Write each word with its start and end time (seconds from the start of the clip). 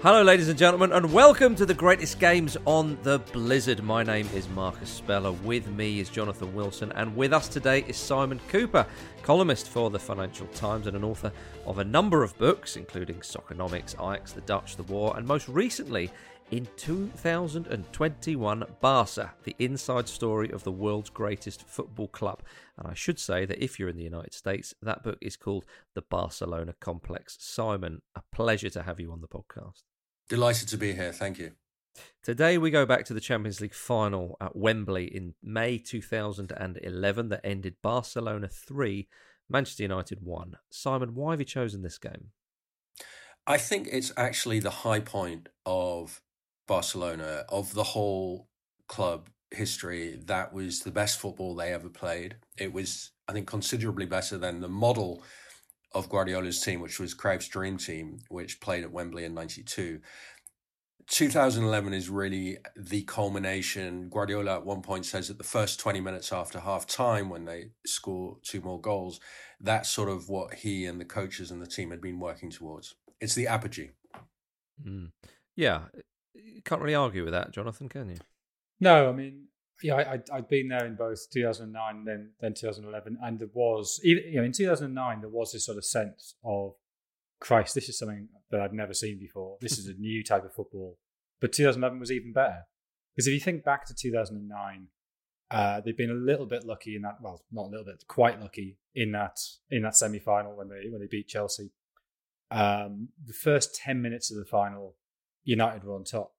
Hello, 0.00 0.22
ladies 0.22 0.48
and 0.48 0.56
gentlemen, 0.56 0.92
and 0.92 1.12
welcome 1.12 1.56
to 1.56 1.66
the 1.66 1.74
greatest 1.74 2.20
games 2.20 2.56
on 2.66 2.96
the 3.02 3.18
Blizzard. 3.32 3.82
My 3.82 4.04
name 4.04 4.28
is 4.32 4.48
Marcus 4.50 4.88
Speller. 4.88 5.32
With 5.32 5.66
me 5.70 5.98
is 5.98 6.08
Jonathan 6.08 6.54
Wilson, 6.54 6.92
and 6.92 7.16
with 7.16 7.32
us 7.32 7.48
today 7.48 7.84
is 7.88 7.96
Simon 7.96 8.40
Kuper, 8.48 8.86
columnist 9.24 9.68
for 9.68 9.90
the 9.90 9.98
Financial 9.98 10.46
Times 10.54 10.86
and 10.86 10.96
an 10.96 11.02
author 11.02 11.32
of 11.66 11.78
a 11.78 11.84
number 11.84 12.22
of 12.22 12.38
books, 12.38 12.76
including 12.76 13.16
Soccernomics, 13.16 13.94
Ajax, 13.94 14.30
The 14.30 14.40
Dutch, 14.42 14.76
The 14.76 14.84
War, 14.84 15.14
and 15.16 15.26
most 15.26 15.48
recently, 15.48 16.12
in 16.50 16.66
2021, 16.76 18.64
Barca, 18.80 19.34
the 19.44 19.54
inside 19.58 20.08
story 20.08 20.50
of 20.50 20.64
the 20.64 20.72
world's 20.72 21.10
greatest 21.10 21.68
football 21.68 22.08
club. 22.08 22.42
And 22.78 22.88
I 22.88 22.94
should 22.94 23.18
say 23.18 23.44
that 23.44 23.62
if 23.62 23.78
you're 23.78 23.90
in 23.90 23.96
the 23.96 24.02
United 24.02 24.32
States, 24.32 24.74
that 24.80 25.02
book 25.02 25.18
is 25.20 25.36
called 25.36 25.66
The 25.94 26.02
Barcelona 26.02 26.74
Complex. 26.80 27.36
Simon, 27.40 28.00
a 28.14 28.22
pleasure 28.32 28.70
to 28.70 28.82
have 28.82 28.98
you 28.98 29.12
on 29.12 29.20
the 29.20 29.28
podcast. 29.28 29.82
Delighted 30.28 30.68
to 30.68 30.78
be 30.78 30.94
here. 30.94 31.12
Thank 31.12 31.38
you. 31.38 31.52
Today 32.22 32.56
we 32.56 32.70
go 32.70 32.86
back 32.86 33.04
to 33.06 33.14
the 33.14 33.20
Champions 33.20 33.60
League 33.60 33.74
final 33.74 34.36
at 34.40 34.56
Wembley 34.56 35.04
in 35.04 35.34
May 35.42 35.78
2011 35.78 37.28
that 37.28 37.40
ended 37.44 37.74
Barcelona 37.82 38.48
3, 38.48 39.06
Manchester 39.50 39.82
United 39.82 40.20
1. 40.22 40.56
Simon, 40.70 41.14
why 41.14 41.32
have 41.32 41.40
you 41.40 41.46
chosen 41.46 41.82
this 41.82 41.98
game? 41.98 42.28
I 43.46 43.58
think 43.58 43.88
it's 43.90 44.12
actually 44.16 44.60
the 44.60 44.70
high 44.70 45.00
point 45.00 45.48
of 45.66 46.22
Barcelona, 46.68 47.44
of 47.48 47.74
the 47.74 47.82
whole 47.82 48.48
club 48.86 49.28
history. 49.50 50.20
That 50.26 50.52
was 50.52 50.80
the 50.80 50.92
best 50.92 51.18
football 51.18 51.54
they 51.54 51.72
ever 51.72 51.88
played. 51.88 52.36
It 52.56 52.72
was, 52.72 53.10
I 53.26 53.32
think, 53.32 53.48
considerably 53.48 54.06
better 54.06 54.38
than 54.38 54.60
the 54.60 54.68
model 54.68 55.24
of 55.92 56.08
Guardiola's 56.08 56.60
team, 56.60 56.80
which 56.80 57.00
was 57.00 57.14
Cruyff's 57.14 57.48
dream 57.48 57.78
team, 57.78 58.18
which 58.28 58.60
played 58.60 58.84
at 58.84 58.92
Wembley 58.92 59.24
in 59.24 59.34
'92. 59.34 60.00
2011 61.10 61.94
is 61.94 62.10
really 62.10 62.58
the 62.76 63.02
culmination. 63.02 64.10
Guardiola 64.10 64.56
at 64.56 64.66
one 64.66 64.82
point 64.82 65.06
says 65.06 65.28
that 65.28 65.38
the 65.38 65.44
first 65.44 65.80
20 65.80 66.00
minutes 66.00 66.32
after 66.32 66.60
half 66.60 66.86
time, 66.86 67.30
when 67.30 67.46
they 67.46 67.70
score 67.86 68.36
two 68.42 68.60
more 68.60 68.78
goals, 68.78 69.18
that's 69.58 69.88
sort 69.88 70.10
of 70.10 70.28
what 70.28 70.52
he 70.52 70.84
and 70.84 71.00
the 71.00 71.06
coaches 71.06 71.50
and 71.50 71.62
the 71.62 71.66
team 71.66 71.90
had 71.90 72.02
been 72.02 72.20
working 72.20 72.50
towards. 72.50 72.94
It's 73.22 73.34
the 73.34 73.46
apogee. 73.46 73.90
Mm. 74.86 75.12
Yeah, 75.56 75.84
you 76.44 76.62
can't 76.62 76.80
really 76.80 76.94
argue 76.94 77.24
with 77.24 77.32
that, 77.32 77.52
Jonathan, 77.52 77.88
can 77.88 78.10
you? 78.10 78.16
No, 78.80 79.08
I 79.08 79.12
mean, 79.12 79.46
yeah, 79.82 79.96
I, 79.96 80.20
I'd 80.32 80.48
been 80.48 80.68
there 80.68 80.86
in 80.86 80.96
both 80.96 81.30
2009 81.30 82.04
then 82.04 82.30
then 82.40 82.54
2011, 82.54 83.18
and 83.22 83.38
there 83.38 83.48
was 83.52 84.00
you 84.02 84.36
know 84.36 84.44
in 84.44 84.52
2009 84.52 85.20
there 85.20 85.30
was 85.30 85.52
this 85.52 85.66
sort 85.66 85.78
of 85.78 85.84
sense 85.84 86.34
of 86.44 86.74
Christ, 87.40 87.74
this 87.74 87.88
is 87.88 87.98
something 87.98 88.28
that 88.50 88.60
I've 88.60 88.72
never 88.72 88.94
seen 88.94 89.18
before. 89.18 89.58
This 89.60 89.78
is 89.78 89.86
a 89.86 89.94
new 89.98 90.24
type 90.24 90.44
of 90.44 90.52
football. 90.52 90.98
But 91.40 91.52
2011 91.52 92.00
was 92.00 92.10
even 92.10 92.32
better 92.32 92.64
because 93.14 93.28
if 93.28 93.34
you 93.34 93.40
think 93.40 93.64
back 93.64 93.86
to 93.86 93.94
2009, 93.94 94.88
uh, 95.50 95.80
they've 95.80 95.96
been 95.96 96.10
a 96.10 96.14
little 96.14 96.46
bit 96.46 96.64
lucky 96.64 96.96
in 96.96 97.02
that. 97.02 97.18
Well, 97.20 97.42
not 97.52 97.66
a 97.66 97.70
little 97.70 97.84
bit, 97.84 98.04
quite 98.08 98.40
lucky 98.40 98.78
in 98.94 99.12
that 99.12 99.38
in 99.70 99.82
that 99.82 99.96
semi 99.96 100.18
final 100.18 100.56
when 100.56 100.68
they 100.68 100.88
when 100.90 101.00
they 101.00 101.06
beat 101.06 101.28
Chelsea. 101.28 101.70
Um, 102.50 103.08
the 103.24 103.34
first 103.34 103.74
10 103.76 104.00
minutes 104.00 104.30
of 104.30 104.38
the 104.38 104.44
final, 104.44 104.96
United 105.44 105.84
were 105.84 105.94
on 105.94 106.04
top 106.04 106.32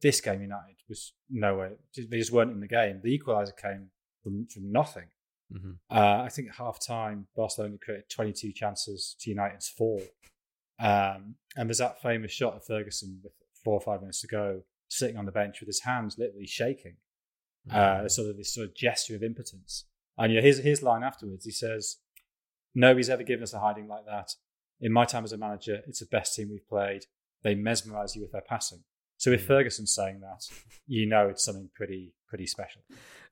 this 0.00 0.20
game, 0.20 0.42
United 0.42 0.76
was 0.88 1.12
nowhere. 1.28 1.72
They 1.96 2.18
just 2.18 2.32
weren't 2.32 2.52
in 2.52 2.60
the 2.60 2.68
game. 2.68 3.00
The 3.02 3.18
equaliser 3.18 3.56
came 3.56 3.88
from, 4.22 4.46
from 4.52 4.70
nothing. 4.70 5.06
Mm-hmm. 5.52 5.72
Uh, 5.90 6.22
I 6.22 6.28
think 6.28 6.48
at 6.48 6.54
half 6.56 6.78
time, 6.84 7.26
Barcelona 7.36 7.76
created 7.82 8.10
22 8.10 8.52
chances 8.52 9.16
to 9.20 9.30
United's 9.30 9.68
four. 9.68 10.00
Um, 10.80 11.34
and 11.56 11.68
there's 11.68 11.78
that 11.78 12.00
famous 12.00 12.30
shot 12.30 12.54
of 12.54 12.64
Ferguson 12.64 13.20
with 13.22 13.32
four 13.64 13.74
or 13.74 13.80
five 13.80 14.00
minutes 14.00 14.20
to 14.20 14.28
go, 14.28 14.62
sitting 14.88 15.16
on 15.16 15.26
the 15.26 15.32
bench 15.32 15.60
with 15.60 15.66
his 15.66 15.80
hands 15.80 16.16
literally 16.18 16.46
shaking, 16.46 16.96
uh, 17.70 17.74
mm-hmm. 17.74 18.06
uh, 18.06 18.08
sort 18.08 18.28
of 18.28 18.36
this 18.36 18.54
sort 18.54 18.68
of 18.68 18.76
gesture 18.76 19.16
of 19.16 19.22
impotence. 19.22 19.84
And 20.16 20.32
yeah, 20.32 20.40
his 20.40 20.58
his 20.58 20.82
line 20.82 21.02
afterwards, 21.04 21.44
he 21.44 21.52
says, 21.52 21.98
"Nobody's 22.74 23.08
ever 23.10 23.22
given 23.22 23.44
us 23.44 23.54
a 23.54 23.60
hiding 23.60 23.86
like 23.86 24.04
that. 24.06 24.34
In 24.80 24.92
my 24.92 25.04
time 25.04 25.24
as 25.24 25.32
a 25.32 25.36
manager, 25.36 25.82
it's 25.86 26.00
the 26.00 26.06
best 26.06 26.34
team 26.34 26.50
we've 26.50 26.68
played. 26.68 27.04
They 27.42 27.54
mesmerise 27.54 28.14
you 28.14 28.22
with 28.22 28.32
their 28.32 28.42
passing. 28.42 28.84
So 29.16 29.32
with 29.32 29.42
hmm. 29.42 29.46
Ferguson's 29.46 29.94
saying 29.94 30.20
that, 30.20 30.46
you 30.86 31.06
know 31.06 31.28
it's 31.28 31.44
something 31.44 31.70
pretty 31.74 32.14
pretty 32.28 32.46
special. 32.46 32.82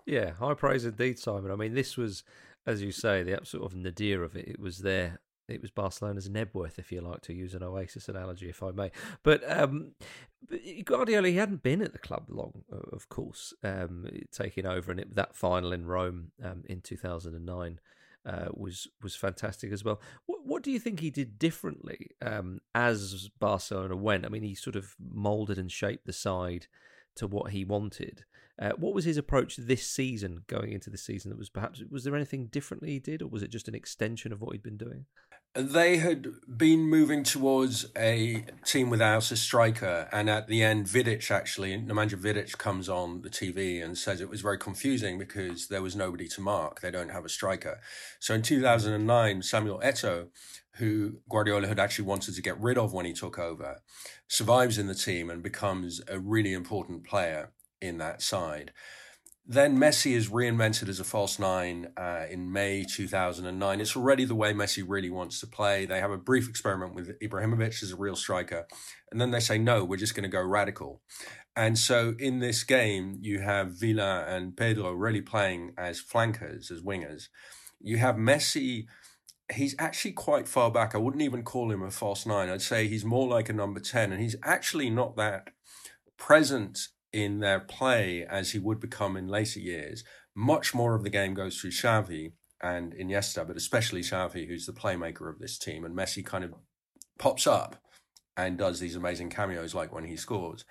Yeah, 0.05 0.33
high 0.33 0.55
praise 0.55 0.85
indeed, 0.85 1.19
Simon. 1.19 1.51
I 1.51 1.57
mean, 1.57 1.75
this 1.75 1.97
was, 1.97 2.23
as 2.67 2.83
you 2.83 2.93
say, 2.93 3.23
the 3.23 3.35
absolute 3.35 3.65
of 3.65 3.75
nadir 3.75 4.23
of 4.23 4.37
it. 4.37 4.49
It 4.49 4.61
was 4.61 4.79
there. 4.79 5.21
It 5.49 5.63
was 5.63 5.71
Barcelona's 5.71 6.29
Knebworth, 6.29 6.79
if 6.79 6.91
you 6.91 7.01
like 7.01 7.21
to 7.23 7.33
use 7.33 7.55
an 7.55 7.63
Oasis 7.63 8.09
analogy, 8.09 8.49
if 8.49 8.63
I 8.63 8.73
may. 8.73 8.91
But, 9.23 9.49
um, 9.49 9.93
but 10.49 10.61
Guardiola, 10.85 11.29
he 11.29 11.37
hadn't 11.37 11.63
been 11.63 11.83
at 11.83 11.93
the 11.93 12.01
club 12.01 12.25
long, 12.29 12.65
of 12.71 13.09
course, 13.09 13.53
um, 13.63 14.09
taking 14.33 14.67
over, 14.67 14.91
and 14.91 14.99
it, 14.99 15.15
that 15.15 15.37
final 15.37 15.73
in 15.73 15.87
Rome 15.87 16.33
um, 16.43 16.65
in 16.69 16.81
2009 16.81 17.79
uh, 18.27 18.49
was 18.53 18.89
was 19.03 19.15
fantastic 19.15 19.73
as 19.73 19.85
well. 19.85 20.01
What, 20.27 20.45
what 20.45 20.63
do 20.63 20.71
you 20.71 20.81
think 20.81 21.01
he 21.01 21.11
did 21.11 21.39
differently 21.39 22.11
um, 22.21 22.61
as 22.75 23.31
Barcelona 23.39 23.97
went? 23.97 24.27
I 24.27 24.29
mean, 24.29 24.43
he 24.43 24.55
sort 24.55 24.77
of 24.77 24.95
molded 24.99 25.59
and 25.59 25.71
shaped 25.71 26.07
the 26.07 26.13
side 26.13 26.67
to 27.17 27.27
what 27.27 27.53
he 27.53 27.65
wanted. 27.65 28.25
Uh, 28.61 28.73
what 28.79 28.95
was 28.95 29.05
his 29.05 29.19
approach 29.19 29.57
this 29.57 29.87
season, 29.87 30.43
going 30.47 30.73
into 30.73 30.91
the 30.91 30.99
season? 30.99 31.31
That 31.31 31.39
was 31.39 31.51
perhaps 31.51 31.83
was 31.91 32.05
there 32.05 32.17
anything 32.17 32.47
differently 32.47 32.91
he 32.91 32.99
did, 32.99 33.23
or 33.23 33.29
was 33.29 33.43
it 33.43 33.51
just 33.51 33.69
an 33.69 33.75
extension 33.75 34.33
of 34.33 34.41
what 34.41 34.53
he'd 34.53 34.63
been 34.63 34.79
doing? 34.79 35.07
They 35.59 35.97
had 35.97 36.35
been 36.59 36.81
moving 36.81 37.23
towards 37.23 37.87
a 37.97 38.45
team 38.67 38.91
without 38.91 39.31
a 39.31 39.37
striker, 39.37 40.07
and 40.13 40.29
at 40.29 40.49
the 40.49 40.63
end, 40.63 40.85
Vidic 40.85 41.31
actually, 41.31 41.79
Nemanja 41.79 42.21
Vidic 42.21 42.59
comes 42.59 42.91
on 42.91 43.23
the 43.23 43.31
TV 43.31 43.83
and 43.83 43.97
says 43.97 44.21
it 44.21 44.29
was 44.29 44.43
very 44.43 44.59
confusing 44.59 45.19
because 45.19 45.69
there 45.69 45.81
was 45.81 45.97
nobody 45.97 46.29
to 46.29 46.43
mark. 46.43 46.83
They 46.83 46.91
don't 46.91 47.09
have 47.09 47.25
a 47.25 47.31
striker. 47.31 47.81
So 48.21 48.35
in 48.35 48.43
2009, 48.43 49.41
Samuel 49.41 49.81
Eto'o, 49.83 50.29
who 50.75 51.21
Guardiola 51.31 51.69
had 51.69 51.81
actually 51.81 52.05
wanted 52.05 52.35
to 52.35 52.43
get 52.43 52.61
rid 52.61 52.77
of 52.77 52.93
when 52.93 53.07
he 53.07 53.15
took 53.15 53.39
over, 53.39 53.81
survives 54.29 54.77
in 54.77 54.89
the 54.89 54.95
team 54.95 55.31
and 55.31 55.43
becomes 55.43 56.03
a 56.07 56.19
really 56.19 56.53
important 56.53 57.05
player 57.05 57.53
in 57.81 57.97
that 57.97 58.21
side. 58.21 58.73
Then 59.49 59.79
Messi 59.79 60.13
is 60.13 60.29
reinvented 60.29 60.89
as 60.89 60.99
a 60.99 61.05
false 61.05 61.39
nine 61.39 61.93
uh, 61.97 62.25
in 62.29 62.51
May 62.51 62.85
2009. 62.85 63.81
It's 63.81 63.97
already 63.97 64.25
the 64.25 64.35
way 64.35 64.53
Messi 64.53 64.83
really 64.85 65.09
wants 65.09 65.39
to 65.39 65.47
play. 65.47 65.87
They 65.87 66.01
have 66.01 66.11
a 66.11 66.19
brief 66.19 66.49
experiment 66.49 66.95
with 66.95 67.17
Ibrahimovic 67.21 67.81
as 67.81 67.93
a 67.93 67.97
real 67.97 68.17
striker. 68.17 68.67
And 69.13 69.21
then 69.21 69.31
they 69.31 69.39
say, 69.39 69.57
no, 69.57 69.85
we're 69.85 69.99
just 69.99 70.17
going 70.17 70.25
to 70.25 70.37
go 70.37 70.43
radical. 70.43 71.01
And 71.55 71.79
so 71.79 72.17
in 72.19 72.41
this 72.41 72.65
game, 72.65 73.19
you 73.21 73.41
have 73.41 73.79
Villa 73.79 74.25
and 74.27 74.57
Pedro 74.57 74.91
really 74.91 75.23
playing 75.23 75.75
as 75.79 76.01
flankers, 76.01 76.73
as 76.73 76.83
wingers. 76.83 77.29
You 77.81 77.99
have 77.99 78.17
Messi. 78.17 78.87
He's 79.55 79.77
actually 79.79 80.13
quite 80.13 80.49
far 80.49 80.73
back. 80.73 80.93
I 80.93 80.99
wouldn't 80.99 81.23
even 81.23 81.45
call 81.45 81.71
him 81.71 81.83
a 81.85 81.93
false 81.93 82.27
nine. 82.27 82.49
I'd 82.49 82.63
say 82.63 82.89
he's 82.89 83.05
more 83.05 83.29
like 83.29 83.49
a 83.49 83.53
number 83.53 83.79
10. 83.79 84.11
And 84.11 84.21
he's 84.21 84.35
actually 84.43 84.91
not 84.91 85.15
that 85.17 85.51
present 86.17 86.89
in 87.17 87.41
their 87.41 87.61
play 87.61 88.27
as 88.29 88.51
he 88.51 88.59
would 88.59 88.79
become 88.79 89.17
in 89.17 89.27
later 89.27 89.59
years. 89.59 90.05
Much 90.35 90.75
more 90.75 90.95
of 90.95 91.03
the 91.03 91.09
game 91.09 91.33
goes 91.33 91.59
through 91.59 91.71
Xavi 91.71 92.33
and 92.63 92.93
Iniesta, 92.93 93.47
but 93.47 93.57
especially 93.57 94.03
Xavi, 94.03 94.47
who's 94.47 94.67
the 94.67 94.73
playmaker 94.75 95.31
of 95.31 95.39
this 95.39 95.57
team. 95.57 95.87
And 95.87 95.97
Messi 95.97 96.25
kind 96.25 96.45
of 96.45 96.53
pops 97.19 97.47
up 97.47 97.77
and 98.37 98.59
does 98.59 98.81
these 98.81 98.97
amazing 98.97 99.31
cameos 99.31 99.75
like 99.75 99.95
when 99.95 100.05
he 100.05 100.15
scores. 100.15 100.67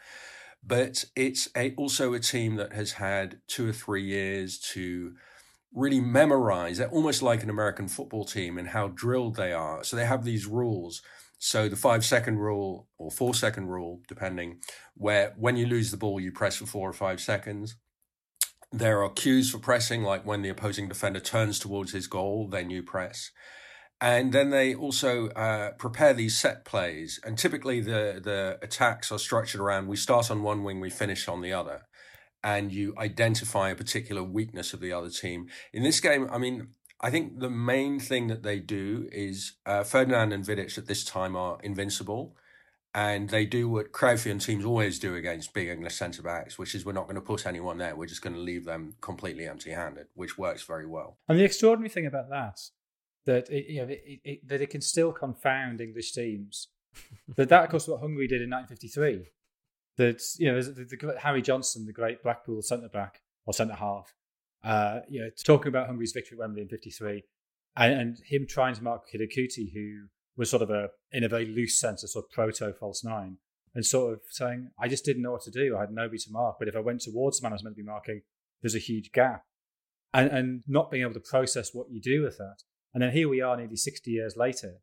But 0.64 1.06
it's 1.16 1.50
a, 1.58 1.74
also 1.78 2.14
a 2.14 2.20
team 2.20 2.58
that 2.58 2.74
has 2.74 2.94
had 2.94 3.40
two 3.48 3.68
or 3.68 3.74
three 3.74 4.04
years 4.04 4.60
to 4.74 5.16
really 5.74 6.00
memorize. 6.00 6.78
They're 6.78 6.90
almost 6.90 7.24
like 7.24 7.42
an 7.42 7.50
American 7.50 7.88
football 7.88 8.26
team 8.26 8.60
in 8.60 8.68
how 8.68 8.90
drilled 8.90 9.36
they 9.36 9.52
are. 9.52 9.84
So 9.84 9.96
they 9.96 10.06
have 10.06 10.24
these 10.24 10.46
rules 10.46 11.02
so 11.46 11.70
the 11.70 11.76
five 11.76 12.04
second 12.04 12.40
rule 12.40 12.88
or 12.98 13.12
four 13.12 13.36
second 13.36 13.68
rule, 13.68 14.02
depending, 14.08 14.62
where 14.96 15.36
when 15.38 15.58
you 15.58 15.68
lose 15.68 15.92
the 15.92 15.98
ball, 15.98 16.20
you 16.20 16.32
press 16.32 16.56
for 16.56 16.66
four 16.66 16.90
or 16.90 16.94
five 16.94 17.22
seconds. 17.22 17.76
There 18.72 19.04
are 19.04 19.12
cues 19.12 19.52
for 19.52 19.60
pressing, 19.60 20.02
like 20.02 20.26
when 20.26 20.42
the 20.42 20.50
opposing 20.50 20.90
defender 20.90 21.20
turns 21.20 21.60
towards 21.60 21.92
his 21.92 22.08
goal, 22.08 22.48
then 22.48 22.72
you 22.72 22.82
press. 22.82 23.30
And 24.02 24.34
then 24.34 24.50
they 24.50 24.74
also 24.74 25.28
uh, 25.30 25.74
prepare 25.74 26.16
these 26.16 26.36
set 26.36 26.66
plays. 26.66 27.20
And 27.24 27.38
typically 27.38 27.80
the, 27.80 28.20
the 28.24 28.58
attacks 28.64 29.12
are 29.12 29.20
structured 29.20 29.62
around 29.62 29.86
we 29.86 29.98
start 29.98 30.32
on 30.32 30.42
one 30.42 30.64
wing, 30.64 30.80
we 30.80 30.90
finish 30.90 31.28
on 31.28 31.42
the 31.42 31.54
other. 31.54 31.84
And 32.44 32.72
you 32.72 32.96
identify 32.98 33.70
a 33.70 33.76
particular 33.76 34.24
weakness 34.24 34.74
of 34.74 34.80
the 34.80 34.94
other 34.94 35.12
team. 35.12 35.46
In 35.72 35.84
this 35.84 36.00
game, 36.00 36.28
I 36.32 36.40
mean, 36.40 36.70
I 37.06 37.12
think 37.12 37.40
the 37.40 37.52
main 37.52 38.00
thing 38.00 38.30
that 38.30 38.42
they 38.42 38.58
do 38.60 39.08
is 39.12 39.54
uh, 39.68 39.84
Ferdinand 39.84 40.34
and 40.34 40.44
Vidic 40.44 40.76
at 40.76 40.88
this 40.88 41.04
time 41.04 41.36
are 41.36 41.60
invincible. 41.62 42.36
And 42.96 43.30
they 43.30 43.46
do 43.46 43.70
what 43.70 43.92
Cruyffian 43.92 44.44
teams 44.44 44.66
always 44.66 44.98
do 44.98 45.14
against 45.14 45.54
big 45.54 45.68
English 45.68 45.94
centre 45.94 46.24
backs, 46.24 46.58
which 46.58 46.74
is 46.74 46.84
we're 46.84 46.94
not 46.94 47.04
going 47.04 47.16
to 47.16 47.22
put 47.22 47.46
anyone 47.46 47.78
there. 47.78 47.96
We're 47.96 48.08
just 48.08 48.24
going 48.24 48.34
to 48.34 48.42
leave 48.42 48.66
them 48.66 48.96
completely 49.02 49.46
empty 49.48 49.70
handed, 49.70 50.08
which 50.16 50.40
works 50.40 50.64
very 50.64 50.88
well. 50.88 51.20
And 51.28 51.38
the 51.38 51.44
extraordinary 51.44 51.90
thing 51.90 52.08
about 52.08 52.30
that, 52.30 52.58
that 53.26 53.52
it, 53.52 53.70
you 53.70 53.82
know, 53.82 53.88
it, 53.90 54.22
it, 54.24 54.48
that 54.48 54.62
it 54.62 54.72
can 54.72 54.82
still 54.82 55.12
confound 55.12 55.82
English 55.82 56.12
teams 56.12 56.70
that 57.36 57.50
that 57.50 57.66
of 57.66 57.70
course 57.70 57.88
what 57.88 58.00
Hungary 58.00 58.28
did 58.28 58.42
in 58.42 58.50
1953. 58.50 59.30
That 59.98 60.22
you 60.40 60.52
know, 60.52 60.60
the, 60.60 60.86
the, 60.86 61.20
Harry 61.20 61.44
Johnston, 61.44 61.86
the 61.86 61.94
great 61.94 62.24
Blackpool 62.24 62.64
centre 62.64 62.90
back 62.90 63.22
or 63.46 63.54
centre 63.54 63.76
half, 63.76 64.16
uh, 64.66 65.02
you 65.08 65.22
know, 65.22 65.30
talking 65.46 65.68
about 65.68 65.88
Hungary's 65.88 66.12
victory 66.12 66.36
at 66.36 66.40
Wembley 66.40 66.64
in 66.64 66.68
'53, 66.68 67.24
and, 67.78 67.94
and, 67.94 68.18
him 68.26 68.48
trying 68.48 68.74
to 68.76 68.84
mark 68.84 69.04
Hidegkuti, 69.14 69.74
who 69.74 70.08
was 70.36 70.50
sort 70.50 70.64
of 70.64 70.70
a, 70.70 70.90
in 71.12 71.24
a 71.24 71.30
very 71.30 71.46
loose 71.46 71.80
sense, 71.80 72.04
a 72.04 72.08
sort 72.08 72.26
of 72.26 72.32
proto 72.32 72.74
false 72.74 73.04
nine, 73.04 73.38
and 73.76 73.86
sort 73.86 74.14
of 74.14 74.22
saying, 74.30 74.72
I 74.80 74.88
just 74.88 75.06
didn't 75.06 75.22
know 75.22 75.34
what 75.34 75.44
to 75.44 75.52
do. 75.52 75.78
I 75.78 75.82
had 75.82 75.92
nobody 75.92 76.18
to 76.18 76.32
mark, 76.32 76.56
but 76.58 76.68
if 76.68 76.76
I 76.76 76.80
went 76.80 77.02
towards 77.02 77.40
the 77.40 77.46
man 77.46 77.54
I 77.54 77.56
was 77.56 77.64
meant 77.64 77.76
to 77.76 77.84
be 77.84 77.88
marking, 77.88 78.22
there's 78.62 78.76
a 78.76 78.80
huge 78.80 79.12
gap, 79.12 79.44
and 80.14 80.30
and 80.32 80.64
not 80.68 80.90
being 80.90 81.04
able 81.04 81.14
to 81.14 81.20
process 81.20 81.70
what 81.74 81.92
you 81.92 82.02
do 82.02 82.24
with 82.24 82.38
that. 82.38 82.58
And 82.94 83.04
then 83.04 83.12
here 83.12 83.30
we 83.30 83.42
are, 83.42 83.58
nearly 83.58 83.76
60 83.76 84.10
years 84.10 84.36
later, 84.38 84.76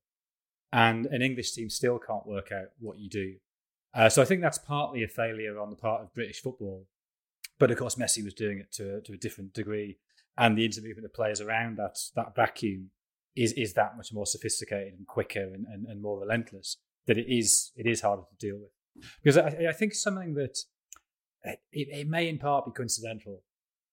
and 0.73 1.07
an 1.07 1.23
English 1.23 1.53
team 1.53 1.71
still 1.71 1.99
can't 1.99 2.27
work 2.27 2.53
out 2.53 2.67
what 2.79 2.99
you 2.99 3.09
do. 3.09 3.35
Uh, 3.95 4.09
so 4.09 4.23
I 4.23 4.25
think 4.25 4.41
that's 4.41 4.59
partly 4.59 5.03
a 5.03 5.09
failure 5.09 5.59
on 5.59 5.71
the 5.71 5.77
part 5.77 6.03
of 6.03 6.15
British 6.15 6.41
football. 6.41 6.87
But 7.59 7.71
of 7.71 7.79
course, 7.79 7.97
Messi 7.97 8.25
was 8.25 8.35
doing 8.35 8.59
it 8.59 8.73
to, 8.73 9.01
to 9.03 9.13
a 9.13 9.17
different 9.17 9.53
degree, 9.55 9.99
and 10.37 10.57
the 10.57 10.65
intermovement 10.65 11.05
of 11.05 11.15
players 11.15 11.41
around 11.41 11.79
that 11.79 11.99
that 12.17 12.35
vacuum 12.35 12.91
is 13.37 13.53
is 13.53 13.75
that 13.75 13.97
much 13.97 14.13
more 14.13 14.27
sophisticated 14.27 14.95
and 14.95 15.07
quicker 15.07 15.43
and, 15.43 15.67
and, 15.67 15.87
and 15.87 16.03
more 16.03 16.21
relentless 16.21 16.79
that 17.07 17.19
it 17.19 17.27
is 17.29 17.73
it 17.77 17.87
is 17.87 18.01
harder 18.01 18.23
to 18.23 18.47
deal 18.47 18.59
with. 18.59 19.07
Because 19.23 19.39
I, 19.39 19.69
I 19.71 19.73
think 19.73 19.95
something 19.95 20.35
that 20.35 20.59
eh, 21.45 21.55
it, 21.73 21.89
it 21.91 22.09
may 22.09 22.29
in 22.29 22.39
part 22.39 22.67
be 22.67 22.73
coincidental, 22.73 23.43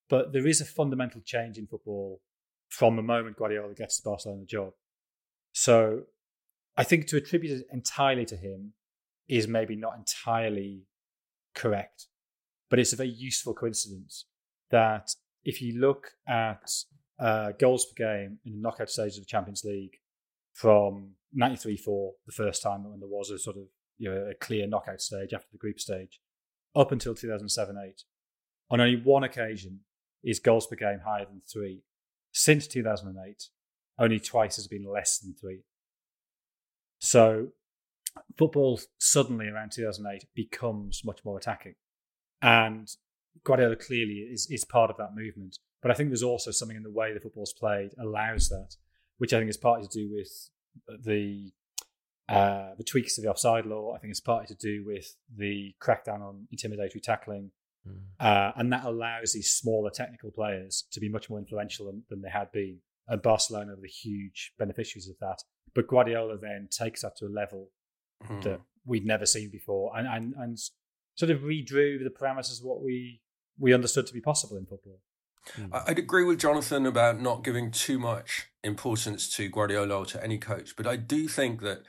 but 0.09 0.33
there 0.33 0.47
is 0.47 0.61
a 0.61 0.65
fundamental 0.65 1.21
change 1.21 1.57
in 1.57 1.67
football 1.67 2.21
from 2.69 2.95
the 2.95 3.01
moment 3.01 3.37
Guardiola 3.37 3.73
gets 3.73 3.99
the 3.99 4.09
Barcelona 4.09 4.41
the 4.41 4.45
job. 4.45 4.73
So 5.51 6.03
I 6.77 6.83
think 6.83 7.07
to 7.07 7.17
attribute 7.17 7.59
it 7.59 7.67
entirely 7.71 8.25
to 8.25 8.35
him 8.35 8.73
is 9.27 9.47
maybe 9.47 9.75
not 9.75 9.97
entirely 9.97 10.83
correct, 11.55 12.07
but 12.69 12.79
it's 12.79 12.93
a 12.93 12.97
very 12.97 13.09
useful 13.09 13.53
coincidence 13.53 14.25
that 14.71 15.11
if 15.43 15.61
you 15.61 15.79
look 15.79 16.11
at 16.27 16.69
uh, 17.19 17.51
goals 17.59 17.85
per 17.85 17.93
game 17.95 18.39
in 18.45 18.53
the 18.53 18.61
knockout 18.61 18.89
stages 18.89 19.17
of 19.17 19.23
the 19.23 19.29
Champions 19.29 19.63
League 19.63 19.97
from 20.53 21.11
93-4, 21.37 22.11
the 22.25 22.31
first 22.31 22.61
time 22.61 22.83
when 22.83 22.99
there 22.99 23.09
was 23.09 23.29
a 23.29 23.39
sort 23.39 23.57
of 23.57 23.63
you 23.97 24.09
know 24.09 24.29
a 24.29 24.35
clear 24.35 24.67
knockout 24.67 25.01
stage 25.01 25.33
after 25.33 25.47
the 25.51 25.57
group 25.57 25.79
stage, 25.79 26.19
up 26.75 26.91
until 26.91 27.13
2007-8, 27.13 28.03
on 28.69 28.79
only 28.79 28.95
one 28.95 29.23
occasion 29.23 29.81
is 30.23 30.39
goals 30.39 30.67
per 30.67 30.75
game 30.75 30.99
higher 31.05 31.25
than 31.25 31.41
three. 31.51 31.83
Since 32.31 32.67
2008, 32.67 33.47
only 33.97 34.19
twice 34.19 34.55
has 34.57 34.67
been 34.67 34.85
less 34.85 35.17
than 35.17 35.33
three. 35.33 35.63
So 36.99 37.49
football 38.37 38.79
suddenly 38.97 39.47
around 39.47 39.71
2008 39.71 40.25
becomes 40.35 41.01
much 41.03 41.19
more 41.25 41.37
attacking. 41.37 41.75
And 42.41 42.87
Guardiola 43.43 43.75
clearly 43.75 44.27
is, 44.31 44.47
is 44.49 44.65
part 44.65 44.89
of 44.89 44.97
that 44.97 45.15
movement. 45.15 45.57
But 45.81 45.91
I 45.91 45.93
think 45.93 46.09
there's 46.09 46.23
also 46.23 46.51
something 46.51 46.77
in 46.77 46.83
the 46.83 46.91
way 46.91 47.13
the 47.13 47.19
football's 47.19 47.53
played 47.53 47.91
allows 47.99 48.49
that, 48.49 48.75
which 49.17 49.33
I 49.33 49.39
think 49.39 49.49
is 49.49 49.57
partly 49.57 49.87
to 49.87 49.97
do 49.97 50.09
with 50.11 51.03
the 51.03 51.51
uh, 52.27 52.75
the 52.77 52.83
tweaks 52.83 53.15
to 53.15 53.21
the 53.21 53.29
offside 53.29 53.65
law. 53.65 53.95
I 53.95 53.99
think 53.99 54.11
it's 54.11 54.19
partly 54.19 54.47
to 54.47 54.55
do 54.55 54.83
with 54.85 55.15
the 55.35 55.73
crackdown 55.81 56.21
on 56.21 56.47
intimidatory 56.53 57.01
tackling. 57.01 57.51
Mm. 57.87 58.01
Uh, 58.19 58.51
and 58.55 58.71
that 58.71 58.83
allows 58.83 59.33
these 59.33 59.51
smaller 59.51 59.89
technical 59.89 60.29
players 60.29 60.85
to 60.91 60.99
be 60.99 61.09
much 61.09 61.29
more 61.29 61.39
influential 61.39 61.87
than, 61.87 62.03
than 62.09 62.21
they 62.21 62.29
had 62.29 62.51
been. 62.51 62.79
And 63.07 63.21
Barcelona 63.21 63.73
are 63.73 63.81
the 63.81 63.87
huge 63.87 64.53
beneficiaries 64.59 65.09
of 65.09 65.15
that. 65.21 65.39
But 65.73 65.87
Guardiola 65.87 66.37
then 66.37 66.67
takes 66.69 67.01
that 67.01 67.15
to 67.17 67.25
a 67.25 67.29
level 67.29 67.71
mm. 68.23 68.43
that 68.43 68.61
we'd 68.85 69.05
never 69.05 69.25
seen 69.25 69.49
before, 69.49 69.97
and, 69.97 70.07
and 70.07 70.33
and 70.37 70.57
sort 71.19 71.31
of 71.31 71.41
redrew 71.41 72.01
the 72.01 72.09
parameters 72.09 72.61
of 72.61 72.65
what 72.65 72.81
we 72.81 73.19
we 73.57 73.73
understood 73.73 74.07
to 74.07 74.13
be 74.13 74.21
possible 74.21 74.55
in 74.55 74.65
football. 74.65 75.01
I'd 75.73 75.99
agree 75.99 76.23
with 76.23 76.39
Jonathan 76.39 76.85
about 76.85 77.19
not 77.19 77.43
giving 77.43 77.71
too 77.71 77.99
much 77.99 78.47
importance 78.63 79.29
to 79.35 79.49
Guardiola 79.49 79.99
or 79.99 80.05
to 80.05 80.23
any 80.23 80.37
coach, 80.37 80.75
but 80.77 80.87
I 80.87 80.95
do 80.95 81.27
think 81.27 81.61
that 81.61 81.79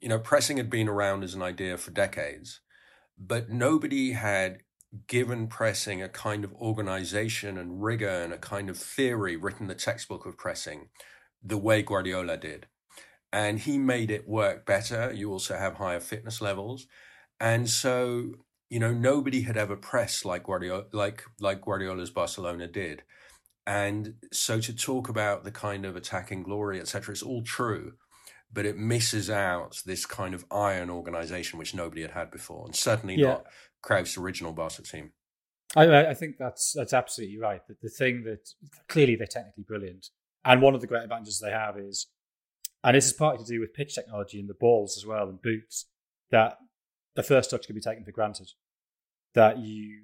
you 0.00 0.08
know 0.08 0.18
pressing 0.18 0.56
had 0.56 0.68
been 0.68 0.88
around 0.88 1.22
as 1.22 1.34
an 1.34 1.42
idea 1.42 1.78
for 1.78 1.92
decades, 1.92 2.60
but 3.16 3.48
nobody 3.48 4.12
had 4.12 4.62
given 5.06 5.46
pressing 5.46 6.02
a 6.02 6.08
kind 6.08 6.42
of 6.42 6.52
organization 6.54 7.56
and 7.56 7.80
rigor 7.80 8.08
and 8.08 8.32
a 8.32 8.38
kind 8.38 8.68
of 8.68 8.76
theory 8.76 9.36
written 9.36 9.68
the 9.68 9.74
textbook 9.76 10.26
of 10.26 10.36
pressing 10.36 10.88
the 11.40 11.58
way 11.58 11.80
Guardiola 11.80 12.36
did 12.36 12.66
and 13.32 13.60
he 13.60 13.78
made 13.78 14.10
it 14.10 14.28
work 14.28 14.66
better. 14.66 15.12
You 15.14 15.30
also 15.30 15.56
have 15.56 15.74
higher 15.74 16.00
fitness 16.00 16.40
levels, 16.40 16.88
and 17.38 17.70
so 17.70 18.32
you 18.70 18.78
know 18.78 18.92
nobody 18.92 19.42
had 19.42 19.56
ever 19.56 19.76
pressed 19.76 20.24
like 20.24 20.44
Guardiola, 20.44 20.84
like 20.92 21.24
like 21.40 21.60
Guardiola's 21.60 22.10
Barcelona 22.10 22.66
did, 22.66 23.02
and 23.66 24.14
so 24.32 24.60
to 24.60 24.74
talk 24.74 25.08
about 25.08 25.44
the 25.44 25.50
kind 25.50 25.84
of 25.84 25.96
attacking 25.96 26.42
glory, 26.42 26.80
etc., 26.80 27.12
it's 27.12 27.22
all 27.22 27.42
true, 27.42 27.94
but 28.52 28.64
it 28.64 28.78
misses 28.78 29.28
out 29.28 29.82
this 29.84 30.06
kind 30.06 30.34
of 30.34 30.46
iron 30.50 30.88
organization 30.88 31.58
which 31.58 31.74
nobody 31.74 32.02
had 32.02 32.12
had 32.12 32.30
before, 32.30 32.64
and 32.64 32.74
certainly 32.74 33.16
yeah. 33.16 33.26
not 33.26 33.46
Cruyff's 33.84 34.16
original 34.16 34.52
Barca 34.52 34.82
team. 34.82 35.12
I, 35.76 36.06
I 36.06 36.14
think 36.14 36.36
that's 36.38 36.72
that's 36.72 36.92
absolutely 36.92 37.38
right. 37.38 37.60
That 37.68 37.80
the 37.82 37.90
thing 37.90 38.24
that 38.24 38.48
clearly 38.88 39.16
they're 39.16 39.26
technically 39.26 39.64
brilliant, 39.64 40.08
and 40.44 40.62
one 40.62 40.74
of 40.74 40.80
the 40.80 40.86
great 40.86 41.02
advantages 41.02 41.40
they 41.40 41.50
have 41.50 41.76
is 41.76 42.06
and 42.82 42.96
this 42.96 43.06
is 43.06 43.12
partly 43.12 43.44
to 43.44 43.50
do 43.50 43.60
with 43.60 43.74
pitch 43.74 43.94
technology 43.94 44.40
and 44.40 44.48
the 44.48 44.54
balls 44.54 44.96
as 44.96 45.04
well 45.04 45.28
and 45.28 45.42
boots 45.42 45.86
that 46.30 46.58
the 47.14 47.22
first 47.22 47.50
touch 47.50 47.66
can 47.66 47.74
be 47.74 47.80
taken 47.80 48.04
for 48.04 48.12
granted. 48.12 48.48
That 49.34 49.58
you 49.58 50.00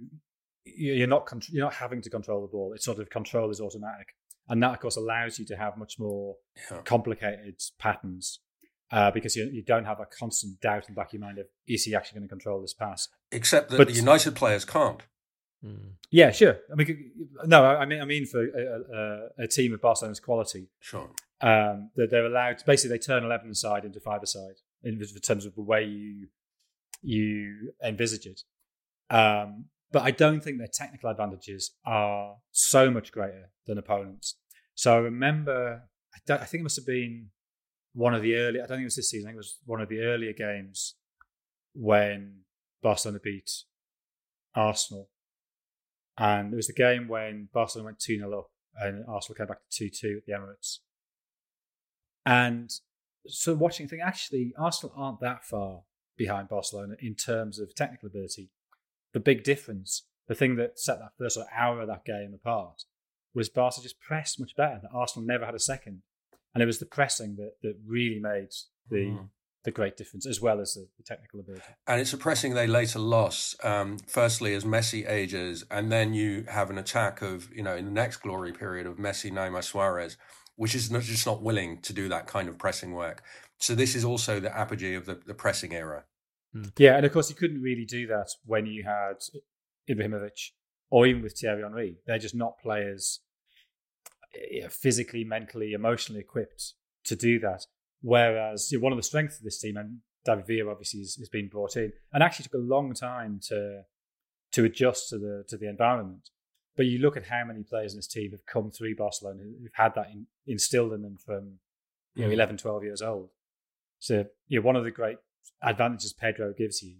you're 0.64 1.06
not 1.06 1.28
you're 1.50 1.64
not 1.64 1.75
having 1.75 2.02
to 2.02 2.11
control 2.11 2.43
the 2.43 2.49
ball. 2.49 2.73
It's 2.75 2.84
sort 2.84 2.99
of 2.99 3.11
control 3.11 3.50
is 3.50 3.61
automatic, 3.61 4.08
and 4.49 4.62
that 4.62 4.73
of 4.73 4.81
course 4.81 4.96
allows 4.96 5.38
you 5.38 5.44
to 5.46 5.56
have 5.56 5.76
much 5.76 5.99
more 5.99 6.37
yeah. 6.70 6.82
complicated 6.82 7.61
patterns 7.78 8.40
uh, 8.90 9.11
because 9.11 9.37
you, 9.37 9.49
you 9.52 9.62
don't 9.62 9.84
have 9.84 10.00
a 10.00 10.06
constant 10.06 10.61
doubt 10.61 10.88
in 10.88 10.94
the 10.94 10.96
back 10.96 11.08
of 11.08 11.14
your 11.14 11.23
mind 11.23 11.38
of 11.38 11.46
is 11.67 11.84
he 11.84 11.94
actually 11.94 12.19
going 12.19 12.28
to 12.28 12.32
control 12.32 12.61
this 12.61 12.75
pass? 12.75 13.08
Except 13.32 13.70
that 13.70 13.78
but, 13.78 13.88
the 13.88 13.94
United 13.94 14.34
players 14.34 14.64
can't. 14.64 15.02
Hmm. 15.64 15.90
Yeah, 16.11 16.30
sure. 16.30 16.59
I 16.71 16.75
mean, 16.76 17.11
no, 17.47 17.64
I 17.64 17.87
mean, 17.87 18.00
I 18.00 18.04
mean 18.04 18.26
for 18.26 18.42
a, 18.42 19.42
a, 19.42 19.45
a 19.45 19.49
team 19.49 19.73
of 19.73 19.80
Barcelona's 19.80 20.21
quality, 20.21 20.68
sure 20.80 21.11
um, 21.40 21.90
that 21.97 22.11
they're 22.11 22.26
allowed. 22.26 22.59
To, 22.59 22.64
basically, 22.64 22.97
they 22.97 23.00
turn 23.00 23.25
eleven 23.25 23.54
side 23.54 23.85
into 23.85 24.00
five 24.00 24.21
side 24.25 24.56
in, 24.83 24.95
in 24.95 25.21
terms 25.21 25.45
of 25.45 25.54
the 25.54 25.62
way 25.62 25.85
you 25.85 26.28
you 27.02 27.73
envisage 27.85 28.26
it. 28.26 28.42
Um, 29.11 29.67
but 29.93 30.03
I 30.03 30.11
don't 30.11 30.43
think 30.43 30.59
their 30.59 30.69
technical 30.73 31.11
advantages 31.11 31.73
are 31.85 32.37
so 32.51 32.91
much 32.91 33.13
greater 33.13 33.51
than 33.67 33.79
opponents. 33.79 34.37
So 34.75 34.95
I 34.95 34.99
remember, 34.99 35.83
I, 36.15 36.33
I, 36.35 36.45
think 36.45 36.61
it 36.61 36.65
must 36.65 36.77
have 36.77 36.87
been 36.87 37.29
one 37.95 38.15
of 38.15 38.23
the 38.23 38.35
early. 38.35 38.59
I 38.59 38.67
don't 38.67 38.77
think 38.77 38.83
it 38.83 38.87
was 38.87 38.97
this 38.97 39.11
season. 39.11 39.29
I 39.29 39.31
think 39.31 39.37
it 39.37 39.39
was 39.39 39.59
one 39.65 39.81
of 39.81 39.89
the 39.89 40.01
earlier 40.01 40.33
games 40.33 40.97
when 41.75 42.41
Barcelona 42.83 43.21
beat 43.23 43.51
Arsenal, 44.55 45.09
and 46.19 46.53
it 46.53 46.57
was 46.57 46.67
the 46.67 46.73
game 46.73 47.09
when 47.09 47.49
Barcelona 47.53 47.87
went 47.87 48.01
two 48.01 48.19
0 48.19 48.39
up 48.39 48.51
and 48.79 49.05
Arsenal 49.09 49.37
came 49.37 49.47
back 49.47 49.59
to 49.71 49.89
two 49.89 49.91
two 49.91 50.19
at 50.19 50.27
the 50.27 50.33
Emirates. 50.33 50.79
And 52.25 52.71
so 53.27 53.55
watching, 53.55 53.89
think 53.89 54.03
actually 54.03 54.53
Arsenal 54.59 54.95
aren't 54.97 55.21
that 55.21 55.45
far 55.45 55.83
behind 56.17 56.49
Barcelona 56.49 56.95
in 57.01 57.15
terms 57.15 57.59
of 57.59 57.75
technical 57.75 58.09
ability. 58.09 58.51
The 59.16 59.20
big 59.20 59.44
difference, 59.44 60.04
the 60.28 60.35
thing 60.35 60.56
that 60.56 60.78
set 60.78 60.99
that 60.99 61.12
first 61.18 61.37
sort 61.37 61.46
of 61.46 61.52
hour 61.58 61.80
of 61.80 61.88
that 61.88 62.04
game 62.04 62.35
apart, 62.35 62.82
was 63.35 63.49
Barca 63.49 63.80
just 63.80 63.99
pressed 63.99 64.38
much 64.38 64.54
better. 64.54 64.78
That 64.82 64.90
Arsenal 64.94 65.26
never 65.26 65.46
had 65.46 65.54
a 65.54 65.58
second, 65.58 66.02
and 66.52 66.62
it 66.62 66.66
was 66.66 66.80
the 66.80 66.85
pressing 66.85 67.37
that 67.37 67.52
that 67.62 67.76
really 67.82 68.20
made 68.20 68.49
the 68.90 69.06
mm. 69.06 69.28
the 69.64 69.70
great 69.70 69.96
difference, 69.96 70.26
as 70.26 70.42
well 70.42 70.61
as 70.61 70.75
the, 70.75 70.88
the, 70.99 71.02
technical 71.02 71.40
ability. 71.40 71.64
And 71.87 71.99
it's 71.99 72.12
a 72.12 72.18
pressing 72.18 72.52
they 72.52 72.66
later 72.66 72.99
lost. 72.99 73.64
Um, 73.64 73.96
firstly, 74.06 74.52
as 74.52 74.66
Messi 74.66 75.08
ages, 75.08 75.64
and 75.70 75.90
then 75.90 76.12
you 76.12 76.44
have 76.50 76.68
an 76.68 76.76
attack 76.76 77.23
of 77.23 77.49
you 77.54 77.62
know 77.62 77.75
in 77.75 77.87
the 77.87 77.90
next 77.90 78.18
glory 78.18 78.52
period 78.52 78.87
of 78.87 78.99
Messi, 78.99 79.32
Neymar, 79.32 79.64
Suarez 79.64 80.18
which 80.56 80.75
is 80.75 80.90
not, 80.90 81.02
just 81.02 81.26
not 81.26 81.42
willing 81.42 81.78
to 81.82 81.92
do 81.92 82.08
that 82.08 82.26
kind 82.26 82.49
of 82.49 82.58
pressing 82.58 82.92
work. 82.92 83.23
So 83.58 83.75
this 83.75 83.94
is 83.94 84.04
also 84.04 84.40
the 84.40 84.56
apogee 84.56 84.94
of 84.94 85.06
the, 85.06 85.20
the 85.26 85.35
pressing 85.35 85.75
era. 85.75 86.04
Hmm. 86.53 86.65
Yeah, 86.79 86.97
and 86.97 87.07
of 87.07 87.12
course 87.12 87.31
you 87.31 87.37
couldn't 87.37 87.62
really 87.62 87.85
do 87.85 88.07
that 88.09 88.29
when 88.45 88.67
you 88.67 88.85
had 88.85 89.17
Ibrahimovic 89.88 90.50
or 90.91 91.07
even 91.07 91.23
with 91.23 91.38
Thierry 91.38 91.62
Henry. 91.62 91.99
They're 92.07 92.19
just 92.19 92.35
not 92.35 92.59
players 92.59 93.21
eh, 94.35 94.69
physically, 94.69 95.25
mentally, 95.25 95.73
emotionally 95.73 96.21
equipped 96.21 96.75
to 97.05 97.17
do 97.17 97.38
that. 97.41 97.67
Whereas 98.03 98.71
you 98.71 98.79
know, 98.79 98.85
one 98.85 98.93
of 98.93 98.99
the 98.99 99.03
strengths 99.03 99.38
of 99.38 99.45
this 99.45 99.61
team, 99.61 99.76
and 99.76 99.99
David 100.25 100.47
Villa 100.47 100.71
obviously 100.71 101.00
has, 101.00 101.17
has 101.17 101.29
been 101.29 101.49
brought 101.49 101.76
in, 101.76 101.93
and 102.12 102.23
actually 102.23 102.45
took 102.45 102.55
a 102.55 102.59
long 102.59 102.95
time 102.95 103.41
to 103.49 103.83
to 104.53 104.65
adjust 104.65 105.09
to 105.11 105.19
the 105.19 105.45
to 105.49 105.57
the 105.57 105.69
environment. 105.69 106.31
But 106.76 106.87
you 106.87 106.99
look 106.99 107.17
at 107.17 107.26
how 107.26 107.43
many 107.47 107.62
players 107.62 107.95
in 107.95 107.99
this 107.99 108.07
team 108.07 108.33
have 108.33 108.45
come 108.45 108.71
through 108.71 108.97
Barcelona 108.97 109.43
who've 109.43 109.71
had 109.73 109.95
that 109.95 110.11
in, 110.12 110.26
instilled 110.47 110.93
in 110.93 111.03
them 111.03 111.17
from 111.17 111.59
you 112.15 112.25
know 112.25 112.31
mm. 112.31 112.35
11, 112.35 112.59
12 112.59 112.85
years 112.85 113.03
old. 113.03 113.31
So 113.99 114.26
you 114.47 114.61
know, 114.61 114.67
one 114.67 114.76
of 114.76 114.85
the 114.85 114.91
great 114.91 115.17
advantages 115.62 116.12
Pedro 116.12 116.53
gives 116.57 116.83
you 116.83 116.97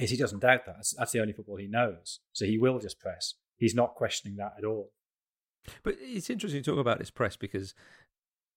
is 0.00 0.10
he 0.10 0.16
doesn't 0.16 0.40
doubt 0.40 0.66
that. 0.66 0.76
That's, 0.76 0.94
that's 0.96 1.12
the 1.12 1.20
only 1.20 1.32
football 1.32 1.56
he 1.56 1.66
knows. 1.66 2.20
So 2.32 2.44
he 2.44 2.58
will 2.58 2.78
just 2.78 2.98
press. 2.98 3.34
He's 3.56 3.74
not 3.74 3.94
questioning 3.94 4.36
that 4.36 4.54
at 4.58 4.64
all. 4.64 4.92
But 5.82 5.96
it's 6.00 6.30
interesting 6.30 6.62
to 6.62 6.70
talk 6.70 6.80
about 6.80 6.98
this 6.98 7.10
press 7.10 7.36
because 7.36 7.74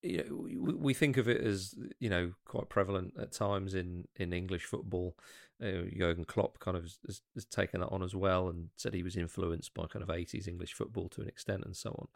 you 0.05 0.23
know, 0.23 0.73
we 0.77 0.93
think 0.93 1.17
of 1.17 1.27
it 1.27 1.41
as 1.41 1.75
you 1.99 2.09
know 2.09 2.33
quite 2.45 2.69
prevalent 2.69 3.13
at 3.19 3.31
times 3.31 3.73
in, 3.73 4.07
in 4.15 4.33
English 4.33 4.63
football. 4.63 5.17
Uh, 5.63 5.87
Jurgen 5.97 6.25
Klopp 6.25 6.59
kind 6.59 6.75
of 6.75 6.83
has, 6.83 7.21
has, 7.33 7.45
taken 7.45 7.79
that 7.79 7.87
on 7.87 8.03
as 8.03 8.13
well 8.13 8.49
and 8.49 8.67
said 8.75 8.93
he 8.93 9.03
was 9.03 9.15
influenced 9.15 9.73
by 9.73 9.85
kind 9.85 10.03
of 10.03 10.09
80s 10.09 10.49
English 10.49 10.73
football 10.73 11.07
to 11.07 11.21
an 11.21 11.29
extent 11.29 11.63
and 11.63 11.73
so 11.73 11.91
on. 11.91 12.07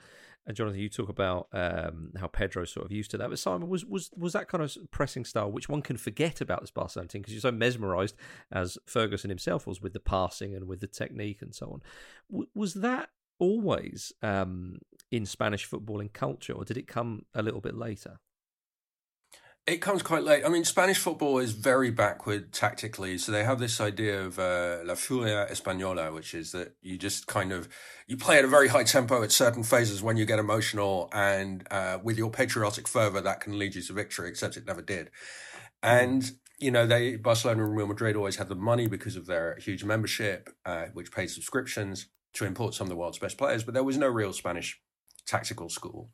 And 0.46 0.58
Jonathan, 0.58 0.82
you 0.82 0.90
talk 0.90 1.08
about 1.08 1.48
um, 1.54 2.12
how 2.20 2.28
Pedro 2.28 2.66
sort 2.66 2.86
of 2.86 2.92
used 2.92 3.12
to 3.12 3.18
that, 3.18 3.30
but 3.30 3.40
Simon 3.40 3.70
was 3.70 3.86
was 3.86 4.12
was 4.18 4.34
that 4.34 4.50
kind 4.50 4.62
of 4.62 4.76
pressing 4.92 5.24
style 5.24 5.50
which 5.50 5.70
one 5.70 5.82
can 5.82 5.96
forget 5.96 6.42
about 6.42 6.60
this 6.60 6.72
Barcelona 6.72 7.08
team 7.08 7.22
because 7.22 7.34
you're 7.34 7.40
so 7.40 7.52
mesmerised 7.52 8.18
as 8.52 8.78
Ferguson 8.86 9.30
himself 9.30 9.66
was 9.66 9.82
with 9.82 9.94
the 9.94 10.02
passing 10.02 10.54
and 10.54 10.68
with 10.68 10.82
the 10.82 10.88
technique 10.88 11.42
and 11.42 11.56
so 11.56 11.68
on. 11.68 11.82
W- 12.30 12.50
was 12.54 12.74
that 12.76 13.10
always 13.40 14.12
um, 14.22 14.80
in 15.12 15.26
Spanish 15.26 15.70
footballing 15.70 16.14
culture, 16.14 16.54
or 16.54 16.64
did 16.66 16.78
it 16.78 16.88
come 16.88 17.26
a 17.34 17.42
little 17.42 17.62
bit 17.62 17.76
later? 17.76 18.20
It 19.70 19.82
comes 19.82 20.02
quite 20.02 20.24
late. 20.24 20.44
I 20.44 20.50
mean, 20.50 20.64
Spanish 20.64 20.98
football 20.98 21.38
is 21.38 21.52
very 21.52 21.92
backward 21.92 22.52
tactically. 22.52 23.20
So 23.20 23.32
they 23.32 23.44
have 23.44 23.60
this 23.60 23.80
idea 23.80 24.20
of 24.26 24.40
uh, 24.40 24.80
la 24.84 24.96
furia 24.96 25.46
española, 25.46 26.12
which 26.12 26.34
is 26.34 26.54
that 26.54 26.76
you 26.82 26.98
just 26.98 27.28
kind 27.28 27.52
of 27.52 27.70
you 28.08 28.18
play 28.18 28.40
at 28.40 28.46
a 28.46 28.48
very 28.48 28.70
high 28.70 28.84
tempo 28.84 29.22
at 29.22 29.32
certain 29.32 29.62
phases 29.62 30.02
when 30.02 30.18
you 30.18 30.26
get 30.26 30.40
emotional, 30.40 31.08
and 31.14 31.68
uh, 31.70 32.00
with 32.02 32.18
your 32.18 32.32
patriotic 32.32 32.88
fervor, 32.88 33.22
that 33.22 33.42
can 33.42 33.60
lead 33.60 33.76
you 33.76 33.84
to 33.84 33.94
victory. 33.94 34.30
Except 34.30 34.58
it 34.58 34.66
never 34.66 34.82
did. 34.82 35.12
And 35.84 36.32
you 36.58 36.72
know, 36.72 36.88
they 36.88 37.18
Barcelona 37.18 37.64
and 37.64 37.76
Real 37.76 37.86
Madrid 37.86 38.16
always 38.16 38.38
had 38.38 38.50
the 38.50 38.56
money 38.56 38.88
because 38.88 39.16
of 39.16 39.28
their 39.28 39.56
huge 39.62 39.84
membership, 39.84 40.50
uh, 40.66 40.86
which 40.94 41.12
paid 41.12 41.28
subscriptions 41.28 42.08
to 42.34 42.46
import 42.46 42.74
some 42.74 42.86
of 42.86 42.90
the 42.90 42.96
world's 42.96 43.20
best 43.20 43.38
players. 43.38 43.64
But 43.64 43.76
there 43.76 43.84
was 43.84 43.98
no 43.98 44.08
real 44.08 44.34
Spanish 44.34 44.82
tactical 45.30 45.70
school 45.70 46.10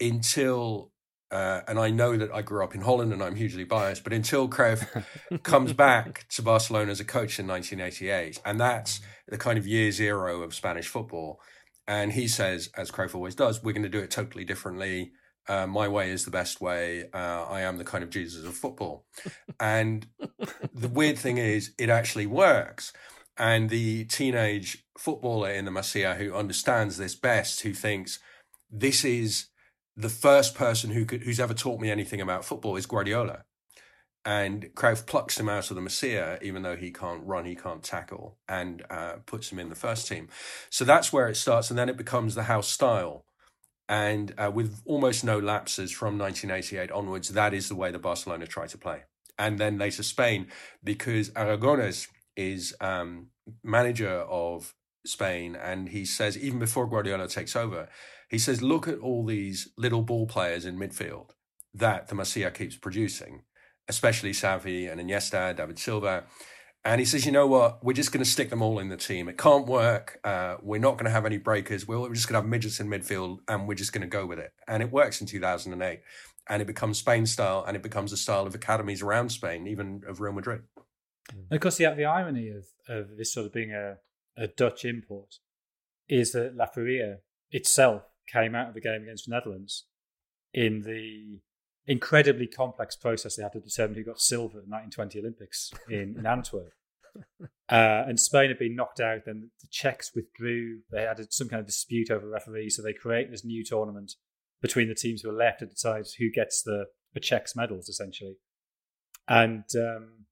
until 0.00 0.90
uh, 1.30 1.62
and 1.66 1.80
I 1.80 1.90
know 1.90 2.16
that 2.16 2.32
I 2.32 2.42
grew 2.42 2.62
up 2.62 2.76
in 2.76 2.82
Holland 2.82 3.12
and 3.12 3.20
I'm 3.20 3.34
hugely 3.34 3.64
biased, 3.64 4.04
but 4.04 4.12
until 4.12 4.48
Cruyff 4.48 5.04
comes 5.42 5.72
back 5.86 6.26
to 6.28 6.42
Barcelona 6.42 6.92
as 6.92 7.00
a 7.00 7.04
coach 7.04 7.40
in 7.40 7.46
1988, 7.48 8.40
and 8.44 8.60
that's 8.60 9.00
the 9.26 9.36
kind 9.36 9.58
of 9.58 9.66
year 9.66 9.90
zero 9.90 10.42
of 10.42 10.54
Spanish 10.54 10.86
football. 10.86 11.40
And 11.88 12.12
he 12.12 12.28
says, 12.28 12.70
as 12.76 12.92
Cruyff 12.92 13.16
always 13.16 13.34
does, 13.34 13.64
we're 13.64 13.72
going 13.72 13.82
to 13.82 13.88
do 13.88 13.98
it 13.98 14.12
totally 14.12 14.44
differently. 14.44 15.12
Uh, 15.48 15.66
my 15.66 15.88
way 15.88 16.10
is 16.10 16.24
the 16.24 16.30
best 16.30 16.60
way. 16.60 17.04
Uh, 17.12 17.44
I 17.44 17.62
am 17.62 17.78
the 17.78 17.84
kind 17.84 18.04
of 18.04 18.10
Jesus 18.10 18.44
of 18.44 18.54
football. 18.54 19.04
and 19.58 20.06
the 20.72 20.88
weird 20.88 21.18
thing 21.18 21.38
is, 21.38 21.72
it 21.78 21.90
actually 21.90 22.26
works. 22.26 22.92
And 23.36 23.70
the 23.70 24.04
teenage 24.04 24.84
footballer 24.96 25.50
in 25.50 25.64
the 25.64 25.72
Masia 25.72 26.16
who 26.16 26.32
understands 26.32 26.96
this 26.96 27.16
best, 27.16 27.62
who 27.62 27.74
thinks 27.74 28.20
this 28.74 29.04
is 29.04 29.46
the 29.96 30.08
first 30.08 30.54
person 30.54 30.90
who 30.90 31.04
could, 31.04 31.22
who's 31.22 31.40
ever 31.40 31.54
taught 31.54 31.80
me 31.80 31.90
anything 31.90 32.20
about 32.20 32.44
football 32.44 32.76
is 32.76 32.86
Guardiola. 32.86 33.44
And 34.24 34.70
Cruyff 34.74 35.06
plucks 35.06 35.38
him 35.38 35.48
out 35.48 35.70
of 35.70 35.76
the 35.76 35.82
Masia, 35.82 36.42
even 36.42 36.62
though 36.62 36.76
he 36.76 36.90
can't 36.90 37.22
run, 37.24 37.44
he 37.44 37.54
can't 37.54 37.82
tackle, 37.82 38.38
and 38.48 38.82
uh, 38.90 39.16
puts 39.26 39.52
him 39.52 39.58
in 39.58 39.68
the 39.68 39.74
first 39.74 40.08
team. 40.08 40.28
So 40.70 40.84
that's 40.84 41.12
where 41.12 41.28
it 41.28 41.36
starts, 41.36 41.70
and 41.70 41.78
then 41.78 41.90
it 41.90 41.96
becomes 41.96 42.34
the 42.34 42.44
house 42.44 42.68
style. 42.68 43.26
And 43.86 44.34
uh, 44.38 44.50
with 44.52 44.80
almost 44.86 45.24
no 45.24 45.38
lapses 45.38 45.92
from 45.92 46.18
1988 46.18 46.90
onwards, 46.90 47.28
that 47.28 47.52
is 47.52 47.68
the 47.68 47.74
way 47.74 47.90
the 47.90 47.98
Barcelona 47.98 48.46
try 48.46 48.66
to 48.66 48.78
play. 48.78 49.02
And 49.38 49.58
then 49.58 49.76
later 49.76 50.02
Spain, 50.02 50.46
because 50.82 51.28
Aragones 51.30 52.08
is 52.34 52.74
um, 52.80 53.26
manager 53.62 54.20
of 54.20 54.74
Spain, 55.04 55.54
and 55.54 55.90
he 55.90 56.06
says 56.06 56.38
even 56.38 56.58
before 56.58 56.88
Guardiola 56.88 57.28
takes 57.28 57.54
over, 57.54 57.88
he 58.30 58.38
says, 58.38 58.62
look 58.62 58.88
at 58.88 58.98
all 58.98 59.24
these 59.24 59.68
little 59.76 60.02
ball 60.02 60.26
players 60.26 60.64
in 60.64 60.78
midfield 60.78 61.30
that 61.74 62.08
the 62.08 62.14
Masia 62.14 62.54
keeps 62.54 62.76
producing, 62.76 63.42
especially 63.88 64.30
Xavi 64.30 64.90
and 64.90 65.00
Iniesta, 65.00 65.56
David 65.56 65.78
Silva. 65.78 66.24
And 66.84 67.00
he 67.00 67.04
says, 67.04 67.24
you 67.24 67.32
know 67.32 67.46
what? 67.46 67.82
We're 67.82 67.94
just 67.94 68.12
going 68.12 68.22
to 68.22 68.30
stick 68.30 68.50
them 68.50 68.62
all 68.62 68.78
in 68.78 68.90
the 68.90 68.96
team. 68.96 69.28
It 69.28 69.38
can't 69.38 69.66
work. 69.66 70.20
Uh, 70.22 70.56
we're 70.62 70.80
not 70.80 70.92
going 70.92 71.06
to 71.06 71.10
have 71.10 71.24
any 71.24 71.38
breakers. 71.38 71.88
We're 71.88 72.12
just 72.12 72.28
going 72.28 72.34
to 72.34 72.42
have 72.42 72.48
midgets 72.48 72.78
in 72.78 72.88
midfield 72.88 73.38
and 73.48 73.66
we're 73.66 73.74
just 73.74 73.92
going 73.92 74.02
to 74.02 74.06
go 74.06 74.26
with 74.26 74.38
it. 74.38 74.52
And 74.68 74.82
it 74.82 74.92
works 74.92 75.20
in 75.20 75.26
2008. 75.26 76.00
And 76.46 76.60
it 76.60 76.66
becomes 76.66 76.98
Spain 76.98 77.24
style 77.24 77.64
and 77.66 77.74
it 77.74 77.82
becomes 77.82 78.12
a 78.12 78.18
style 78.18 78.46
of 78.46 78.54
academies 78.54 79.00
around 79.00 79.30
Spain, 79.30 79.66
even 79.66 80.02
of 80.06 80.20
Real 80.20 80.34
Madrid. 80.34 80.64
Of 81.50 81.60
course, 81.60 81.78
the, 81.78 81.92
the 81.96 82.04
irony 82.04 82.50
of, 82.50 82.66
of 82.86 83.16
this 83.16 83.32
sort 83.32 83.46
of 83.46 83.52
being 83.54 83.72
a, 83.72 83.96
a 84.36 84.46
Dutch 84.46 84.84
import 84.84 85.36
is 86.06 86.32
that 86.32 86.54
La 86.54 86.66
Furia 86.66 87.20
itself 87.50 88.02
came 88.26 88.54
out 88.54 88.68
of 88.68 88.74
the 88.74 88.80
game 88.80 89.02
against 89.02 89.26
the 89.26 89.34
Netherlands 89.34 89.86
in 90.52 90.82
the 90.82 91.40
incredibly 91.86 92.46
complex 92.46 92.96
process 92.96 93.36
they 93.36 93.42
had 93.42 93.52
to 93.52 93.60
determine 93.60 93.96
who 93.96 94.04
got 94.04 94.20
silver 94.20 94.58
at 94.58 94.64
the 94.64 94.70
1920 94.70 95.18
Olympics 95.20 95.72
in, 95.88 96.16
in 96.18 96.26
Antwerp. 96.26 96.72
Uh, 97.70 98.04
and 98.06 98.20
Spain 98.20 98.48
had 98.48 98.58
been 98.58 98.76
knocked 98.76 99.00
out, 99.00 99.20
then 99.24 99.50
the 99.62 99.68
Czechs 99.70 100.14
withdrew. 100.14 100.80
They 100.90 101.00
had 101.00 101.18
some 101.32 101.48
kind 101.48 101.60
of 101.60 101.66
dispute 101.66 102.10
over 102.10 102.28
referees, 102.28 102.76
so 102.76 102.82
they 102.82 102.92
create 102.92 103.30
this 103.30 103.42
new 103.42 103.64
tournament 103.64 104.12
between 104.60 104.88
the 104.88 104.94
teams 104.94 105.22
who 105.22 105.30
are 105.30 105.34
left 105.34 105.60
to 105.60 105.66
decide 105.66 106.04
who 106.18 106.30
gets 106.30 106.62
the, 106.62 106.84
the 107.14 107.20
Czechs 107.20 107.56
medals, 107.56 107.88
essentially. 107.88 108.36
And 109.28 109.64
um, 109.76 110.26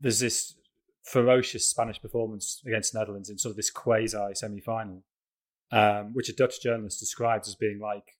there's 0.00 0.18
this 0.18 0.56
ferocious 1.04 1.68
Spanish 1.68 2.02
performance 2.02 2.60
against 2.66 2.92
the 2.92 2.98
Netherlands 2.98 3.30
in 3.30 3.38
sort 3.38 3.50
of 3.50 3.56
this 3.56 3.70
quasi 3.70 4.34
semi 4.34 4.60
final 4.60 5.04
um, 5.72 6.12
which 6.12 6.28
a 6.28 6.32
Dutch 6.32 6.62
journalist 6.62 7.00
describes 7.00 7.48
as 7.48 7.54
being 7.54 7.80
like 7.80 8.16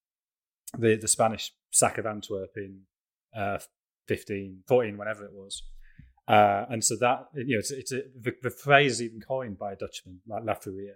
the, 0.78 0.96
the 0.96 1.08
Spanish 1.08 1.52
sack 1.70 1.98
of 1.98 2.06
Antwerp 2.06 2.50
in 2.56 2.80
uh, 3.36 3.58
15, 4.08 4.64
14, 4.66 4.96
whenever 4.96 5.24
it 5.24 5.32
was. 5.32 5.62
Uh, 6.26 6.64
and 6.70 6.82
so 6.82 6.96
that, 7.00 7.26
you 7.34 7.56
know, 7.56 7.58
it's, 7.58 7.70
it's 7.70 7.92
a, 7.92 8.02
the, 8.18 8.32
the, 8.42 8.50
phrase 8.50 8.92
is 8.92 9.02
even 9.02 9.20
coined 9.20 9.58
by 9.58 9.72
a 9.72 9.76
Dutchman, 9.76 10.20
like 10.26 10.42
La 10.44 10.54
Furia, 10.54 10.94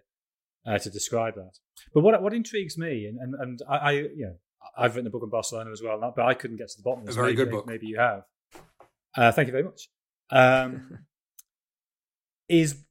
uh, 0.66 0.78
to 0.78 0.88
describe 0.88 1.34
that. 1.34 1.58
But 1.92 2.00
what 2.00 2.20
what 2.22 2.32
intrigues 2.32 2.78
me, 2.78 3.04
and, 3.04 3.18
and, 3.18 3.34
and 3.34 3.62
I, 3.68 3.76
I, 3.76 3.90
you 3.90 4.26
know, 4.26 4.34
I've 4.76 4.94
written 4.96 5.06
a 5.06 5.10
book 5.10 5.22
on 5.22 5.28
Barcelona 5.28 5.70
as 5.70 5.82
well, 5.82 6.00
but 6.16 6.24
I 6.24 6.32
couldn't 6.32 6.56
get 6.56 6.68
to 6.70 6.76
the 6.78 6.82
bottom 6.82 7.00
of 7.00 7.06
this. 7.06 7.16
A 7.16 7.18
very 7.18 7.32
maybe, 7.32 7.44
good 7.44 7.50
book. 7.50 7.66
Maybe 7.66 7.86
you 7.88 7.98
have. 7.98 8.22
Uh, 9.14 9.32
thank 9.32 9.48
you 9.48 9.52
very 9.52 9.64
much. 9.64 9.88
Um, 10.30 11.00
is 12.48 12.84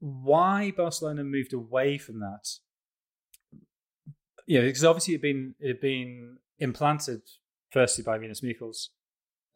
why 0.00 0.72
Barcelona 0.76 1.22
moved 1.22 1.52
away 1.52 1.98
from 1.98 2.18
that 2.18 2.48
yeah, 4.46 4.60
because 4.62 4.84
obviously 4.84 5.14
it 5.14 5.18
had 5.18 5.22
been 5.22 5.54
it 5.58 5.68
had 5.68 5.80
been 5.80 6.38
implanted 6.58 7.22
firstly 7.70 8.04
by 8.04 8.16
Rinus 8.16 8.42
Michels, 8.42 8.90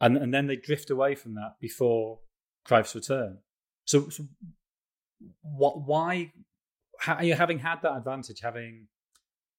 and 0.01 0.17
and 0.17 0.33
then 0.33 0.47
they 0.47 0.55
drift 0.55 0.89
away 0.89 1.15
from 1.15 1.35
that 1.35 1.55
before 1.59 2.19
Cruyff's 2.67 2.95
return. 2.95 3.39
So, 3.85 4.09
so 4.09 4.25
what? 5.41 5.85
Why? 5.85 6.31
How, 6.99 7.21
you 7.21 7.35
having 7.35 7.59
had 7.59 7.81
that 7.83 7.95
advantage, 7.95 8.41
having 8.41 8.87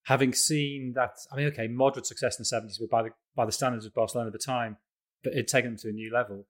having 0.04 0.32
seen 0.32 0.92
that? 0.96 1.12
I 1.32 1.36
mean, 1.36 1.46
okay, 1.48 1.68
moderate 1.68 2.06
success 2.06 2.38
in 2.38 2.42
the 2.42 2.46
seventies, 2.46 2.78
but 2.78 2.90
by 2.90 3.02
the 3.04 3.10
by 3.34 3.46
the 3.46 3.52
standards 3.52 3.86
of 3.86 3.94
Barcelona 3.94 4.28
at 4.28 4.32
the 4.32 4.38
time, 4.38 4.76
but 5.22 5.32
it 5.32 5.48
taken 5.48 5.70
them 5.70 5.78
to 5.78 5.88
a 5.88 5.92
new 5.92 6.12
level. 6.12 6.46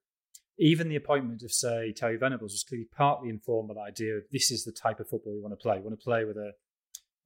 Even 0.58 0.90
the 0.90 0.96
appointment 0.96 1.42
of, 1.42 1.50
say, 1.50 1.90
Terry 1.96 2.18
Venables 2.18 2.52
was 2.52 2.64
clearly 2.68 2.86
partly 2.94 3.30
informed 3.30 3.68
by 3.68 3.74
the 3.74 3.80
idea 3.80 4.16
of 4.16 4.24
this 4.30 4.50
is 4.50 4.62
the 4.64 4.72
type 4.72 5.00
of 5.00 5.08
football 5.08 5.32
we 5.32 5.40
want 5.40 5.52
to 5.52 5.62
play. 5.62 5.78
We 5.78 5.84
want 5.84 5.98
to 5.98 6.04
play 6.04 6.26
with 6.26 6.36
a 6.36 6.52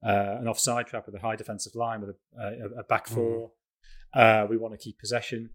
uh, 0.05 0.37
an 0.41 0.49
offside 0.49 0.87
trap 0.87 1.07
with 1.07 1.15
a 1.15 1.21
high 1.21 1.37
defensive 1.37 1.75
line 1.75 2.01
with 2.01 2.11
a, 2.11 2.43
a, 2.43 2.81
a 2.81 2.83
back 2.85 3.07
mm. 3.09 3.15
four. 3.15 3.51
Mm. 4.15 4.45
Uh, 4.45 4.47
we 4.47 4.57
want 4.57 4.73
to 4.73 4.79
keep 4.79 4.99
possession. 4.99 5.51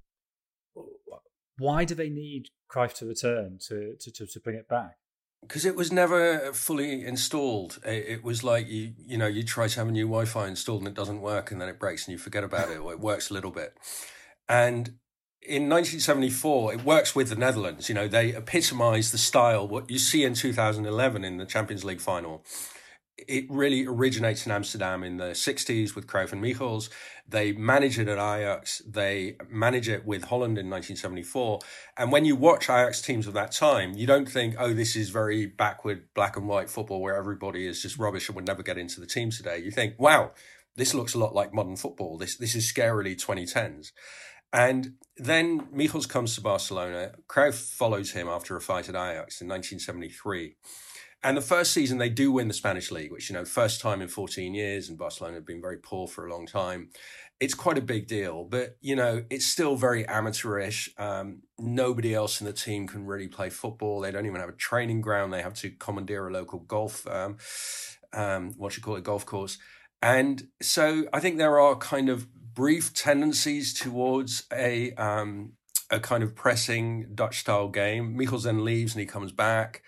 Why 1.58 1.86
do 1.86 1.96
they 1.96 2.10
need 2.10 2.50
Cruyff 2.72 2.94
to 2.96 3.06
return 3.06 3.60
to, 3.68 3.96
to, 4.00 4.12
to, 4.12 4.26
to 4.26 4.40
bring 4.40 4.56
it 4.56 4.68
back? 4.68 4.98
Because 5.42 5.66
it 5.66 5.76
was 5.76 5.92
never 5.92 6.52
fully 6.54 7.06
installed. 7.06 7.80
It, 7.86 8.06
it, 8.08 8.24
was 8.24 8.44
like 8.44 8.68
you 8.68 8.94
you 8.98 9.18
know 9.18 9.28
you 9.28 9.44
try 9.44 9.68
to 9.68 9.80
have 9.80 9.88
a 9.88 9.92
new 9.92 10.06
Wi-Fi 10.06 10.48
installed 10.48 10.82
and 10.82 10.88
it 10.90 10.96
doesn't 10.96 11.22
work, 11.22 11.52
and 11.52 11.62
then 11.62 11.70
it 11.70 11.80
breaks 11.80 12.06
and 12.06 12.12
you 12.12 12.18
forget 12.18 12.44
about 12.44 12.70
it, 12.70 12.78
or 12.78 12.92
it 12.92 13.00
works 13.00 13.30
a 13.30 13.34
little 13.34 13.52
bit. 13.52 13.78
And 14.50 14.96
in 15.42 15.70
1974, 15.70 16.74
it 16.74 16.84
works 16.84 17.16
with 17.16 17.30
the 17.30 17.36
Netherlands. 17.36 17.88
You 17.88 17.96
know, 17.96 18.10
they 18.10 18.36
epitomize 18.36 19.14
the 19.14 19.18
style 19.18 19.66
what 19.66 19.90
you 19.90 19.98
see 19.98 20.26
in 20.26 20.34
2011 20.34 21.24
in 21.24 21.38
the 21.38 21.46
Champions 21.46 21.86
League 21.86 22.02
final 22.02 22.44
it 23.28 23.46
really 23.50 23.86
originates 23.86 24.46
in 24.46 24.52
Amsterdam 24.52 25.04
in 25.04 25.18
the 25.18 25.32
60s 25.32 25.96
with 25.96 26.08
Cruyff 26.08 26.32
and 26.32 26.42
Michels. 26.42 26.90
They 27.28 27.52
manage 27.52 28.00
it 28.00 28.08
at 28.08 28.18
Ajax. 28.18 28.82
They 28.88 29.38
manage 29.50 29.88
it 29.90 30.06
with 30.06 30.26
Holland 30.26 30.58
in 30.58 30.70
1974. 30.70 31.60
And 31.98 32.12
when 32.12 32.26
you 32.26 32.36
watch 32.36 32.66
Ajax 32.66 33.02
teams 33.02 33.28
of 33.28 33.34
that 33.34 33.52
time, 33.52 33.94
you 33.94 34.08
don't 34.08 34.30
think, 34.30 34.56
oh, 34.58 34.74
this 34.74 34.96
is 34.96 35.10
very 35.10 35.46
backward 35.46 36.06
black 36.14 36.38
and 36.38 36.48
white 36.48 36.70
football 36.70 37.02
where 37.02 37.16
everybody 37.16 37.68
is 37.68 37.82
just 37.82 37.98
rubbish 37.98 38.28
and 38.30 38.36
would 38.36 38.48
never 38.48 38.64
get 38.64 38.78
into 38.78 39.00
the 39.00 39.08
team 39.08 39.32
today. 39.32 39.60
You 39.60 39.72
think, 39.72 40.00
wow, 40.00 40.32
this 40.76 40.94
looks 40.94 41.14
a 41.14 41.20
lot 41.20 41.36
like 41.36 41.54
modern 41.54 41.76
football. 41.76 42.18
This, 42.18 42.38
this 42.38 42.56
is 42.56 42.72
scarily 42.72 43.16
2010s. 43.16 43.92
And 44.52 44.94
then 45.18 45.68
Michels 45.72 46.08
comes 46.08 46.34
to 46.36 46.42
Barcelona. 46.42 47.12
Cruyff 47.28 47.54
follows 47.54 48.12
him 48.12 48.28
after 48.28 48.56
a 48.56 48.62
fight 48.62 48.90
at 48.90 48.96
Ajax 48.96 49.42
in 49.42 49.48
1973. 49.48 50.56
And 51.22 51.36
the 51.36 51.42
first 51.42 51.74
season, 51.74 51.98
they 51.98 52.10
do 52.10 52.32
win 52.32 52.48
the 52.48 52.54
Spanish 52.54 52.92
league, 52.92 53.12
which, 53.12 53.30
you 53.30 53.34
know, 53.34 53.44
first 53.44 53.82
time 53.82 54.02
in 54.02 54.08
14 54.08 54.54
years, 54.54 54.88
and 54.88 54.98
Barcelona 54.98 55.36
have 55.36 55.46
been 55.46 55.62
very 55.62 55.78
poor 55.78 56.08
for 56.08 56.26
a 56.26 56.32
long 56.32 56.48
time. 56.48 56.92
It's 57.42 57.54
quite 57.54 57.78
a 57.78 57.82
big 57.82 58.08
deal, 58.08 58.46
but, 58.46 58.78
you 58.82 58.96
know, 58.96 59.26
it's 59.30 59.46
still 59.46 59.76
very 59.76 60.08
amateurish. 60.08 60.90
Um, 60.98 61.42
nobody 61.58 62.14
else 62.14 62.40
in 62.40 62.48
the 62.48 62.54
team 62.54 62.88
can 62.88 63.06
really 63.06 63.28
play 63.28 63.50
football. 63.50 64.00
They 64.00 64.12
don't 64.12 64.26
even 64.26 64.40
have 64.40 64.50
a 64.50 64.54
training 64.54 65.02
ground. 65.02 65.34
They 65.34 65.42
have 65.42 65.54
to 65.56 65.72
commandeer 65.72 66.28
a 66.28 66.32
local 66.32 66.60
golf, 66.60 67.06
um, 67.08 67.38
um, 68.14 68.54
what 68.58 68.78
you 68.78 68.84
call 68.84 68.96
it, 68.96 69.04
golf 69.04 69.26
course. 69.26 69.58
And 70.02 70.48
so 70.62 71.06
I 71.12 71.20
think 71.20 71.38
there 71.38 71.60
are 71.60 71.76
kind 71.76 72.08
of 72.08 72.28
brief 72.54 72.94
tendencies 72.94 73.74
towards 73.74 74.44
a 74.52 74.94
um, 74.94 75.54
a 75.92 76.00
kind 76.00 76.24
of 76.24 76.36
pressing 76.36 77.08
Dutch 77.14 77.40
style 77.40 77.68
game. 77.70 78.16
Michels 78.16 78.44
then 78.44 78.64
leaves 78.64 78.94
and 78.94 79.02
he 79.02 79.06
comes 79.06 79.32
back 79.32 79.82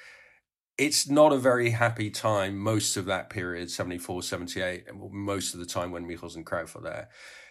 it's 0.78 1.10
not 1.10 1.32
a 1.32 1.38
very 1.38 1.72
happy 1.72 2.10
time 2.10 2.58
most 2.58 2.98
of 2.98 3.06
that 3.06 3.30
period 3.30 3.70
74 3.70 4.24
78 4.24 4.86
most 5.12 5.54
of 5.54 5.60
the 5.60 5.66
time 5.66 5.92
when 5.92 6.08
michels 6.08 6.36
and 6.36 6.46
Cruyff 6.46 6.76
are 6.76 6.82
there. 6.82 7.10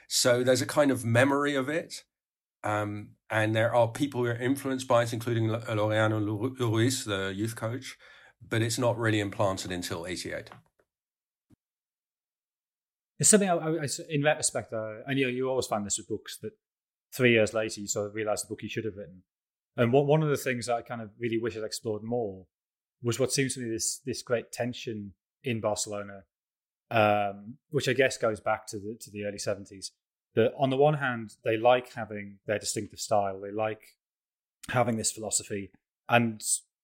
So 0.08 0.42
there's 0.42 0.62
a 0.62 0.66
kind 0.66 0.90
of 0.90 1.04
memory 1.04 1.54
of 1.54 1.68
it 1.68 2.02
um, 2.64 3.10
and 3.30 3.54
there 3.54 3.74
are 3.74 3.88
people 3.88 4.22
who 4.22 4.30
are 4.30 4.34
influenced 4.34 4.88
by 4.88 5.04
it 5.04 5.12
including 5.12 5.48
Laureano 5.48 6.58
Ruiz 6.58 7.04
the 7.04 7.32
youth 7.34 7.56
coach 7.56 7.96
but 8.46 8.62
it's 8.62 8.78
not 8.78 8.98
really 8.98 9.20
implanted 9.20 9.70
until 9.70 10.06
88 10.06 10.50
it's 13.20 13.28
something 13.28 13.50
I, 13.50 13.54
I, 13.54 13.86
in 14.08 14.22
retrospect 14.22 14.72
uh, 14.72 15.02
and 15.06 15.18
you, 15.18 15.28
you 15.28 15.48
always 15.48 15.66
find 15.66 15.84
this 15.84 15.98
with 15.98 16.08
books 16.08 16.38
that 16.38 16.52
three 17.12 17.32
years 17.32 17.52
later 17.52 17.80
you 17.80 17.86
sort 17.86 18.06
of 18.06 18.14
realize 18.14 18.42
the 18.42 18.48
book 18.48 18.62
you 18.62 18.68
should 18.68 18.84
have 18.84 18.96
written. 18.96 19.22
And 19.76 19.92
one 19.92 20.22
of 20.22 20.28
the 20.28 20.36
things 20.36 20.66
that 20.66 20.74
I 20.74 20.82
kind 20.82 21.00
of 21.00 21.10
really 21.18 21.38
wish 21.38 21.56
I'd 21.56 21.62
explored 21.62 22.02
more 22.02 22.46
was 23.02 23.18
what 23.18 23.32
seems 23.32 23.54
to 23.54 23.60
be 23.60 23.70
this 23.70 24.00
this 24.04 24.22
great 24.22 24.52
tension 24.52 25.12
in 25.42 25.60
Barcelona, 25.60 26.24
um, 26.90 27.56
which 27.70 27.88
I 27.88 27.92
guess 27.92 28.16
goes 28.16 28.40
back 28.40 28.66
to 28.68 28.78
the 28.78 28.96
to 29.00 29.10
the 29.10 29.24
early 29.24 29.38
seventies. 29.38 29.92
That 30.34 30.52
on 30.58 30.70
the 30.70 30.76
one 30.76 30.94
hand, 30.94 31.32
they 31.44 31.56
like 31.56 31.94
having 31.94 32.38
their 32.46 32.58
distinctive 32.58 33.00
style, 33.00 33.40
they 33.40 33.50
like 33.50 33.82
having 34.68 34.96
this 34.96 35.10
philosophy, 35.10 35.72
and 36.08 36.40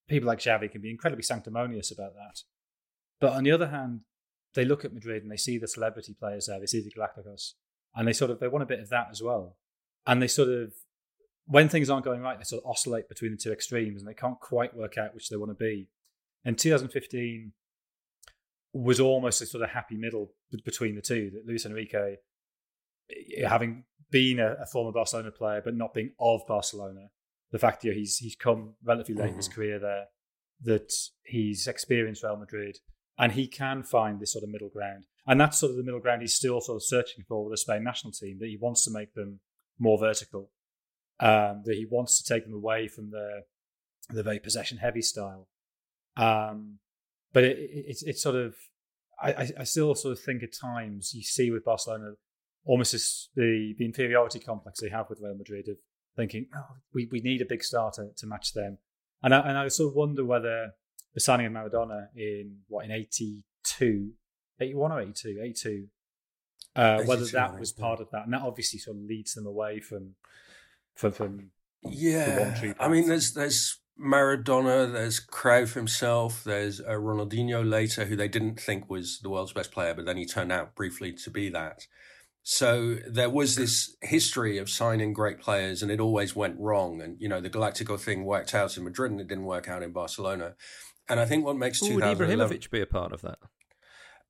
people 0.09 0.27
like 0.27 0.41
Xavi 0.41 0.71
can 0.71 0.81
be 0.81 0.91
incredibly 0.91 1.23
sanctimonious 1.23 1.93
about 1.93 2.15
that. 2.15 2.43
But 3.21 3.33
on 3.33 3.45
the 3.45 3.53
other 3.53 3.69
hand, 3.69 4.01
they 4.55 4.65
look 4.65 4.85
at 4.85 4.93
Madrid 4.93 5.23
and 5.23 5.31
they 5.31 5.37
see 5.37 5.59
the 5.59 5.69
celebrity 5.69 6.15
players 6.19 6.47
there, 6.47 6.59
they 6.59 6.67
see 6.67 6.83
the 6.83 6.91
Galacticos, 6.91 7.53
and 7.95 8.09
they 8.09 8.13
sort 8.13 8.31
of 8.31 8.41
they 8.41 8.49
want 8.49 8.63
a 8.63 8.67
bit 8.67 8.81
of 8.81 8.89
that 8.89 9.09
as 9.11 9.23
well. 9.23 9.57
And 10.07 10.21
they 10.21 10.29
sort 10.29 10.49
of 10.49 10.73
when 11.47 11.69
things 11.69 11.89
aren't 11.89 12.05
going 12.05 12.21
right, 12.21 12.39
they 12.39 12.45
sort 12.45 12.63
of 12.65 12.71
oscillate 12.71 13.09
between 13.09 13.31
the 13.31 13.37
two 13.37 13.53
extremes 13.53 14.03
and 14.03 14.09
they 14.09 14.15
can't 14.15 14.41
quite 14.41 14.77
work 14.77 14.99
out 14.99 15.15
which 15.15 15.29
they 15.29 15.37
want 15.37 15.51
to 15.51 15.55
be. 15.55 15.89
And 16.47 16.57
2015 16.57 17.53
was 18.73 19.01
almost 19.01 19.43
a 19.43 19.47
sort 19.47 19.65
of 19.65 19.71
happy 19.71 19.97
middle 19.97 20.31
between 20.65 20.95
the 20.95 21.03
two. 21.03 21.33
That 21.35 21.45
Luis 21.45 21.67
Enrique, 21.67 22.17
eh, 23.11 23.49
having 23.49 23.83
been 24.13 24.39
a, 24.39 24.53
a, 24.63 24.67
former 24.67 24.93
Barcelona 24.93 25.33
player 25.33 25.61
but 25.63 25.75
not 25.75 25.93
being 25.93 26.13
of 26.21 26.43
Barcelona, 26.47 27.09
the 27.51 27.59
fact 27.59 27.83
that 27.83 27.95
he's 27.95 28.19
he's 28.19 28.37
come 28.37 28.75
relatively 28.85 29.21
late 29.21 29.25
mm-hmm. 29.25 29.33
in 29.33 29.37
his 29.39 29.49
mm-hmm. 29.49 29.55
career 29.57 29.79
there, 29.81 30.05
that 30.63 30.93
he's 31.25 31.67
experienced 31.67 32.23
Real 32.23 32.37
Madrid, 32.37 32.79
and 33.19 33.33
he 33.33 33.49
can 33.49 33.83
find 33.83 34.21
this 34.21 34.33
sort 34.33 34.45
of 34.45 34.51
middle 34.51 34.71
ground. 34.71 35.07
And 35.27 35.41
that's 35.41 35.59
sort 35.59 35.71
of 35.71 35.77
the 35.77 35.83
middle 35.83 36.01
ground 36.01 36.23
he's 36.23 36.37
still 36.37 36.61
sort 36.61 36.77
of 36.77 36.85
searching 36.85 37.25
for 37.27 37.45
with 37.45 37.55
the 37.55 37.59
Spain 37.59 37.83
national 37.83 38.13
team. 38.13 38.39
That 38.39 38.51
he 38.51 38.57
wants 38.57 38.85
to 38.85 38.93
make 38.93 39.15
them 39.15 39.41
more 39.81 39.99
vertical, 39.99 40.53
um, 41.19 41.63
that 41.65 41.75
he 41.75 41.87
wants 41.91 42.23
to 42.23 42.33
take 42.33 42.45
them 42.45 42.55
away 42.55 42.87
from 42.87 43.11
the 43.11 43.41
the 44.11 44.23
very 44.23 44.39
possession 44.39 44.79
heavy 44.79 45.03
style 45.03 45.49
um, 46.17 46.79
but 47.33 47.45
it, 47.45 47.59
it, 47.59 47.85
it's 47.89 48.03
it's 48.03 48.23
sort 48.23 48.37
of 48.37 48.55
I, 49.21 49.51
I 49.61 49.65
still 49.65 49.95
sort 49.95 50.13
of 50.13 50.21
think 50.21 50.43
at 50.43 50.51
times 50.53 51.13
you 51.15 51.23
see 51.23 51.51
with 51.51 51.65
Barcelona 51.65 52.13
almost 52.65 52.93
this, 52.93 53.29
the 53.35 53.75
the 53.79 53.85
inferiority 53.85 54.39
complex 54.39 54.81
they 54.81 54.89
have 54.89 55.09
with 55.09 55.21
Real 55.21 55.37
Madrid 55.37 55.69
of 55.69 55.77
thinking 56.17 56.47
oh, 56.55 56.77
we 56.95 57.09
we 57.11 57.21
need 57.21 57.41
a 57.41 57.47
big 57.47 57.63
starter 57.63 58.09
to 58.17 58.27
match 58.27 58.53
them, 58.53 58.79
and 59.23 59.35
I, 59.35 59.41
and 59.41 59.59
I 59.59 59.69
sort 59.69 59.91
of 59.91 59.97
wonder 59.97 60.25
whether 60.25 60.73
the 61.15 61.21
signing 61.21 61.47
of 61.47 61.53
Maradona 61.53 62.09
in 62.15 62.59
what 62.69 62.85
in 62.85 62.91
82, 62.91 64.13
81 64.61 64.93
or 64.93 65.01
82, 65.01 65.41
82, 65.43 65.87
uh, 66.77 67.03
whether 67.05 67.25
that 67.27 67.59
was 67.59 67.73
part 67.73 68.01
of 68.01 68.11
that, 68.11 68.25
and 68.25 68.35
that 68.35 68.43
obviously 68.43 68.79
sort 68.79 68.99
of 68.99 69.03
leads 69.05 69.35
them 69.35 69.47
away 69.47 69.81
from 69.81 70.15
from 70.95 71.13
from 71.13 71.51
yeah. 71.83 72.75
I 72.79 72.89
mean, 72.89 73.09
there's 73.09 73.33
there's 73.33 73.81
Maradona, 74.01 74.93
there's 74.93 75.21
Cruyff 75.21 75.75
himself, 75.75 76.45
there's 76.45 76.81
uh, 76.81 76.91
Ronaldinho 76.91 77.69
later, 77.69 78.05
who 78.05 78.17
they 78.17 78.29
didn't 78.29 78.61
think 78.61 78.91
was 78.91 79.21
the 79.21 79.31
world's 79.31 79.53
best 79.53 79.73
player, 79.73 79.95
but 79.95 80.05
then 80.05 80.17
he 80.17 80.27
turned 80.27 80.53
out 80.53 80.75
briefly 80.75 81.13
to 81.13 81.31
be 81.31 81.49
that. 81.51 81.87
So 82.43 82.99
there 83.09 83.31
was 83.31 83.57
this 83.57 83.97
history 84.03 84.59
of 84.59 84.71
signing 84.71 85.13
great 85.13 85.41
players, 85.41 85.83
and 85.83 85.91
it 85.91 85.99
always 85.99 86.37
went 86.37 86.61
wrong. 86.61 87.01
And 87.01 87.21
you 87.21 87.29
know, 87.29 87.41
the 87.41 87.51
Galactico 87.51 87.99
thing 87.99 88.25
worked 88.25 88.55
out 88.55 88.77
in 88.77 88.85
Madrid, 88.85 89.11
and 89.11 89.21
it 89.21 89.27
didn't 89.27 89.47
work 89.47 89.69
out 89.69 89.83
in 89.83 89.93
Barcelona. 89.93 90.55
And 91.09 91.19
I 91.19 91.25
think 91.25 91.45
what 91.45 91.57
makes 91.57 91.83
Ooh, 91.83 91.95
would 91.95 92.05
Ibrahimovic 92.05 92.71
be 92.71 92.81
a 92.81 92.87
part 92.87 93.13
of 93.13 93.23
that? 93.23 93.39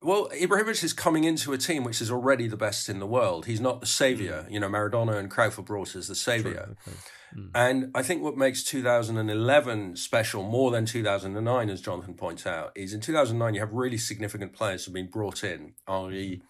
Well, 0.01 0.29
Ibrahimovic 0.29 0.83
is 0.83 0.93
coming 0.93 1.25
into 1.25 1.53
a 1.53 1.57
team 1.57 1.83
which 1.83 2.01
is 2.01 2.09
already 2.09 2.47
the 2.47 2.57
best 2.57 2.87
in 2.87 2.99
the 2.99 3.07
world. 3.07 3.47
He's 3.47 3.61
not 3.61 3.81
the 3.81 3.87
savior. 3.87 4.45
Mm. 4.47 4.51
You 4.51 4.59
know, 4.61 4.69
Maradona 4.69 5.17
and 5.17 5.29
Cruyff 5.29 5.57
were 5.57 5.63
brought 5.63 5.95
as 5.95 6.07
the 6.07 6.15
savior. 6.15 6.75
Okay. 6.87 6.97
Mm. 7.35 7.51
And 7.53 7.91
I 7.95 8.03
think 8.03 8.21
what 8.21 8.37
makes 8.37 8.63
2011 8.63 9.95
special 9.95 10.43
more 10.43 10.71
than 10.71 10.85
2009, 10.85 11.69
as 11.69 11.81
Jonathan 11.81 12.13
points 12.13 12.45
out, 12.45 12.71
is 12.75 12.93
in 12.93 13.01
2009 13.01 13.53
you 13.53 13.59
have 13.59 13.73
really 13.73 13.97
significant 13.97 14.53
players 14.53 14.85
who 14.85 14.89
have 14.89 14.95
been 14.95 15.09
brought 15.09 15.43
in. 15.43 15.73
Henry 15.87 16.41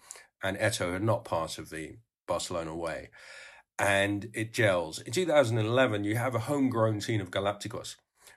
and 0.42 0.56
Eto'o 0.58 0.94
are 0.94 1.00
not 1.00 1.24
part 1.24 1.58
of 1.58 1.70
the 1.70 1.96
Barcelona 2.26 2.74
way. 2.74 3.10
And 3.78 4.28
it 4.34 4.52
gels. 4.52 4.98
In 5.00 5.12
2011, 5.12 6.04
you 6.04 6.16
have 6.16 6.34
a 6.34 6.40
homegrown 6.40 7.00
team 7.00 7.20
of 7.20 7.30
Galacticos. 7.30 7.94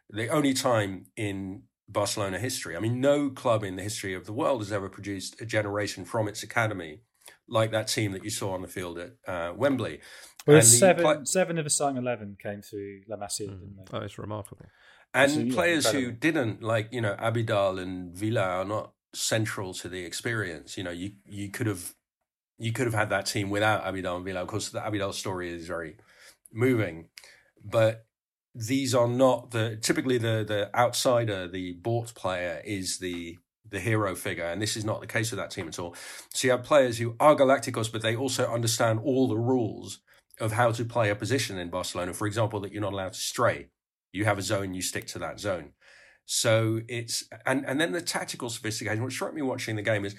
The 0.09 0.27
only 0.27 0.53
time 0.53 1.07
in 1.15 1.63
Barcelona 1.91 2.39
history. 2.39 2.75
I 2.75 2.79
mean, 2.79 3.01
no 3.01 3.29
club 3.29 3.63
in 3.63 3.75
the 3.75 3.83
history 3.83 4.13
of 4.13 4.25
the 4.25 4.33
world 4.33 4.61
has 4.61 4.71
ever 4.71 4.89
produced 4.89 5.41
a 5.41 5.45
generation 5.45 6.05
from 6.05 6.27
its 6.27 6.43
academy 6.43 7.01
like 7.47 7.71
that 7.71 7.87
team 7.87 8.13
that 8.13 8.23
you 8.23 8.29
saw 8.29 8.53
on 8.53 8.61
the 8.61 8.67
field 8.67 8.97
at 8.97 9.11
uh, 9.27 9.53
Wembley. 9.55 9.99
Well, 10.47 10.61
seven, 10.61 11.03
play- 11.03 11.25
seven 11.25 11.57
of 11.57 11.65
the 11.65 11.69
starting 11.69 11.97
11 11.97 12.37
came 12.41 12.61
through 12.61 13.01
La 13.07 13.17
Masia, 13.17 13.47
mm. 13.47 13.59
didn't 13.59 13.75
they? 13.77 13.97
Oh, 13.97 14.01
it's 14.01 14.17
remarkable. 14.17 14.65
And 15.13 15.31
so, 15.31 15.39
yeah, 15.39 15.53
players 15.53 15.85
incredible. 15.85 16.11
who 16.11 16.17
didn't, 16.17 16.63
like, 16.63 16.89
you 16.91 17.01
know, 17.01 17.15
Abidal 17.19 17.79
and 17.79 18.15
Villa 18.15 18.41
are 18.41 18.65
not 18.65 18.93
central 19.13 19.73
to 19.75 19.89
the 19.89 20.03
experience. 20.03 20.77
You 20.77 20.83
know, 20.83 20.91
you, 20.91 21.11
you 21.25 21.49
could 21.49 21.67
have 21.67 21.93
you 22.61 22.71
could 22.71 22.85
have 22.85 22.93
had 22.93 23.09
that 23.09 23.25
team 23.25 23.49
without 23.49 23.83
Abidal 23.83 24.17
and 24.17 24.25
Villa. 24.25 24.41
Of 24.41 24.47
course, 24.47 24.69
the 24.69 24.79
Abidal 24.79 25.13
story 25.15 25.51
is 25.51 25.65
very 25.65 25.97
moving, 26.53 27.09
but 27.63 28.05
these 28.53 28.93
are 28.93 29.07
not 29.07 29.49
the 29.49 29.77
typically 29.81 30.19
the 30.19 30.45
the 30.47 30.69
outsider, 30.75 31.47
the 31.47 31.73
bought 31.73 32.13
player 32.13 32.61
is 32.63 32.99
the 32.99 33.39
the 33.67 33.79
hero 33.79 34.13
figure, 34.15 34.45
and 34.45 34.61
this 34.61 34.77
is 34.77 34.85
not 34.85 35.01
the 35.01 35.07
case 35.07 35.31
with 35.31 35.39
that 35.39 35.49
team 35.49 35.67
at 35.69 35.79
all. 35.79 35.95
So 36.33 36.47
you 36.47 36.51
have 36.51 36.63
players 36.63 36.99
who 36.99 37.15
are 37.19 37.35
Galacticos, 37.35 37.91
but 37.91 38.03
they 38.03 38.15
also 38.15 38.51
understand 38.51 38.99
all 39.03 39.27
the 39.27 39.37
rules 39.37 39.99
of 40.41 40.51
how 40.53 40.71
to 40.71 40.83
play 40.83 41.09
a 41.09 41.15
position 41.15 41.57
in 41.57 41.69
Barcelona. 41.69 42.13
For 42.13 42.27
example, 42.27 42.59
that 42.61 42.73
you're 42.73 42.81
not 42.81 42.93
allowed 42.93 43.13
to 43.13 43.19
stray. 43.19 43.67
You 44.11 44.25
have 44.25 44.37
a 44.37 44.41
zone, 44.41 44.73
you 44.73 44.81
stick 44.81 45.07
to 45.07 45.19
that 45.19 45.39
zone. 45.39 45.71
So 46.25 46.81
it's 46.87 47.25
and 47.45 47.65
and 47.65 47.79
then 47.81 47.91
the 47.91 48.01
tactical 48.01 48.49
sophistication. 48.49 49.03
What 49.03 49.11
struck 49.11 49.33
me 49.33 49.41
watching 49.41 49.75
the 49.75 49.81
game 49.81 50.05
is 50.05 50.15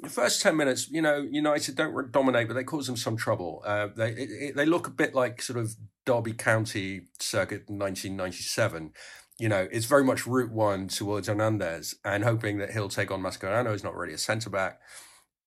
the 0.00 0.08
first 0.08 0.40
ten 0.42 0.56
minutes. 0.56 0.88
You 0.90 1.02
know, 1.02 1.26
United 1.28 1.74
don't 1.74 2.12
dominate, 2.12 2.48
but 2.48 2.54
they 2.54 2.64
cause 2.64 2.86
them 2.86 2.96
some 2.96 3.16
trouble. 3.16 3.62
Uh, 3.66 3.88
they 3.96 4.10
it, 4.10 4.30
it, 4.30 4.56
they 4.56 4.66
look 4.66 4.86
a 4.86 4.90
bit 4.90 5.14
like 5.14 5.42
sort 5.42 5.58
of 5.58 5.74
Derby 6.04 6.32
County 6.32 7.08
circuit 7.18 7.68
1997. 7.68 8.92
You 9.38 9.48
know, 9.48 9.66
it's 9.70 9.86
very 9.86 10.04
much 10.04 10.26
route 10.26 10.52
one 10.52 10.88
towards 10.88 11.28
Hernandez 11.28 11.96
and 12.04 12.24
hoping 12.24 12.58
that 12.58 12.70
he'll 12.70 12.88
take 12.88 13.10
on 13.10 13.20
Mascherano. 13.20 13.72
He's 13.72 13.84
not 13.84 13.96
really 13.96 14.14
a 14.14 14.18
centre 14.18 14.50
back, 14.50 14.80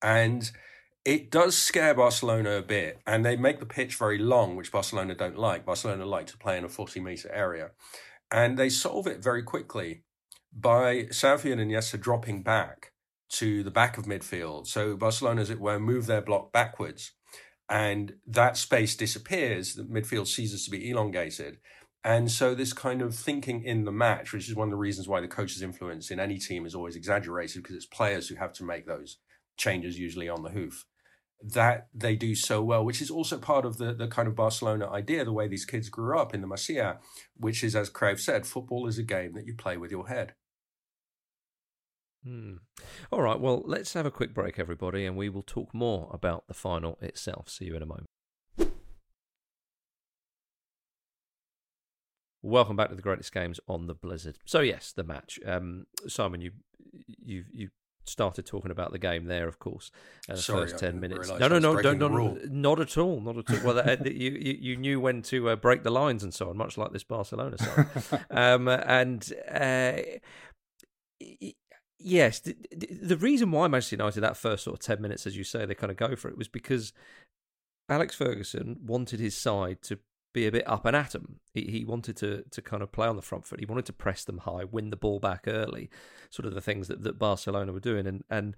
and 0.01 0.51
it 1.05 1.31
does 1.31 1.57
scare 1.57 1.93
Barcelona 1.93 2.51
a 2.57 2.61
bit, 2.61 2.99
and 3.07 3.25
they 3.25 3.35
make 3.35 3.59
the 3.59 3.65
pitch 3.65 3.95
very 3.95 4.17
long, 4.17 4.55
which 4.55 4.71
Barcelona 4.71 5.15
don't 5.15 5.37
like. 5.37 5.65
Barcelona 5.65 6.05
like 6.05 6.27
to 6.27 6.37
play 6.37 6.57
in 6.57 6.65
a 6.65 6.69
40 6.69 6.99
meter 6.99 7.31
area. 7.31 7.71
And 8.31 8.57
they 8.57 8.69
solve 8.69 9.07
it 9.07 9.23
very 9.23 9.41
quickly 9.41 10.03
by 10.53 11.03
Xavi 11.05 11.51
and 11.51 11.61
Iniesta 11.61 11.99
dropping 11.99 12.43
back 12.43 12.91
to 13.29 13.63
the 13.63 13.71
back 13.71 13.97
of 13.97 14.05
midfield. 14.05 14.67
So 14.67 14.95
Barcelona, 14.95 15.41
as 15.41 15.49
it 15.49 15.59
were, 15.59 15.79
move 15.79 16.05
their 16.05 16.21
block 16.21 16.51
backwards. 16.51 17.13
And 17.69 18.15
that 18.25 18.57
space 18.57 18.95
disappears. 18.95 19.75
The 19.75 19.83
midfield 19.83 20.27
ceases 20.27 20.65
to 20.65 20.71
be 20.71 20.89
elongated. 20.89 21.57
And 22.03 22.31
so 22.31 22.55
this 22.55 22.73
kind 22.73 23.01
of 23.01 23.13
thinking 23.15 23.63
in 23.63 23.85
the 23.85 23.91
match, 23.91 24.31
which 24.31 24.49
is 24.49 24.55
one 24.55 24.69
of 24.69 24.71
the 24.71 24.77
reasons 24.77 25.07
why 25.07 25.21
the 25.21 25.27
coach's 25.27 25.61
influence 25.61 26.09
in 26.09 26.19
any 26.19 26.37
team 26.37 26.65
is 26.65 26.73
always 26.73 26.95
exaggerated, 26.95 27.61
because 27.61 27.75
it's 27.75 27.85
players 27.85 28.29
who 28.29 28.35
have 28.35 28.53
to 28.53 28.63
make 28.63 28.87
those 28.87 29.17
changes 29.59 29.99
usually 29.99 30.27
on 30.27 30.41
the 30.41 30.49
hoof. 30.49 30.85
that 31.41 31.87
they 31.93 32.15
do 32.15 32.35
so 32.35 32.61
well, 32.61 32.83
which 32.83 33.01
is 33.01 33.09
also 33.09 33.37
part 33.37 33.65
of 33.65 33.77
the, 33.77 33.93
the 33.93 34.07
kind 34.07 34.27
of 34.27 34.35
Barcelona 34.35 34.89
idea, 34.89 35.23
the 35.23 35.31
way 35.31 35.47
these 35.47 35.65
kids 35.65 35.87
grew 35.89 36.19
up 36.19 36.33
in 36.33 36.41
the 36.41 36.47
Masia, 36.47 36.97
which 37.37 37.63
is, 37.63 37.75
as 37.75 37.89
Cruyff 37.89 38.19
said, 38.19 38.45
football 38.45 38.87
is 38.87 38.97
a 38.97 39.03
game 39.03 39.33
that 39.33 39.45
you 39.45 39.55
play 39.55 39.77
with 39.77 39.91
your 39.91 40.09
head. 40.09 40.33
Hmm. 42.25 42.55
All 43.11 43.21
right, 43.21 43.39
well, 43.39 43.63
let's 43.65 43.93
have 43.93 44.05
a 44.05 44.11
quick 44.11 44.33
break, 44.33 44.59
everybody, 44.59 45.05
and 45.05 45.15
we 45.15 45.29
will 45.29 45.43
talk 45.43 45.73
more 45.73 46.09
about 46.13 46.47
the 46.47 46.53
final 46.53 46.97
itself. 47.01 47.49
See 47.49 47.65
you 47.65 47.77
in 47.77 47.83
a 47.83 47.85
moment. 47.85 48.07
Welcome 52.41 52.75
back 52.75 52.89
to 52.89 52.95
the 52.95 53.01
greatest 53.01 53.33
games 53.33 53.59
on 53.67 53.87
the 53.87 53.93
Blizzard. 53.93 54.37
So 54.45 54.61
yes, 54.61 54.93
the 54.93 55.03
match. 55.03 55.39
Um, 55.45 55.85
Simon, 56.07 56.39
you 56.41 56.51
you 57.05 57.43
you 57.51 57.69
started 58.09 58.45
talking 58.45 58.71
about 58.71 58.91
the 58.91 58.99
game 58.99 59.25
there, 59.25 59.47
of 59.47 59.59
course, 59.59 59.91
uh, 60.29 60.35
the 60.35 60.41
Sorry, 60.41 60.61
first 60.61 60.79
ten 60.79 60.99
minutes. 60.99 61.29
No, 61.29 61.47
no, 61.47 61.59
no, 61.59 61.81
don't, 61.81 61.99
the 61.99 62.09
no, 62.09 62.37
not 62.49 62.79
at 62.79 62.97
all, 62.97 63.21
not 63.21 63.37
at 63.37 63.49
all. 63.49 63.59
Well, 63.63 63.79
uh, 63.79 63.95
you, 64.05 64.31
you 64.31 64.57
you 64.59 64.75
knew 64.77 64.99
when 64.99 65.21
to 65.23 65.49
uh, 65.49 65.55
break 65.55 65.83
the 65.83 65.91
lines 65.91 66.23
and 66.23 66.33
so 66.33 66.49
on, 66.49 66.57
much 66.57 66.77
like 66.77 66.91
this 66.91 67.03
Barcelona 67.03 67.57
side. 67.57 68.25
um, 68.31 68.67
and 68.67 69.31
uh, 69.49 69.93
yes, 71.99 72.39
the, 72.39 72.55
the 73.01 73.17
reason 73.17 73.51
why 73.51 73.67
Manchester 73.67 73.95
United 73.95 74.21
that 74.21 74.37
first 74.37 74.63
sort 74.63 74.79
of 74.79 74.85
ten 74.85 75.01
minutes, 75.01 75.27
as 75.27 75.37
you 75.37 75.43
say, 75.43 75.65
they 75.65 75.75
kind 75.75 75.91
of 75.91 75.97
go 75.97 76.15
for 76.15 76.29
it 76.29 76.37
was 76.37 76.47
because 76.47 76.93
Alex 77.89 78.15
Ferguson 78.15 78.77
wanted 78.85 79.19
his 79.19 79.35
side 79.35 79.81
to 79.83 79.99
be 80.33 80.45
a 80.45 80.51
bit 80.51 80.67
up 80.67 80.85
and 80.85 80.95
at 80.95 81.15
'em. 81.15 81.39
He, 81.53 81.61
he 81.65 81.85
wanted 81.85 82.15
to 82.17 82.43
to 82.49 82.61
kind 82.61 82.83
of 82.83 82.91
play 82.91 83.07
on 83.07 83.15
the 83.15 83.21
front 83.21 83.45
foot. 83.45 83.59
He 83.59 83.65
wanted 83.65 83.85
to 83.87 83.93
press 83.93 84.23
them 84.23 84.39
high, 84.39 84.63
win 84.63 84.89
the 84.89 84.97
ball 84.97 85.19
back 85.19 85.45
early, 85.47 85.89
sort 86.29 86.45
of 86.45 86.53
the 86.53 86.61
things 86.61 86.87
that, 86.87 87.03
that 87.03 87.19
Barcelona 87.19 87.73
were 87.73 87.79
doing. 87.79 88.07
And 88.07 88.23
and 88.29 88.55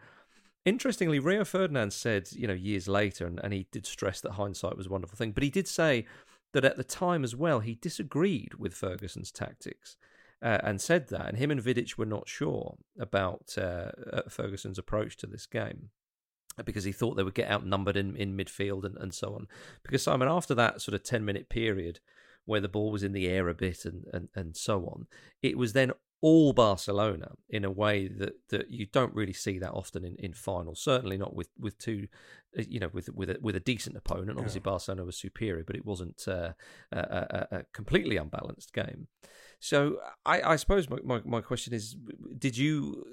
interestingly, 0.65 1.19
Rio 1.19 1.45
Ferdinand 1.45 1.93
said, 1.93 2.31
you 2.33 2.47
know, 2.47 2.53
years 2.53 2.87
later, 2.87 3.25
and, 3.25 3.39
and 3.43 3.53
he 3.53 3.67
did 3.71 3.85
stress 3.85 4.21
that 4.21 4.33
hindsight 4.33 4.77
was 4.77 4.87
a 4.87 4.91
wonderful 4.91 5.17
thing, 5.17 5.31
but 5.31 5.43
he 5.43 5.49
did 5.49 5.67
say 5.67 6.05
that 6.53 6.65
at 6.65 6.77
the 6.77 6.83
time 6.83 7.23
as 7.23 7.35
well, 7.35 7.61
he 7.61 7.75
disagreed 7.75 8.55
with 8.55 8.73
Ferguson's 8.73 9.31
tactics. 9.31 9.95
Uh, 10.43 10.57
and 10.63 10.81
said 10.81 11.09
that, 11.09 11.27
and 11.27 11.37
him 11.37 11.51
and 11.51 11.61
Vidic 11.61 11.99
were 11.99 12.05
not 12.05 12.27
sure 12.27 12.75
about 12.99 13.53
uh, 13.59 13.91
uh, 14.11 14.23
Ferguson's 14.27 14.79
approach 14.79 15.15
to 15.17 15.27
this 15.27 15.45
game 15.45 15.91
because 16.65 16.83
he 16.83 16.91
thought 16.91 17.15
they 17.15 17.23
would 17.23 17.33
get 17.33 17.49
outnumbered 17.49 17.97
in, 17.97 18.15
in 18.15 18.37
midfield 18.37 18.83
and, 18.83 18.97
and 18.97 19.13
so 19.13 19.33
on. 19.33 19.47
Because 19.83 20.03
Simon, 20.03 20.27
after 20.27 20.53
that 20.55 20.81
sort 20.81 20.95
of 20.95 21.03
10 21.03 21.23
minute 21.23 21.49
period 21.49 21.99
where 22.45 22.59
the 22.61 22.69
ball 22.69 22.91
was 22.91 23.03
in 23.03 23.13
the 23.13 23.27
air 23.27 23.47
a 23.49 23.53
bit 23.53 23.85
and, 23.85 24.05
and, 24.13 24.29
and 24.35 24.57
so 24.57 24.85
on, 24.85 25.07
it 25.41 25.57
was 25.57 25.73
then 25.73 25.91
all 26.21 26.53
Barcelona 26.53 27.31
in 27.49 27.65
a 27.65 27.71
way 27.71 28.07
that, 28.07 28.33
that 28.49 28.69
you 28.69 28.85
don't 28.85 29.13
really 29.13 29.33
see 29.33 29.57
that 29.57 29.71
often 29.71 30.05
in, 30.05 30.15
in 30.17 30.33
finals. 30.33 30.79
Certainly 30.79 31.17
not 31.17 31.35
with, 31.35 31.49
with 31.59 31.77
two, 31.79 32.07
uh, 32.57 32.63
you 32.67 32.79
know, 32.79 32.89
with 32.93 33.09
with 33.09 33.31
a, 33.31 33.37
with 33.41 33.55
a 33.55 33.59
decent 33.59 33.97
opponent. 33.97 34.37
Obviously, 34.37 34.61
Barcelona 34.61 35.03
was 35.03 35.17
superior, 35.17 35.63
but 35.63 35.75
it 35.75 35.85
wasn't 35.85 36.23
uh, 36.27 36.51
a, 36.91 36.97
a, 36.99 37.47
a 37.51 37.63
completely 37.73 38.17
unbalanced 38.17 38.71
game. 38.71 39.07
So 39.59 39.97
I, 40.25 40.41
I 40.41 40.55
suppose 40.57 40.89
my, 40.89 40.97
my, 41.03 41.21
my 41.25 41.41
question 41.41 41.73
is, 41.73 41.95
did 42.37 42.57
you 42.57 43.03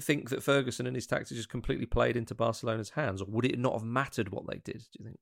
think 0.00 0.30
that 0.30 0.42
Ferguson 0.42 0.86
and 0.86 0.96
his 0.96 1.06
tactics 1.06 1.30
just 1.30 1.48
completely 1.48 1.86
played 1.86 2.16
into 2.16 2.34
Barcelona's 2.34 2.90
hands, 2.90 3.22
or 3.22 3.26
would 3.28 3.44
it 3.44 3.58
not 3.58 3.74
have 3.74 3.84
mattered 3.84 4.30
what 4.30 4.46
they 4.46 4.58
did? 4.58 4.84
Do 4.92 4.98
you 4.98 5.04
think? 5.04 5.18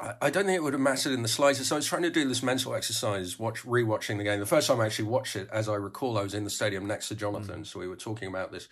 I, 0.00 0.30
don't 0.30 0.46
think 0.46 0.56
it 0.56 0.62
would 0.62 0.72
have 0.72 0.82
mattered 0.82 1.12
in 1.12 1.22
the 1.22 1.28
slightest. 1.28 1.68
So 1.68 1.76
I 1.76 1.78
was 1.78 1.86
trying 1.86 2.02
to 2.02 2.10
do 2.10 2.26
this 2.26 2.42
mental 2.42 2.74
exercise, 2.74 3.38
watch 3.38 3.62
rewatching 3.62 4.18
the 4.18 4.24
game. 4.24 4.40
The 4.40 4.46
first 4.46 4.66
time 4.66 4.80
I 4.80 4.86
actually 4.86 5.08
watched 5.08 5.36
it, 5.36 5.48
as 5.52 5.68
I 5.68 5.76
recall, 5.76 6.18
I 6.18 6.22
was 6.22 6.34
in 6.34 6.42
the 6.42 6.50
stadium 6.50 6.86
next 6.86 7.08
to 7.08 7.14
Jonathan. 7.14 7.60
Mm. 7.60 7.66
So 7.66 7.78
we 7.78 7.86
were 7.86 7.94
talking 7.94 8.26
about 8.26 8.50
this 8.50 8.68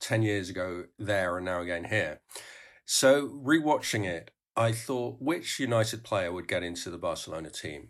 10 0.00 0.22
years 0.22 0.48
ago 0.48 0.84
there 0.98 1.36
and 1.36 1.44
now 1.44 1.60
again 1.60 1.84
here. 1.84 2.20
So 2.86 3.28
rewatching 3.28 4.06
it, 4.06 4.30
I 4.56 4.72
thought 4.72 5.16
which 5.20 5.60
United 5.60 6.04
player 6.04 6.32
would 6.32 6.48
get 6.48 6.62
into 6.62 6.90
the 6.90 6.98
Barcelona 6.98 7.50
team? 7.50 7.88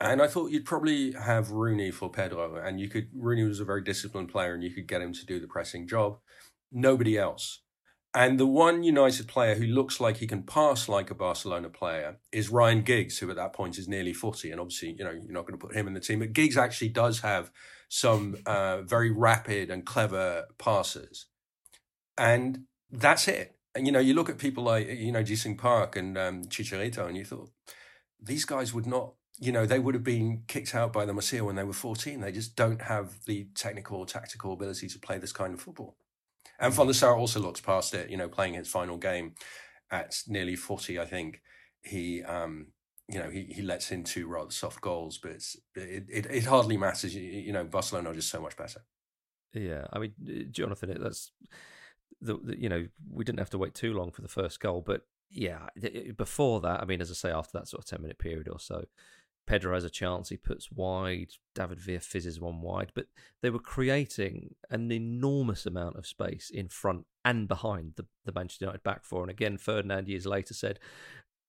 And 0.00 0.20
I 0.20 0.26
thought 0.26 0.50
you'd 0.50 0.66
probably 0.66 1.12
have 1.12 1.50
Rooney 1.50 1.90
for 1.90 2.10
Pedro, 2.10 2.56
and 2.56 2.78
you 2.78 2.88
could 2.88 3.08
Rooney 3.14 3.44
was 3.44 3.60
a 3.60 3.64
very 3.64 3.82
disciplined 3.82 4.28
player, 4.28 4.52
and 4.52 4.62
you 4.62 4.70
could 4.70 4.86
get 4.86 5.00
him 5.00 5.14
to 5.14 5.24
do 5.24 5.40
the 5.40 5.46
pressing 5.46 5.88
job. 5.88 6.18
Nobody 6.70 7.16
else. 7.16 7.60
And 8.16 8.40
the 8.40 8.46
one 8.46 8.82
United 8.82 9.28
player 9.28 9.56
who 9.56 9.66
looks 9.66 10.00
like 10.00 10.16
he 10.16 10.26
can 10.26 10.42
pass 10.42 10.88
like 10.88 11.10
a 11.10 11.14
Barcelona 11.14 11.68
player 11.68 12.16
is 12.32 12.48
Ryan 12.48 12.80
Giggs, 12.80 13.18
who 13.18 13.28
at 13.28 13.36
that 13.36 13.52
point 13.52 13.76
is 13.76 13.88
nearly 13.88 14.14
40. 14.14 14.50
And 14.50 14.58
obviously, 14.58 14.96
you 14.98 15.04
know, 15.04 15.10
you're 15.10 15.32
not 15.32 15.46
going 15.46 15.58
to 15.58 15.66
put 15.66 15.76
him 15.76 15.86
in 15.86 15.92
the 15.92 16.00
team. 16.00 16.20
But 16.20 16.32
Giggs 16.32 16.56
actually 16.56 16.88
does 16.88 17.20
have 17.20 17.50
some 17.90 18.36
uh, 18.46 18.80
very 18.80 19.10
rapid 19.10 19.70
and 19.70 19.84
clever 19.84 20.46
passes. 20.56 21.26
And 22.16 22.64
that's 22.90 23.28
it. 23.28 23.54
And, 23.74 23.84
you 23.84 23.92
know, 23.92 24.00
you 24.00 24.14
look 24.14 24.30
at 24.30 24.38
people 24.38 24.64
like, 24.64 24.88
you 24.88 25.12
know, 25.12 25.22
Jisung 25.22 25.58
Park 25.58 25.94
and 25.94 26.16
um, 26.16 26.44
Chicharito, 26.44 27.06
and 27.06 27.18
you 27.18 27.24
thought, 27.26 27.50
these 28.18 28.46
guys 28.46 28.72
would 28.72 28.86
not, 28.86 29.12
you 29.38 29.52
know, 29.52 29.66
they 29.66 29.78
would 29.78 29.94
have 29.94 30.04
been 30.04 30.42
kicked 30.46 30.74
out 30.74 30.92
by 30.92 31.04
the 31.04 31.12
Masia 31.12 31.42
when 31.42 31.56
they 31.56 31.64
were 31.64 31.72
14. 31.72 32.20
They 32.20 32.32
just 32.32 32.56
don't 32.56 32.80
have 32.82 33.24
the 33.26 33.48
technical 33.54 33.98
or 33.98 34.06
tactical 34.06 34.52
ability 34.52 34.88
to 34.88 34.98
play 34.98 35.18
this 35.18 35.32
kind 35.32 35.54
of 35.54 35.60
football. 35.60 35.96
And 36.58 36.72
Van 36.72 36.86
der 36.86 36.94
Sar 36.94 37.16
also 37.16 37.40
looks 37.40 37.60
past 37.60 37.94
it, 37.94 38.08
you 38.10 38.16
know, 38.16 38.28
playing 38.28 38.54
his 38.54 38.68
final 38.68 38.96
game 38.96 39.34
at 39.90 40.22
nearly 40.26 40.56
40, 40.56 40.98
I 40.98 41.04
think. 41.04 41.42
He, 41.82 42.22
um, 42.22 42.68
you 43.08 43.18
know, 43.18 43.28
he, 43.28 43.44
he 43.44 43.62
lets 43.62 43.92
in 43.92 44.04
two 44.04 44.26
rather 44.26 44.50
soft 44.50 44.80
goals, 44.80 45.18
but 45.18 45.32
it's, 45.32 45.56
it, 45.74 46.06
it, 46.08 46.26
it 46.26 46.44
hardly 46.44 46.76
matters. 46.76 47.14
You, 47.14 47.22
you 47.22 47.52
know, 47.52 47.64
Barcelona 47.64 48.10
are 48.10 48.14
just 48.14 48.30
so 48.30 48.40
much 48.40 48.56
better. 48.56 48.80
Yeah, 49.52 49.86
I 49.92 49.98
mean, 49.98 50.12
uh, 50.28 50.50
Jonathan, 50.50 50.96
that's 51.00 51.30
the, 52.20 52.38
the 52.42 52.60
you 52.60 52.68
know 52.68 52.86
we 53.10 53.24
didn't 53.24 53.38
have 53.38 53.50
to 53.50 53.58
wait 53.58 53.74
too 53.74 53.94
long 53.94 54.10
for 54.10 54.22
the 54.22 54.28
first 54.28 54.60
goal, 54.60 54.82
but 54.84 55.02
yeah, 55.30 55.66
before 56.16 56.60
that, 56.60 56.80
I 56.80 56.84
mean, 56.84 57.00
as 57.00 57.10
I 57.10 57.14
say, 57.14 57.30
after 57.30 57.58
that 57.58 57.68
sort 57.68 57.82
of 57.82 57.88
ten 57.88 58.02
minute 58.02 58.18
period 58.18 58.48
or 58.48 58.60
so, 58.60 58.84
Pedro 59.46 59.74
has 59.74 59.84
a 59.84 59.90
chance. 59.90 60.28
He 60.28 60.36
puts 60.36 60.72
wide. 60.72 61.30
David 61.54 61.78
Villa 61.78 62.00
fizzes 62.00 62.40
one 62.40 62.60
wide, 62.60 62.92
but 62.94 63.06
they 63.42 63.50
were 63.50 63.58
creating 63.58 64.54
an 64.70 64.90
enormous 64.90 65.66
amount 65.66 65.96
of 65.96 66.06
space 66.06 66.50
in 66.52 66.68
front 66.68 67.06
and 67.24 67.46
behind 67.46 67.92
the, 67.96 68.06
the 68.24 68.32
Manchester 68.32 68.66
United 68.66 68.82
back 68.82 69.04
four. 69.04 69.22
And 69.22 69.30
again, 69.30 69.56
Ferdinand 69.56 70.08
years 70.08 70.26
later 70.26 70.54
said 70.54 70.80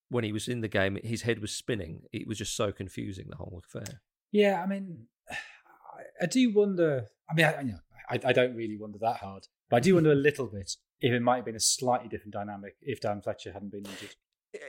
when 0.10 0.24
he 0.24 0.32
was 0.32 0.48
in 0.48 0.62
the 0.62 0.68
game, 0.68 0.98
his 1.04 1.24
head 1.24 1.40
was 1.40 1.52
spinning. 1.52 2.04
It 2.14 2.28
was 2.28 2.38
just 2.38 2.56
so 2.56 2.72
confusing 2.72 3.28
the 3.30 3.38
whole 3.38 3.62
affair. 3.66 4.02
Yeah, 4.32 4.62
I 4.64 4.68
mean, 4.68 5.08
I, 6.22 6.26
do 6.28 6.54
wonder. 6.54 7.08
I 7.30 7.34
mean, 7.34 7.46
I, 7.46 7.62
you 7.62 7.72
know, 7.74 7.80
I, 8.10 8.20
I 8.26 8.34
don't 8.34 8.56
really 8.56 8.78
wonder 8.78 9.00
that 9.02 9.18
hard, 9.18 9.48
but 9.70 9.78
I 9.78 9.80
do 9.80 9.96
wonder 9.96 10.12
a 10.12 10.16
little 10.16 10.48
bit 10.48 10.72
if 11.02 11.14
it 11.14 11.22
might 11.22 11.38
have 11.38 11.46
been 11.46 11.56
a 11.56 11.60
slightly 11.60 12.08
different 12.08 12.34
dynamic 12.34 12.76
if 12.82 13.02
Dan 13.02 13.22
Fletcher 13.22 13.52
hadn't 13.52 13.72
been 13.72 13.86
injured. 13.86 14.16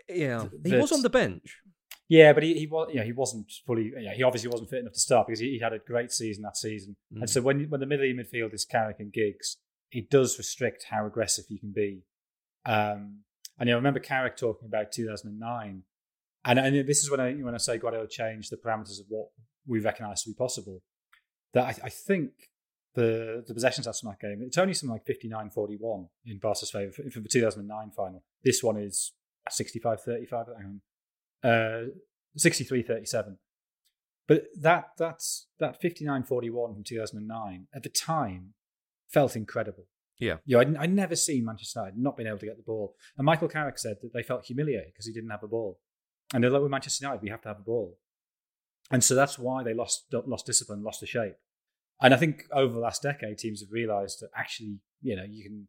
Yeah, 0.08 0.46
he 0.64 0.76
was 0.76 0.92
on 0.92 1.02
the 1.02 1.10
bench. 1.10 1.58
Yeah, 2.08 2.32
but 2.32 2.42
he, 2.42 2.54
he 2.54 2.66
was, 2.66 2.88
you 2.90 3.00
know, 3.00 3.04
he 3.04 3.12
wasn't 3.12 3.52
fully. 3.66 3.92
Yeah, 3.98 4.14
he 4.14 4.22
obviously 4.22 4.48
wasn't 4.48 4.70
fit 4.70 4.80
enough 4.80 4.94
to 4.94 5.00
start 5.00 5.26
because 5.26 5.40
he, 5.40 5.50
he 5.50 5.58
had 5.58 5.74
a 5.74 5.78
great 5.78 6.10
season 6.10 6.42
that 6.42 6.56
season. 6.56 6.96
Mm. 7.14 7.20
And 7.20 7.30
so 7.30 7.42
when 7.42 7.68
when 7.68 7.80
the 7.80 7.86
middle 7.86 8.08
of 8.08 8.16
the 8.16 8.22
midfield 8.22 8.54
is 8.54 8.64
Carrick 8.64 8.96
and 8.98 9.12
Giggs, 9.12 9.58
it 9.92 10.10
does 10.10 10.38
restrict 10.38 10.86
how 10.90 11.06
aggressive 11.06 11.44
you 11.48 11.58
can 11.58 11.72
be. 11.72 12.02
Um, 12.64 13.20
and 13.58 13.68
I 13.68 13.74
remember 13.74 14.00
Carrick 14.00 14.36
talking 14.36 14.66
about 14.66 14.90
2009, 14.90 15.82
and 16.44 16.58
and 16.58 16.88
this 16.88 17.02
is 17.02 17.10
when 17.10 17.20
I 17.20 17.32
when 17.34 17.54
I 17.54 17.58
say 17.58 17.76
Guardiola 17.76 18.08
changed 18.08 18.50
the 18.50 18.56
parameters 18.56 19.00
of 19.00 19.06
what 19.08 19.28
we 19.66 19.80
recognise 19.80 20.22
to 20.22 20.30
be 20.30 20.34
possible. 20.34 20.82
That 21.52 21.64
I, 21.64 21.86
I 21.86 21.88
think 21.90 22.30
the 22.94 23.44
the 23.46 23.52
possession 23.52 23.84
stats 23.84 24.00
from 24.00 24.10
that 24.10 24.20
game 24.20 24.42
it's 24.42 24.58
only 24.58 24.72
something 24.74 24.92
like 24.92 25.04
59-41 25.04 26.08
in 26.24 26.38
Barca's 26.38 26.70
favour 26.70 26.90
for, 26.90 27.08
for 27.10 27.20
the 27.20 27.28
2009 27.28 27.90
final. 27.94 28.24
This 28.42 28.62
one 28.62 28.78
is 28.78 29.12
65-35. 29.50 30.28
Uh, 31.42 31.92
63-37. 32.38 33.36
But 34.26 34.44
that 34.60 34.90
that's 34.98 35.46
that 35.58 35.80
59-41 35.82 36.74
from 36.74 36.84
2009 36.84 37.66
at 37.74 37.82
the 37.82 37.88
time 37.88 38.54
felt 39.08 39.34
incredible. 39.34 39.86
Yeah. 40.18 40.36
You 40.44 40.56
know, 40.56 40.60
I'd, 40.60 40.76
I'd 40.76 40.92
never 40.92 41.16
seen 41.16 41.44
Manchester 41.44 41.80
United 41.80 41.98
not 41.98 42.16
being 42.16 42.26
able 42.26 42.38
to 42.38 42.46
get 42.46 42.56
the 42.56 42.62
ball. 42.62 42.94
And 43.16 43.24
Michael 43.24 43.48
Carrick 43.48 43.78
said 43.78 43.96
that 44.02 44.12
they 44.12 44.22
felt 44.22 44.44
humiliated 44.44 44.92
because 44.92 45.06
he 45.06 45.12
didn't 45.12 45.30
have 45.30 45.42
a 45.42 45.48
ball. 45.48 45.78
And 46.34 46.44
they're 46.44 46.50
like, 46.50 46.60
with 46.60 46.70
Manchester 46.70 47.04
United, 47.04 47.22
we 47.22 47.30
have 47.30 47.40
to 47.42 47.48
have 47.48 47.60
a 47.60 47.62
ball. 47.62 47.96
And 48.90 49.02
so 49.02 49.14
that's 49.14 49.38
why 49.38 49.62
they 49.62 49.74
lost 49.74 50.06
lost 50.12 50.46
discipline, 50.46 50.82
lost 50.82 51.00
the 51.00 51.06
shape. 51.06 51.36
And 52.00 52.14
I 52.14 52.16
think 52.16 52.44
over 52.52 52.72
the 52.72 52.80
last 52.80 53.02
decade, 53.02 53.38
teams 53.38 53.60
have 53.60 53.72
realised 53.72 54.20
that 54.20 54.30
actually, 54.36 54.78
you 55.00 55.16
know, 55.16 55.24
you 55.28 55.42
can 55.42 55.68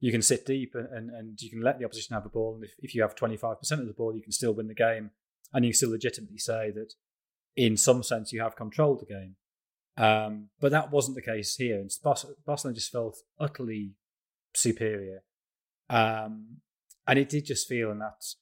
you 0.00 0.10
can 0.10 0.22
sit 0.22 0.46
deep 0.46 0.74
and, 0.74 0.88
and, 0.88 1.10
and 1.10 1.40
you 1.40 1.50
can 1.50 1.62
let 1.62 1.78
the 1.78 1.84
opposition 1.84 2.14
have 2.14 2.22
the 2.24 2.30
ball. 2.30 2.54
And 2.54 2.64
if, 2.64 2.72
if 2.78 2.94
you 2.94 3.02
have 3.02 3.14
25% 3.14 3.56
of 3.72 3.86
the 3.86 3.92
ball, 3.92 4.14
you 4.14 4.22
can 4.22 4.32
still 4.32 4.52
win 4.52 4.68
the 4.68 4.74
game. 4.74 5.10
And 5.52 5.64
you 5.64 5.72
can 5.72 5.76
still 5.76 5.90
legitimately 5.90 6.38
say 6.38 6.70
that 6.70 6.94
in 7.56 7.76
some 7.76 8.02
sense 8.02 8.32
you 8.32 8.40
have 8.40 8.56
controlled 8.56 9.00
the 9.00 9.06
game. 9.06 9.36
Um, 9.96 10.48
but 10.60 10.70
that 10.72 10.90
wasn't 10.90 11.16
the 11.16 11.22
case 11.22 11.56
here. 11.56 11.78
And 11.78 11.90
Bar- 12.02 12.16
Barcelona 12.46 12.74
just 12.76 12.92
felt 12.92 13.18
utterly 13.38 13.92
superior. 14.54 15.22
Um, 15.90 16.58
and 17.06 17.18
it 17.18 17.28
did 17.28 17.44
just 17.46 17.68
feel, 17.68 17.90
and 17.90 18.00
that's 18.00 18.36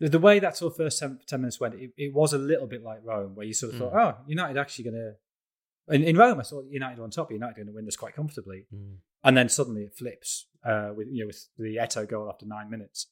the, 0.00 0.08
the 0.08 0.18
way 0.18 0.38
that 0.38 0.56
sort 0.56 0.72
of 0.72 0.76
first 0.78 0.98
10, 0.98 1.20
10 1.26 1.40
minutes 1.40 1.60
went, 1.60 1.74
it, 1.74 1.90
it 1.96 2.14
was 2.14 2.32
a 2.32 2.38
little 2.38 2.66
bit 2.66 2.82
like 2.82 3.00
Rome, 3.04 3.34
where 3.34 3.46
you 3.46 3.52
sort 3.52 3.74
of 3.74 3.78
thought, 3.78 3.92
oh, 3.94 4.24
United 4.26 4.56
actually 4.58 4.84
going 4.84 4.94
to 5.88 5.94
In, 5.94 6.02
in 6.02 6.16
Rome, 6.16 6.40
I 6.40 6.42
thought 6.42 6.64
United 6.70 7.00
on 7.00 7.10
top. 7.10 7.30
United 7.30 7.56
going 7.56 7.66
to 7.66 7.72
win 7.74 7.84
this 7.84 7.96
quite 7.96 8.14
comfortably, 8.14 8.66
Mm. 8.74 8.96
And 9.22 9.36
then 9.36 9.48
suddenly 9.48 9.82
it 9.82 9.94
flips 9.96 10.46
uh, 10.64 10.90
with 10.94 11.08
you 11.10 11.20
know 11.20 11.26
with 11.26 11.48
the 11.58 11.76
Eto'o 11.76 12.08
goal 12.08 12.28
after 12.28 12.46
nine 12.46 12.70
minutes. 12.70 13.08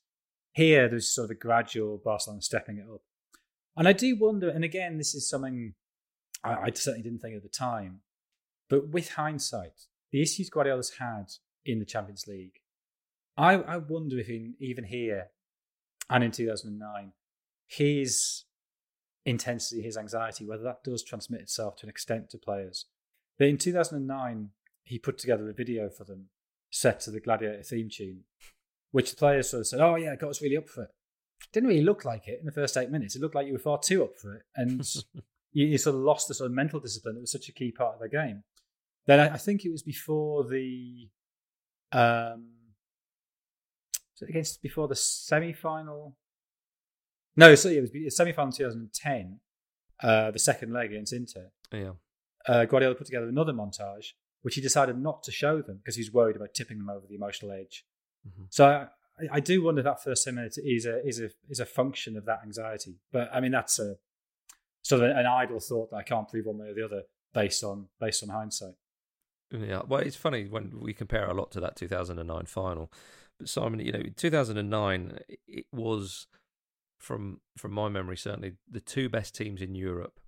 Here, 0.52 0.88
there's 0.88 1.14
sort 1.14 1.26
of 1.26 1.30
a 1.30 1.34
gradual 1.34 2.00
Barcelona 2.02 2.42
stepping 2.42 2.78
it 2.78 2.86
up, 2.92 3.02
and 3.76 3.86
I 3.86 3.92
do 3.92 4.16
wonder. 4.18 4.48
And 4.48 4.64
again, 4.64 4.96
this 4.96 5.14
is 5.14 5.28
something 5.28 5.74
I, 6.42 6.54
I 6.54 6.70
certainly 6.74 7.02
didn't 7.02 7.20
think 7.20 7.36
at 7.36 7.42
the 7.42 7.48
time, 7.48 8.00
but 8.70 8.88
with 8.90 9.10
hindsight, 9.12 9.86
the 10.10 10.22
issues 10.22 10.50
Guardiola's 10.50 10.94
had 10.98 11.26
in 11.64 11.78
the 11.78 11.84
Champions 11.84 12.26
League, 12.26 12.60
I, 13.36 13.54
I 13.54 13.76
wonder 13.76 14.18
if 14.18 14.28
in 14.28 14.54
even 14.58 14.84
here 14.84 15.28
and 16.10 16.24
in 16.24 16.30
2009, 16.30 17.12
his 17.66 18.44
intensity, 19.24 19.82
his 19.82 19.96
anxiety, 19.96 20.46
whether 20.46 20.62
that 20.62 20.82
does 20.82 21.04
transmit 21.04 21.42
itself 21.42 21.76
to 21.76 21.86
an 21.86 21.90
extent 21.90 22.30
to 22.30 22.38
players. 22.38 22.86
That 23.38 23.46
in 23.46 23.58
2009, 23.58 24.50
he 24.88 24.98
put 24.98 25.18
together 25.18 25.48
a 25.48 25.53
video 25.53 25.90
for 25.90 26.05
them 26.05 26.29
set 26.70 27.01
to 27.01 27.11
the 27.11 27.20
Gladiator 27.20 27.62
theme 27.62 27.88
tune, 27.90 28.24
which 28.90 29.11
the 29.11 29.16
players 29.16 29.51
sort 29.51 29.61
of 29.61 29.66
said, 29.66 29.81
Oh, 29.81 29.96
yeah, 29.96 30.16
got 30.16 30.31
us 30.31 30.42
really 30.42 30.57
up 30.57 30.68
for 30.68 30.85
it. 30.85 30.90
Didn't 31.53 31.68
really 31.68 31.83
look 31.83 32.05
like 32.05 32.27
it 32.27 32.40
in 32.40 32.46
the 32.46 32.53
first 32.53 32.77
eight 32.77 32.90
minutes. 32.90 33.14
It 33.14 33.22
looked 33.22 33.35
like 33.35 33.46
you 33.46 33.53
were 33.53 33.59
far 33.59 33.79
too 33.79 34.03
up 34.03 34.16
for 34.16 34.35
it. 34.35 34.42
And 34.57 34.81
you, 35.53 35.66
you 35.66 35.79
sort 35.79 35.96
of 35.96 36.03
lost 36.03 36.29
the 36.29 36.35
sort 36.35 36.51
of 36.51 36.55
mental 36.55 36.81
discipline 36.81 37.14
that 37.14 37.20
was 37.20 37.33
such 37.33 37.48
a 37.48 37.53
key 37.53 37.70
part 37.70 37.94
of 37.94 38.01
the 38.01 38.09
game. 38.09 38.44
Then 39.07 39.20
I, 39.20 39.35
I 39.35 39.38
think 39.38 39.64
it 39.64 39.70
was 39.70 39.83
before 39.83 40.44
the 40.44 41.09
um 41.92 42.51
against 44.20 44.62
before 44.62 44.88
the 44.88 44.96
semi 44.96 45.53
final. 45.53 46.16
No, 47.37 47.55
so 47.55 47.68
yeah, 47.68 47.79
it 47.79 47.83
was 47.83 47.92
the 47.92 48.11
semi 48.11 48.33
final 48.33 48.53
2010, 48.53 49.40
uh, 50.03 50.31
the 50.31 50.38
second 50.38 50.72
leg 50.72 50.90
against 50.90 51.12
Inter. 51.12 51.51
Yeah. 51.72 51.92
Uh, 52.46 52.64
Guardiola 52.64 52.94
put 52.94 53.07
together 53.07 53.29
another 53.29 53.53
montage, 53.53 54.12
which 54.42 54.55
he 54.55 54.61
decided 54.61 54.98
not 54.98 55.22
to 55.24 55.33
show 55.33 55.61
them 55.62 55.79
because 55.79 55.96
he's 55.96 56.12
worried 56.12 56.37
about 56.37 56.55
tipping 56.55 56.79
them 56.79 56.90
over 56.90 57.07
the 57.07 57.14
emotional 57.14 57.53
edge. 57.53 57.85
Mhm. 58.27 58.46
So 58.51 58.66
I, 58.66 58.88
I 59.33 59.40
do 59.40 59.62
wonder 59.62 59.81
if 59.81 59.85
that 59.85 60.03
first 60.03 60.24
10 60.24 60.35
minutes 60.35 60.59
is 60.59 60.87
a 60.87 61.07
is 61.07 61.20
a 61.20 61.31
is 61.48 61.61
a 61.61 61.66
function 61.66 62.16
of 62.16 62.24
that 62.27 62.40
anxiety. 62.42 62.96
But 63.12 63.31
I 63.33 63.40
mean 63.40 63.53
that's 63.53 63.79
a 63.79 63.96
sort 64.83 65.03
of 65.03 65.11
an 65.16 65.27
idle 65.27 65.61
thought 65.61 65.90
that 65.90 65.96
I 65.96 66.03
can't 66.03 66.29
prove 66.29 66.46
one 66.46 66.59
way 66.59 66.68
or 66.68 66.74
the 66.74 66.85
other 66.85 67.03
based 67.35 67.62
on 67.64 67.88
based 68.01 68.22
on 68.22 68.29
hindsight. 68.31 68.74
Yeah, 69.51 69.83
well, 69.88 70.01
it's 70.01 70.16
funny 70.16 70.46
when 70.46 70.79
we 70.81 70.92
compare 70.92 71.27
a 71.27 71.35
lot 71.35 71.51
to 71.53 71.61
that 71.61 71.74
2009 71.77 72.44
final. 72.46 72.92
But 73.38 73.48
Simon, 73.48 73.81
you 73.81 73.92
know, 73.92 74.03
2009 74.14 75.18
it 75.46 75.66
was 75.72 76.27
from 76.98 77.40
from 77.57 77.72
my 77.72 77.88
memory 77.88 78.16
certainly 78.16 78.55
the 78.70 78.81
two 78.81 79.09
best 79.09 79.35
teams 79.35 79.62
in 79.62 79.74
Europe, 79.74 80.20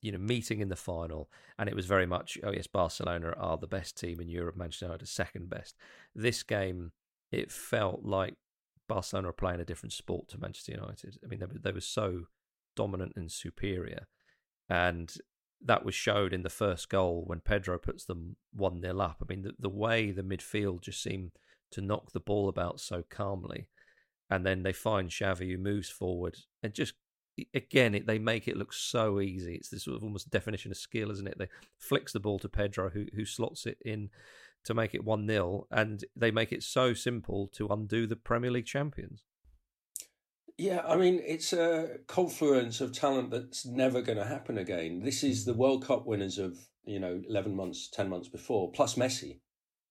you 0.00 0.12
know, 0.12 0.18
meeting 0.18 0.60
in 0.60 0.68
the 0.68 0.76
final, 0.76 1.30
and 1.58 1.68
it 1.68 1.76
was 1.76 1.86
very 1.86 2.06
much 2.06 2.38
oh 2.42 2.52
yes, 2.52 2.66
Barcelona 2.66 3.34
are 3.36 3.56
the 3.56 3.66
best 3.66 3.98
team 3.98 4.20
in 4.20 4.28
Europe, 4.28 4.56
Manchester 4.56 4.86
United 4.86 5.04
is 5.04 5.10
second 5.10 5.48
best. 5.48 5.76
This 6.14 6.42
game, 6.42 6.92
it 7.30 7.50
felt 7.50 8.04
like 8.04 8.34
Barcelona 8.88 9.32
playing 9.32 9.60
a 9.60 9.64
different 9.64 9.92
sport 9.92 10.28
to 10.28 10.40
Manchester 10.40 10.72
United. 10.72 11.18
I 11.24 11.26
mean, 11.26 11.40
they 11.40 11.46
were, 11.46 11.58
they 11.58 11.72
were 11.72 11.80
so 11.80 12.24
dominant 12.76 13.12
and 13.16 13.30
superior, 13.30 14.06
and 14.68 15.14
that 15.64 15.84
was 15.84 15.94
showed 15.94 16.32
in 16.32 16.42
the 16.42 16.50
first 16.50 16.88
goal 16.88 17.24
when 17.26 17.40
Pedro 17.40 17.78
puts 17.78 18.04
them 18.04 18.36
1 18.52 18.80
0 18.80 19.00
up. 19.00 19.22
I 19.22 19.24
mean, 19.28 19.42
the, 19.42 19.52
the 19.58 19.68
way 19.68 20.10
the 20.10 20.22
midfield 20.22 20.82
just 20.82 21.02
seemed 21.02 21.32
to 21.70 21.80
knock 21.80 22.12
the 22.12 22.20
ball 22.20 22.48
about 22.48 22.80
so 22.80 23.02
calmly. 23.08 23.68
And 24.30 24.44
then 24.44 24.62
they 24.62 24.72
find 24.72 25.10
Xavi 25.10 25.50
who 25.50 25.58
moves 25.58 25.88
forward 25.88 26.38
and 26.62 26.72
just, 26.72 26.94
again, 27.54 27.94
it, 27.94 28.06
they 28.06 28.18
make 28.18 28.48
it 28.48 28.56
look 28.56 28.72
so 28.72 29.20
easy. 29.20 29.54
It's 29.54 29.68
this 29.68 29.84
sort 29.84 29.96
of 29.96 30.02
almost 30.02 30.30
definition 30.30 30.70
of 30.70 30.76
skill, 30.76 31.10
isn't 31.10 31.26
it? 31.26 31.38
They 31.38 31.48
flicks 31.78 32.12
the 32.12 32.20
ball 32.20 32.38
to 32.40 32.48
Pedro 32.48 32.90
who, 32.90 33.06
who 33.14 33.24
slots 33.24 33.66
it 33.66 33.78
in 33.84 34.10
to 34.64 34.74
make 34.74 34.94
it 34.94 35.04
1 35.04 35.26
0. 35.26 35.66
And 35.70 36.04
they 36.16 36.30
make 36.30 36.52
it 36.52 36.62
so 36.62 36.94
simple 36.94 37.48
to 37.54 37.68
undo 37.68 38.06
the 38.06 38.16
Premier 38.16 38.50
League 38.50 38.66
champions. 38.66 39.24
Yeah, 40.56 40.82
I 40.86 40.96
mean, 40.96 41.20
it's 41.26 41.52
a 41.52 41.96
confluence 42.06 42.80
of 42.80 42.92
talent 42.92 43.30
that's 43.30 43.66
never 43.66 44.00
going 44.02 44.18
to 44.18 44.24
happen 44.24 44.58
again. 44.58 45.02
This 45.02 45.24
is 45.24 45.44
the 45.44 45.54
World 45.54 45.84
Cup 45.84 46.06
winners 46.06 46.38
of, 46.38 46.56
you 46.84 47.00
know, 47.00 47.20
11 47.28 47.56
months, 47.56 47.88
10 47.90 48.08
months 48.08 48.28
before, 48.28 48.70
plus 48.70 48.94
Messi. 48.94 49.40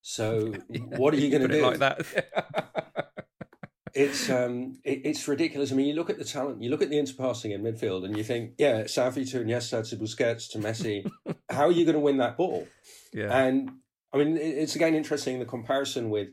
So 0.02 0.54
what 0.98 1.14
are 1.14 1.18
you 1.18 1.30
going 1.30 1.48
to 1.50 1.54
do? 1.54 1.66
like 1.66 1.80
that? 1.80 2.06
It's 3.94 4.30
um, 4.30 4.80
it, 4.84 5.02
it's 5.06 5.28
ridiculous. 5.28 5.72
I 5.72 5.76
mean, 5.76 5.86
you 5.86 5.94
look 5.94 6.10
at 6.10 6.18
the 6.18 6.26
talent, 6.26 6.62
you 6.64 6.70
look 6.70 6.82
at 6.82 6.90
the 6.90 6.96
interpassing 6.98 7.52
in 7.54 7.62
midfield, 7.62 8.06
and 8.06 8.18
you 8.18 8.24
think, 8.24 8.54
yeah, 8.58 8.84
Xavi 8.84 9.30
to 9.32 9.44
Iniesta 9.44 9.88
to 9.90 9.96
Busquets 9.98 10.50
to 10.52 10.58
Messi. 10.58 11.10
how 11.50 11.66
are 11.68 11.72
you 11.72 11.86
going 11.86 11.94
to 11.96 12.00
win 12.00 12.18
that 12.18 12.36
ball? 12.38 12.68
yeah. 13.14 13.36
And 13.38 13.72
I 14.12 14.18
mean, 14.18 14.36
it- 14.38 14.58
it's 14.58 14.76
again 14.76 14.96
interesting 14.96 15.40
the 15.40 15.46
comparison 15.46 16.10
with 16.10 16.30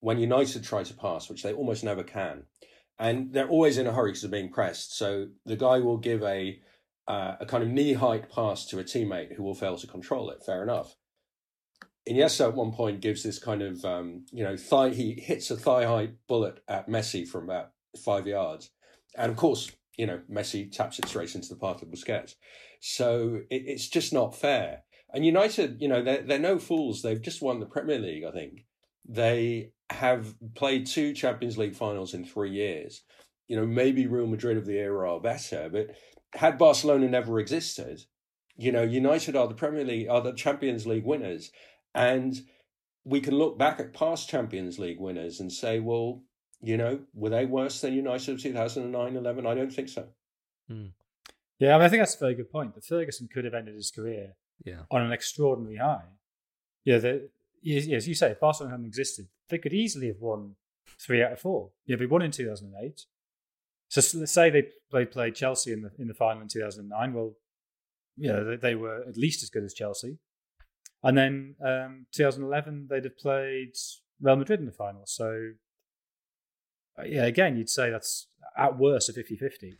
when 0.00 0.18
United 0.18 0.62
try 0.62 0.82
to 0.84 0.94
pass, 0.94 1.28
which 1.28 1.42
they 1.42 1.52
almost 1.52 1.82
never 1.82 2.04
can, 2.04 2.44
and 2.98 3.32
they're 3.32 3.48
always 3.48 3.76
in 3.78 3.86
a 3.88 3.92
hurry 3.92 4.10
because 4.10 4.22
they're 4.22 4.30
being 4.30 4.52
pressed. 4.52 4.96
So 4.96 5.28
the 5.44 5.56
guy 5.56 5.80
will 5.80 5.96
give 5.98 6.22
a 6.22 6.60
uh, 7.08 7.34
a 7.40 7.46
kind 7.46 7.62
of 7.64 7.68
knee 7.70 7.94
height 7.94 8.30
pass 8.30 8.64
to 8.66 8.78
a 8.78 8.84
teammate 8.84 9.34
who 9.34 9.42
will 9.42 9.54
fail 9.54 9.76
to 9.78 9.86
control 9.86 10.30
it. 10.30 10.44
Fair 10.46 10.62
enough. 10.62 10.94
Iniesta 12.08 12.48
at 12.48 12.54
one 12.54 12.72
point 12.72 13.00
gives 13.00 13.22
this 13.22 13.38
kind 13.38 13.62
of 13.62 13.84
um, 13.84 14.26
you 14.30 14.44
know 14.44 14.56
thigh. 14.56 14.90
He 14.90 15.12
hits 15.12 15.50
a 15.50 15.56
thigh 15.56 15.84
high 15.84 16.10
bullet 16.28 16.60
at 16.68 16.88
Messi 16.88 17.26
from 17.26 17.44
about 17.44 17.70
five 18.04 18.26
yards, 18.26 18.70
and 19.16 19.30
of 19.30 19.36
course 19.36 19.70
you 19.96 20.06
know 20.06 20.20
Messi 20.30 20.70
taps 20.70 20.98
it 20.98 21.08
straight 21.08 21.34
into 21.34 21.48
the 21.48 21.56
path 21.56 21.82
of 21.82 21.88
Busquets. 21.88 22.34
So 22.80 23.40
it, 23.50 23.62
it's 23.66 23.88
just 23.88 24.12
not 24.12 24.36
fair. 24.36 24.82
And 25.14 25.24
United, 25.24 25.80
you 25.80 25.86
know, 25.86 26.02
they're, 26.02 26.22
they're 26.22 26.38
no 26.40 26.58
fools. 26.58 27.00
They've 27.00 27.22
just 27.22 27.40
won 27.40 27.60
the 27.60 27.66
Premier 27.66 28.00
League, 28.00 28.24
I 28.24 28.32
think. 28.32 28.66
They 29.08 29.70
have 29.90 30.34
played 30.56 30.86
two 30.86 31.12
Champions 31.12 31.56
League 31.56 31.76
finals 31.76 32.14
in 32.14 32.24
three 32.24 32.50
years. 32.50 33.02
You 33.46 33.56
know, 33.56 33.64
maybe 33.64 34.08
Real 34.08 34.26
Madrid 34.26 34.56
of 34.56 34.66
the 34.66 34.76
era 34.76 35.14
are 35.14 35.20
better, 35.20 35.68
but 35.70 35.94
had 36.34 36.58
Barcelona 36.58 37.08
never 37.08 37.38
existed, 37.38 38.04
you 38.56 38.72
know, 38.72 38.82
United 38.82 39.36
are 39.36 39.46
the 39.46 39.54
Premier 39.54 39.84
League, 39.84 40.08
are 40.08 40.20
the 40.20 40.32
Champions 40.32 40.86
League 40.86 41.04
winners. 41.04 41.52
And 41.94 42.40
we 43.04 43.20
can 43.20 43.34
look 43.34 43.58
back 43.58 43.80
at 43.80 43.92
past 43.92 44.28
Champions 44.28 44.78
League 44.78 44.98
winners 44.98 45.40
and 45.40 45.52
say, 45.52 45.80
well, 45.80 46.22
you 46.60 46.76
know, 46.76 47.00
were 47.12 47.30
they 47.30 47.44
worse 47.44 47.80
than 47.80 47.92
United 47.94 48.34
of 48.34 48.40
2009 48.40 49.16
11? 49.16 49.46
I 49.46 49.54
don't 49.54 49.72
think 49.72 49.88
so. 49.88 50.06
Hmm. 50.68 50.86
Yeah, 51.58 51.74
I, 51.74 51.78
mean, 51.78 51.86
I 51.86 51.88
think 51.88 52.00
that's 52.00 52.16
a 52.16 52.18
very 52.18 52.34
good 52.34 52.50
point. 52.50 52.74
That 52.74 52.84
Ferguson 52.84 53.28
could 53.32 53.44
have 53.44 53.54
ended 53.54 53.74
his 53.74 53.90
career 53.90 54.34
yeah. 54.64 54.82
on 54.90 55.02
an 55.02 55.12
extraordinary 55.12 55.76
high. 55.76 56.04
Yeah, 56.84 56.98
the, 56.98 57.28
as 57.66 58.08
you 58.08 58.14
say, 58.14 58.32
if 58.32 58.40
Barcelona 58.40 58.72
hadn't 58.72 58.86
existed, 58.86 59.28
they 59.48 59.58
could 59.58 59.72
easily 59.72 60.08
have 60.08 60.20
won 60.20 60.56
three 61.00 61.22
out 61.22 61.32
of 61.32 61.40
four. 61.40 61.70
Yeah, 61.86 61.96
they 61.96 62.06
won 62.06 62.22
in 62.22 62.30
2008. 62.30 63.02
So 63.88 64.18
let's 64.18 64.32
say 64.32 64.50
they 64.50 64.68
played, 64.90 65.10
played 65.10 65.34
Chelsea 65.34 65.72
in 65.72 65.82
the 65.82 65.90
in 65.98 66.08
the 66.08 66.14
final 66.14 66.42
in 66.42 66.48
2009. 66.48 67.12
Well, 67.12 67.34
yeah, 68.16 68.40
they, 68.40 68.56
they 68.56 68.74
were 68.74 69.04
at 69.08 69.16
least 69.16 69.42
as 69.42 69.50
good 69.50 69.62
as 69.62 69.74
Chelsea. 69.74 70.18
And 71.04 71.18
then 71.18 71.54
um, 71.62 72.06
2011, 72.12 72.88
they'd 72.88 73.04
have 73.04 73.18
played 73.18 73.74
Real 74.22 74.36
Madrid 74.36 74.58
in 74.58 74.66
the 74.66 74.72
final. 74.72 75.02
So, 75.04 75.50
uh, 76.98 77.04
yeah, 77.04 77.26
again, 77.26 77.58
you'd 77.58 77.68
say 77.68 77.90
that's 77.90 78.26
at 78.56 78.78
worst 78.78 79.10
a 79.10 79.12
50 79.12 79.36
50. 79.36 79.76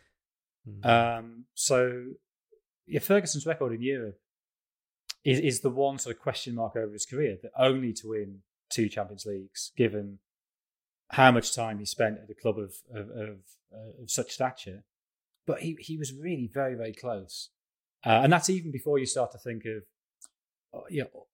Mm. 0.69 0.87
Um, 0.87 1.45
so, 1.55 2.05
yeah, 2.87 3.01
Ferguson's 3.01 3.47
record 3.47 3.73
in 3.73 3.81
Europe 3.81 4.21
is, 5.25 5.41
is 5.41 5.61
the 5.61 5.71
one 5.71 5.99
sort 5.99 6.15
of 6.15 6.21
question 6.21 6.55
mark 6.55 6.77
over 6.77 6.93
his 6.93 7.07
career 7.07 7.39
that 7.43 7.53
only 7.59 7.95
to 7.95 8.11
win 8.11 8.41
two 8.69 8.91
Champions 8.91 9.25
Leagues, 9.25 9.73
given 9.79 10.19
how 11.13 11.31
much 11.31 11.55
time 11.55 11.79
he 11.79 11.87
spent 11.87 12.19
at 12.23 12.31
a 12.31 12.35
club 12.35 12.59
of 12.59 12.75
of, 12.93 13.09
of, 13.09 13.39
uh, 13.73 14.03
of 14.03 14.11
such 14.11 14.33
stature. 14.33 14.85
But 15.47 15.61
he, 15.61 15.77
he 15.81 15.97
was 15.97 16.13
really 16.13 16.51
very, 16.53 16.75
very 16.75 16.93
close. 16.93 17.51
Uh, 18.05 18.21
and 18.23 18.33
that's 18.33 18.51
even 18.51 18.71
before 18.71 18.99
you 18.99 19.07
start 19.07 19.33
to 19.33 19.39
think 19.39 19.65
of 19.65 19.85
you 20.89 21.03
know, 21.03 21.27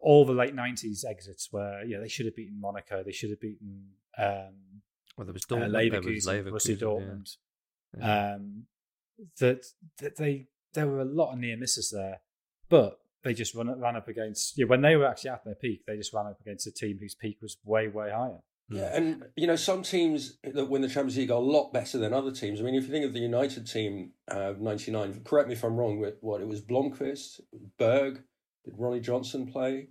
all 0.00 0.24
the 0.24 0.32
late 0.32 0.54
90s 0.54 1.04
exits 1.04 1.48
where 1.50 1.84
yeah, 1.84 1.98
they 1.98 2.08
should 2.08 2.26
have 2.26 2.36
beaten 2.36 2.60
Monaco, 2.60 3.02
they 3.02 3.12
should 3.12 3.30
have 3.30 3.40
beaten 3.40 3.88
um, 4.18 4.82
well, 5.16 5.26
there 5.26 5.32
was 5.32 5.44
uh, 5.50 5.54
Dortmund, 5.54 5.90
there 5.90 6.00
was 6.00 6.26
Leverkusen, 6.26 6.78
Dortmund. 6.78 7.36
yeah. 7.98 8.06
Yeah. 8.06 8.34
Um, 8.34 8.64
that, 9.40 9.66
that 9.98 10.16
they 10.16 10.46
there 10.72 10.86
were 10.86 11.00
a 11.00 11.04
lot 11.04 11.32
of 11.32 11.38
near 11.38 11.56
misses 11.56 11.90
there, 11.90 12.20
but 12.68 13.00
they 13.22 13.34
just 13.34 13.54
run, 13.54 13.78
ran 13.80 13.96
up 13.96 14.08
against 14.08 14.56
yeah 14.56 14.66
when 14.66 14.82
they 14.82 14.96
were 14.96 15.06
actually 15.06 15.30
at 15.30 15.44
their 15.44 15.54
peak, 15.54 15.82
they 15.86 15.96
just 15.96 16.14
ran 16.14 16.26
up 16.26 16.40
against 16.40 16.66
a 16.66 16.72
team 16.72 16.98
whose 17.00 17.14
peak 17.14 17.38
was 17.42 17.56
way 17.64 17.88
way 17.88 18.10
higher. 18.10 18.40
Yeah, 18.70 18.94
and 18.94 19.24
you 19.36 19.48
know 19.48 19.56
some 19.56 19.82
teams 19.82 20.38
that 20.44 20.66
win 20.66 20.82
the 20.82 20.88
Champions 20.88 21.16
League 21.16 21.30
are 21.30 21.34
a 21.34 21.40
lot 21.40 21.72
better 21.72 21.98
than 21.98 22.14
other 22.14 22.30
teams. 22.30 22.60
I 22.60 22.62
mean, 22.62 22.76
if 22.76 22.84
you 22.84 22.90
think 22.92 23.04
of 23.04 23.12
the 23.12 23.18
United 23.18 23.66
team 23.66 24.12
uh, 24.30 24.54
'99, 24.58 25.22
correct 25.24 25.48
me 25.48 25.54
if 25.54 25.64
I'm 25.64 25.76
wrong. 25.76 25.98
With 25.98 26.14
what 26.20 26.40
it 26.40 26.46
was, 26.46 26.62
Blomqvist, 26.62 27.40
Berg, 27.78 28.22
did 28.64 28.74
Ronnie 28.76 29.00
Johnson 29.00 29.46
play? 29.50 29.88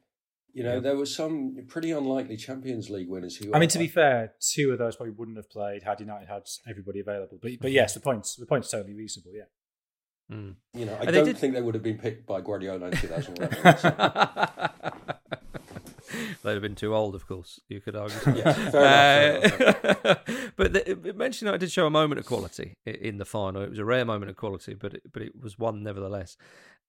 You 0.52 0.64
know, 0.64 0.76
Yeah. 0.76 0.80
there 0.80 0.98
were 0.98 1.06
some 1.06 1.58
pretty 1.68 1.92
unlikely 1.92 2.36
Champions 2.38 2.90
League 2.90 3.08
winners 3.08 3.36
who. 3.38 3.54
I 3.54 3.60
mean, 3.60 3.70
to 3.70 3.78
be 3.78 3.88
fair, 3.88 4.34
two 4.40 4.72
of 4.72 4.80
those 4.80 4.96
probably 4.96 5.14
wouldn't 5.14 5.38
have 5.38 5.50
played 5.50 5.84
had 5.84 6.00
United 6.00 6.28
had 6.28 6.44
everybody 6.68 7.00
available. 7.00 7.38
But 7.42 7.52
but 7.62 7.72
yes, 7.72 7.94
the 7.94 8.00
points 8.00 8.36
the 8.36 8.46
points 8.48 8.70
totally 8.72 8.96
reasonable. 8.96 9.32
Yeah. 9.36 9.44
Mm. 10.36 10.56
You 10.74 10.86
know, 10.86 10.94
I 10.96 11.04
And 11.06 11.14
don't 11.14 11.26
did- 11.26 11.38
think 11.38 11.54
they 11.56 11.62
would 11.62 11.74
have 11.76 11.84
been 11.84 11.98
picked 12.00 12.26
by 12.28 12.42
Guardiola 12.42 12.88
in 12.88 12.92
2011. 12.98 14.70
They'd 16.44 16.54
have 16.54 16.62
been 16.62 16.76
too 16.76 16.96
old, 16.96 17.14
of 17.16 17.28
course. 17.28 17.60
You 17.68 17.82
could 17.82 17.96
argue. 17.96 18.18
Yeah, 18.36 18.54
fair 18.72 19.38
enough, 19.38 20.06
Uh, 20.06 20.16
but 20.56 20.74
the, 20.74 20.90
it- 20.92 21.16
Manchester 21.16 21.46
United 21.46 21.60
did 21.60 21.72
show 21.72 21.86
a 21.86 21.90
moment 21.92 22.20
of 22.20 22.26
quality 22.26 22.78
in 22.86 23.18
the 23.18 23.26
final. 23.26 23.62
It 23.62 23.70
was 23.70 23.80
a 23.80 23.86
rare 23.86 24.06
moment 24.06 24.30
of 24.32 24.38
quality, 24.38 24.74
but 24.74 24.94
it, 24.96 25.04
but 25.12 25.22
it 25.22 25.40
was 25.40 25.60
one 25.60 25.84
nevertheless. 25.84 26.38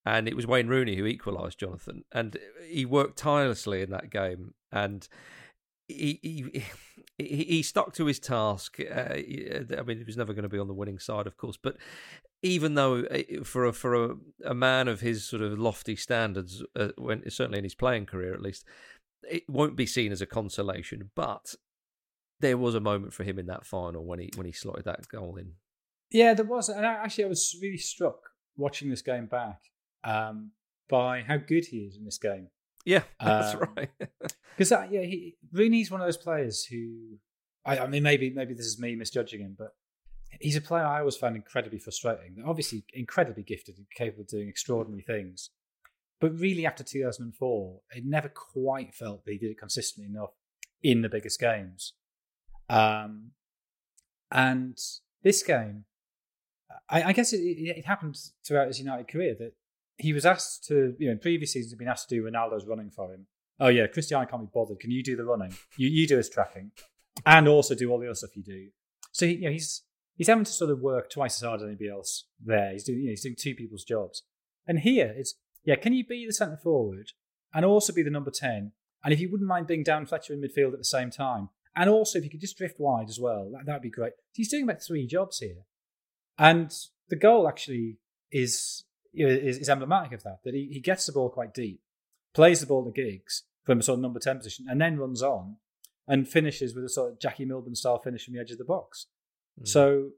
And 0.06 0.26
it 0.26 0.34
was 0.34 0.46
Wayne 0.46 0.68
Rooney 0.68 0.96
who 0.96 1.06
equalised 1.06 1.58
Jonathan, 1.58 2.04
and 2.10 2.38
he 2.66 2.86
worked 2.86 3.18
tirelessly 3.18 3.82
in 3.82 3.90
that 3.90 4.10
game. 4.10 4.54
And 4.72 5.06
he 5.88 6.18
he 6.22 6.64
he, 7.18 7.44
he 7.44 7.62
stuck 7.62 7.92
to 7.94 8.06
his 8.06 8.18
task. 8.18 8.78
Uh, 8.80 9.14
I 9.14 9.82
mean, 9.86 9.98
he 9.98 10.04
was 10.04 10.16
never 10.16 10.32
going 10.32 10.44
to 10.44 10.48
be 10.48 10.58
on 10.58 10.68
the 10.68 10.74
winning 10.74 10.98
side, 10.98 11.26
of 11.26 11.36
course, 11.36 11.58
but 11.62 11.76
even 12.42 12.74
though 12.74 13.04
uh, 13.04 13.44
for 13.44 13.66
a, 13.66 13.72
for 13.72 14.04
a, 14.04 14.16
a 14.46 14.54
man 14.54 14.88
of 14.88 15.00
his 15.00 15.24
sort 15.24 15.42
of 15.42 15.58
lofty 15.58 15.96
standards, 15.96 16.62
uh, 16.74 16.88
when 16.96 17.28
certainly 17.30 17.58
in 17.58 17.64
his 17.64 17.74
playing 17.74 18.06
career 18.06 18.32
at 18.32 18.40
least, 18.40 18.64
it 19.30 19.48
won't 19.48 19.76
be 19.76 19.86
seen 19.86 20.12
as 20.12 20.22
a 20.22 20.26
consolation. 20.26 21.10
But 21.14 21.54
there 22.40 22.56
was 22.56 22.74
a 22.74 22.80
moment 22.80 23.12
for 23.12 23.24
him 23.24 23.38
in 23.38 23.46
that 23.46 23.66
final 23.66 24.04
when 24.04 24.18
he 24.18 24.30
when 24.34 24.46
he 24.46 24.52
slotted 24.52 24.86
that 24.86 25.08
goal 25.08 25.36
in. 25.36 25.52
Yeah, 26.10 26.34
there 26.34 26.46
was, 26.46 26.68
and 26.68 26.84
actually, 26.84 27.24
I 27.24 27.28
was 27.28 27.56
really 27.60 27.76
struck 27.76 28.30
watching 28.56 28.90
this 28.90 29.02
game 29.02 29.26
back 29.26 29.60
um, 30.04 30.52
by 30.88 31.22
how 31.22 31.36
good 31.36 31.66
he 31.66 31.78
is 31.78 31.96
in 31.96 32.04
this 32.04 32.18
game. 32.18 32.48
Yeah, 32.84 33.02
that's 33.20 33.54
Um, 33.54 33.68
right. 33.76 33.90
Because 34.56 34.70
yeah, 34.90 35.02
he, 35.02 35.36
Rooney's 35.52 35.90
one 35.90 36.02
of 36.02 36.06
those 36.06 36.18
players 36.18 36.64
who, 36.66 37.16
I, 37.64 37.78
I 37.78 37.86
mean, 37.86 38.02
maybe 38.02 38.28
maybe 38.30 38.52
this 38.52 38.66
is 38.66 38.78
me 38.78 38.94
misjudging 38.94 39.40
him, 39.40 39.54
but 39.58 39.74
he's 40.38 40.56
a 40.56 40.60
player 40.60 40.84
I 40.84 40.98
always 40.98 41.16
found 41.16 41.34
incredibly 41.34 41.78
frustrating. 41.78 42.42
Obviously, 42.46 42.84
incredibly 42.92 43.42
gifted 43.42 43.76
and 43.78 43.86
capable 43.94 44.22
of 44.22 44.28
doing 44.28 44.48
extraordinary 44.48 45.02
things, 45.02 45.48
but 46.20 46.38
really 46.38 46.66
after 46.66 46.84
2004, 46.84 47.80
it 47.92 48.04
never 48.04 48.28
quite 48.28 48.94
felt 48.94 49.24
that 49.24 49.32
he 49.32 49.38
did 49.38 49.50
it 49.50 49.58
consistently 49.58 50.10
enough 50.12 50.34
in 50.82 51.00
the 51.00 51.08
biggest 51.08 51.40
games. 51.40 51.94
Um, 52.68 53.30
and 54.30 54.76
this 55.22 55.42
game, 55.42 55.84
I, 56.90 57.02
I 57.04 57.12
guess 57.12 57.32
it, 57.32 57.38
it, 57.38 57.78
it 57.78 57.86
happened 57.86 58.16
throughout 58.46 58.68
his 58.68 58.78
United 58.78 59.08
career 59.08 59.34
that 59.38 59.52
he 60.00 60.12
was 60.12 60.24
asked 60.24 60.64
to, 60.68 60.94
you 60.98 61.06
know, 61.06 61.12
in 61.12 61.18
previous 61.18 61.52
seasons, 61.52 61.72
he'd 61.72 61.78
been 61.78 61.88
asked 61.88 62.08
to 62.08 62.14
do 62.14 62.22
Ronaldo's 62.22 62.66
running 62.66 62.90
for 62.90 63.12
him. 63.12 63.26
Oh 63.58 63.68
yeah, 63.68 63.86
Cristiano 63.86 64.24
can't 64.26 64.42
be 64.42 64.48
bothered. 64.52 64.80
Can 64.80 64.90
you 64.90 65.02
do 65.02 65.16
the 65.16 65.24
running? 65.24 65.54
You 65.76 65.88
you 65.88 66.06
do 66.06 66.16
his 66.16 66.30
tracking, 66.30 66.72
and 67.26 67.46
also 67.46 67.74
do 67.74 67.90
all 67.90 67.98
the 67.98 68.06
other 68.06 68.14
stuff 68.14 68.36
you 68.36 68.42
do. 68.42 68.68
So 69.12 69.26
you 69.26 69.42
know, 69.42 69.50
he's 69.50 69.82
he's 70.14 70.28
having 70.28 70.44
to 70.44 70.52
sort 70.52 70.70
of 70.70 70.80
work 70.80 71.10
twice 71.10 71.36
as 71.36 71.46
hard 71.46 71.60
as 71.60 71.66
anybody 71.66 71.90
else 71.90 72.24
there. 72.42 72.72
He's 72.72 72.84
doing 72.84 73.00
you 73.00 73.06
know, 73.06 73.10
he's 73.10 73.22
doing 73.22 73.36
two 73.38 73.54
people's 73.54 73.84
jobs. 73.84 74.22
And 74.66 74.80
here 74.80 75.14
it's 75.16 75.34
yeah, 75.64 75.76
can 75.76 75.92
you 75.92 76.06
be 76.06 76.26
the 76.26 76.32
centre 76.32 76.56
forward 76.56 77.12
and 77.52 77.64
also 77.64 77.92
be 77.92 78.02
the 78.02 78.10
number 78.10 78.30
ten? 78.30 78.72
And 79.04 79.12
if 79.12 79.20
you 79.20 79.30
wouldn't 79.30 79.48
mind 79.48 79.66
being 79.66 79.84
Darren 79.84 80.08
Fletcher 80.08 80.32
in 80.32 80.40
midfield 80.40 80.72
at 80.72 80.78
the 80.78 80.84
same 80.84 81.10
time, 81.10 81.50
and 81.76 81.90
also 81.90 82.18
if 82.18 82.24
you 82.24 82.30
could 82.30 82.40
just 82.40 82.56
drift 82.56 82.78
wide 82.78 83.08
as 83.08 83.18
well, 83.20 83.50
that 83.52 83.66
that'd 83.66 83.82
be 83.82 83.90
great. 83.90 84.12
So 84.12 84.36
He's 84.36 84.50
doing 84.50 84.64
about 84.64 84.82
three 84.82 85.06
jobs 85.06 85.38
here, 85.38 85.64
and 86.38 86.72
the 87.08 87.16
goal 87.16 87.46
actually 87.46 87.98
is 88.32 88.84
is, 89.12 89.58
is 89.58 89.68
emblematic 89.68 90.12
of 90.12 90.22
that. 90.22 90.38
That 90.44 90.54
he, 90.54 90.68
he 90.72 90.80
gets 90.80 91.06
the 91.06 91.12
ball 91.12 91.30
quite 91.30 91.54
deep, 91.54 91.80
plays 92.34 92.60
the 92.60 92.66
ball 92.66 92.84
to 92.84 92.90
Giggs 92.90 93.44
from 93.64 93.80
a 93.80 93.82
sort 93.82 93.98
of 93.98 94.02
number 94.02 94.20
10 94.20 94.38
position, 94.38 94.66
and 94.68 94.80
then 94.80 94.98
runs 94.98 95.22
on 95.22 95.56
and 96.08 96.28
finishes 96.28 96.74
with 96.74 96.84
a 96.84 96.88
sort 96.88 97.12
of 97.12 97.20
Jackie 97.20 97.44
Milburn 97.44 97.74
style 97.74 98.00
finish 98.00 98.24
from 98.24 98.34
the 98.34 98.40
edge 98.40 98.50
of 98.50 98.58
the 98.58 98.64
box. 98.64 99.06
Mm. 99.60 99.68
So, 99.68 100.08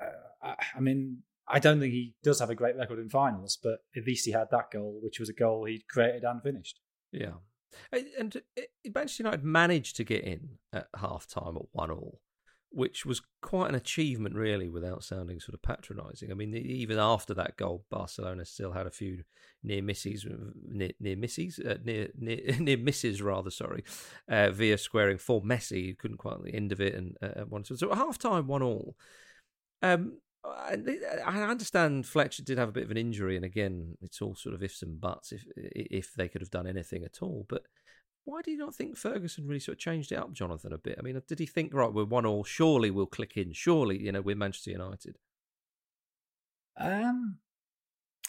uh, 0.00 0.06
I, 0.46 0.54
I 0.76 0.80
mean, 0.80 1.22
I 1.48 1.58
don't 1.58 1.80
think 1.80 1.92
he 1.92 2.14
does 2.22 2.40
have 2.40 2.50
a 2.50 2.54
great 2.54 2.76
record 2.76 2.98
in 2.98 3.08
finals, 3.08 3.58
but 3.62 3.78
at 3.96 4.04
least 4.06 4.26
he 4.26 4.32
had 4.32 4.48
that 4.50 4.70
goal, 4.70 5.00
which 5.02 5.18
was 5.18 5.28
a 5.28 5.32
goal 5.32 5.64
he'd 5.64 5.88
created 5.88 6.24
and 6.24 6.42
finished. 6.42 6.80
Yeah. 7.12 7.34
And- 7.92 8.42
it- 8.56 8.70
Manchester 8.94 9.22
United 9.22 9.44
managed 9.44 9.96
to 9.96 10.04
get 10.04 10.24
in 10.24 10.58
at 10.72 10.88
half 10.96 11.26
time 11.26 11.56
at 11.56 11.62
1 11.72 11.90
all, 11.90 12.20
which 12.70 13.06
was 13.06 13.22
quite 13.40 13.68
an 13.68 13.74
achievement, 13.74 14.34
really, 14.34 14.68
without 14.68 15.02
sounding 15.02 15.40
sort 15.40 15.54
of 15.54 15.62
patronising. 15.62 16.30
I 16.30 16.34
mean, 16.34 16.54
even 16.54 16.98
after 16.98 17.34
that 17.34 17.56
goal, 17.56 17.84
Barcelona 17.90 18.44
still 18.44 18.72
had 18.72 18.86
a 18.86 18.90
few 18.90 19.24
near 19.62 19.82
misses, 19.82 20.26
near, 20.66 20.90
near 21.00 21.16
misses, 21.16 21.58
uh, 21.58 21.78
near, 21.84 22.08
near, 22.18 22.40
near 22.58 22.76
misses, 22.76 23.22
rather, 23.22 23.50
sorry, 23.50 23.84
uh, 24.28 24.50
Villa 24.50 24.78
squaring 24.78 25.18
for 25.18 25.42
Messi, 25.42 25.88
who 25.88 25.94
couldn't 25.94 26.18
quite 26.18 26.42
the 26.42 26.54
end 26.54 26.72
of 26.72 26.80
it. 26.80 26.94
And 26.94 27.16
uh, 27.22 27.44
one, 27.44 27.64
so 27.64 27.90
at 27.90 27.98
half 27.98 28.18
time, 28.18 28.46
1 28.46 28.62
all. 28.62 28.96
Um, 29.82 30.18
I 30.44 31.42
understand 31.42 32.06
Fletcher 32.06 32.42
did 32.42 32.58
have 32.58 32.68
a 32.68 32.72
bit 32.72 32.84
of 32.84 32.90
an 32.90 32.96
injury, 32.96 33.36
and 33.36 33.44
again, 33.44 33.96
it's 34.00 34.22
all 34.22 34.34
sort 34.34 34.54
of 34.54 34.62
ifs 34.62 34.82
and 34.82 35.00
buts 35.00 35.32
if 35.32 35.44
if 35.56 36.14
they 36.14 36.28
could 36.28 36.40
have 36.40 36.50
done 36.50 36.66
anything 36.66 37.04
at 37.04 37.22
all. 37.22 37.44
But 37.48 37.64
why 38.28 38.42
do 38.42 38.50
you 38.50 38.58
not 38.58 38.74
think 38.74 38.96
Ferguson 38.96 39.46
really 39.46 39.60
sort 39.60 39.76
of 39.76 39.80
changed 39.80 40.12
it 40.12 40.16
up, 40.16 40.32
Jonathan, 40.32 40.72
a 40.72 40.78
bit? 40.78 40.96
I 40.98 41.02
mean, 41.02 41.20
did 41.26 41.38
he 41.38 41.46
think 41.46 41.72
right, 41.72 41.92
we're 41.92 42.04
one 42.04 42.26
all, 42.26 42.44
surely 42.44 42.90
we'll 42.90 43.06
click 43.06 43.36
in, 43.36 43.52
surely 43.52 44.02
you 44.02 44.12
know 44.12 44.20
we're 44.20 44.36
Manchester 44.36 44.70
United? 44.70 45.18
Um, 46.76 47.38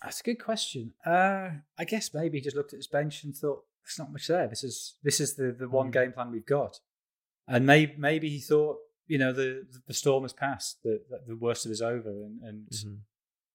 that's 0.03 0.21
a 0.21 0.23
good 0.23 0.43
question. 0.43 0.93
Uh, 1.05 1.49
I 1.77 1.85
guess 1.85 2.13
maybe 2.13 2.38
he 2.38 2.43
just 2.43 2.55
looked 2.55 2.73
at 2.73 2.77
his 2.77 2.88
bench 2.88 3.23
and 3.23 3.35
thought, 3.35 3.63
"There's 3.83 3.99
not 3.99 4.12
much 4.12 4.27
there. 4.27 4.47
This 4.47 4.63
is 4.63 4.95
this 5.03 5.19
is 5.19 5.35
the 5.35 5.51
the 5.51 5.69
one 5.69 5.89
Mm. 5.89 5.93
game 5.93 6.12
plan 6.13 6.31
we've 6.31 6.45
got." 6.45 6.79
And 7.47 7.65
maybe 7.65 7.95
maybe 7.97 8.29
he 8.29 8.39
thought, 8.39 8.77
you 9.07 9.17
know, 9.17 9.33
the 9.33 9.67
the 9.88 9.93
storm 9.93 10.23
has 10.23 10.33
passed, 10.33 10.81
the 10.83 11.01
the 11.27 11.35
worst 11.35 11.65
of 11.65 11.71
it 11.71 11.73
is 11.73 11.81
over, 11.81 12.09
and, 12.09 12.41
and 12.41 12.67
Mm-hmm. 12.71 12.95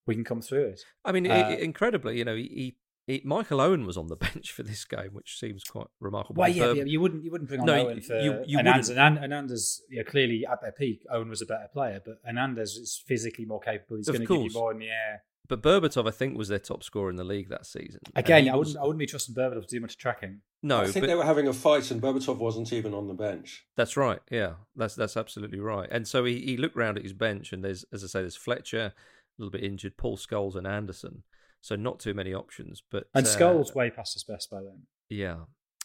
we 0.07 0.14
can 0.14 0.24
come 0.24 0.42
through 0.42 0.66
it. 0.66 0.85
I 1.04 1.12
mean, 1.12 1.26
Uh, 1.26 1.57
incredibly, 1.61 2.18
you 2.18 2.24
know, 2.24 2.37
he, 2.37 2.42
he, 2.42 2.76
he 3.07 3.21
Michael 3.25 3.61
Owen 3.61 3.87
was 3.87 3.97
on 3.97 4.07
the 4.09 4.17
bench 4.27 4.53
for 4.53 4.62
this 4.62 4.85
game, 4.85 5.11
which 5.12 5.38
seems 5.38 5.64
quite 5.64 5.87
remarkable. 6.01 6.40
Well, 6.40 6.49
yeah, 6.49 6.64
Berb- 6.64 6.77
but 6.77 6.83
um, 6.83 6.87
you 6.88 7.01
wouldn't 7.01 7.25
you 7.25 7.31
wouldn't 7.31 7.49
bring 7.49 7.61
on 7.61 7.67
No, 7.67 7.87
Owen 7.87 8.01
for 8.01 8.19
you- 8.19 8.43
you 8.47 8.59
Hernandez. 8.59 8.88
wouldn't. 8.88 9.19
Hernan- 9.19 9.49
yeah, 9.90 10.03
clearly 10.03 10.47
at 10.51 10.61
their 10.62 10.73
peak, 10.73 11.05
Owen 11.11 11.29
was 11.29 11.43
a 11.43 11.47
better 11.47 11.69
player, 11.73 12.01
but 12.05 12.19
Hernandez 12.25 12.77
is 12.77 13.03
physically 13.07 13.45
more 13.45 13.61
capable. 13.61 13.97
He's 13.97 14.09
going 14.09 14.21
to 14.21 14.27
give 14.27 14.43
you 14.43 14.51
more 14.53 14.73
in 14.73 14.79
the 14.79 14.88
air. 14.88 15.23
but 15.49 15.61
Berbatov, 15.62 16.09
I 16.09 16.11
think, 16.11 16.38
was 16.38 16.49
their 16.49 16.59
top 16.59 16.83
scorer 16.83 17.11
in 17.11 17.17
the 17.17 17.25
league 17.25 17.51
that 17.51 17.67
season. 17.67 18.01
Again, 18.17 18.45
he 18.45 18.51
I 18.51 18.57
wouldn't 18.57 18.77
I 18.77 18.83
wouldn't 18.83 18.99
be 18.99 19.07
trusting 19.07 19.35
Berbatov 19.35 19.67
to 19.67 19.77
do 19.77 19.81
much 19.81 19.99
tracking. 19.99 20.40
No, 20.62 20.81
I 20.81 20.87
think 20.87 21.03
but 21.03 21.09
they 21.09 21.14
were 21.14 21.25
having 21.27 21.47
a 21.47 21.53
fight, 21.53 21.90
and 21.90 22.01
Berbatov 22.01 22.38
wasn't 22.38 22.73
even 22.73 22.95
on 22.95 23.07
the 23.07 23.12
bench. 23.12 23.67
That's 23.77 23.99
right. 23.99 24.21
Yeah, 24.31 24.55
that's 24.77 24.95
that's 24.95 25.17
absolutely 25.19 25.61
right. 25.61 25.88
And 25.93 26.09
so 26.09 26.25
he, 26.25 26.40
he 26.40 26.57
looked 26.57 26.75
round 26.77 26.97
at 26.97 27.03
his 27.03 27.12
bench, 27.12 27.53
and 27.53 27.62
there's, 27.62 27.85
as 27.93 28.03
I 28.03 28.07
say, 28.07 28.21
there's 28.23 28.35
Fletcher, 28.37 28.81
a 28.87 28.93
little 29.37 29.51
bit 29.51 29.62
injured, 29.62 29.99
Paul 29.99 30.17
Scholes, 30.17 30.55
and 30.55 30.67
Anderson. 30.67 31.23
So 31.64 31.77
not 31.77 31.98
too 31.98 32.12
many 32.12 32.35
options. 32.35 32.83
But 32.90 33.05
And 33.14 33.27
uh, 33.27 33.64
way 33.74 33.88
past 33.88 34.12
his 34.12 34.22
best 34.22 34.50
by 34.50 34.59
then. 34.61 34.83
yeah. 35.09 35.37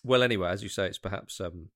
Well, 0.04 0.24
anyway, 0.24 0.50
as 0.50 0.62
you 0.62 0.68
say, 0.68 0.88
it's 0.88 0.98
perhaps 0.98 1.40
um, 1.40 1.70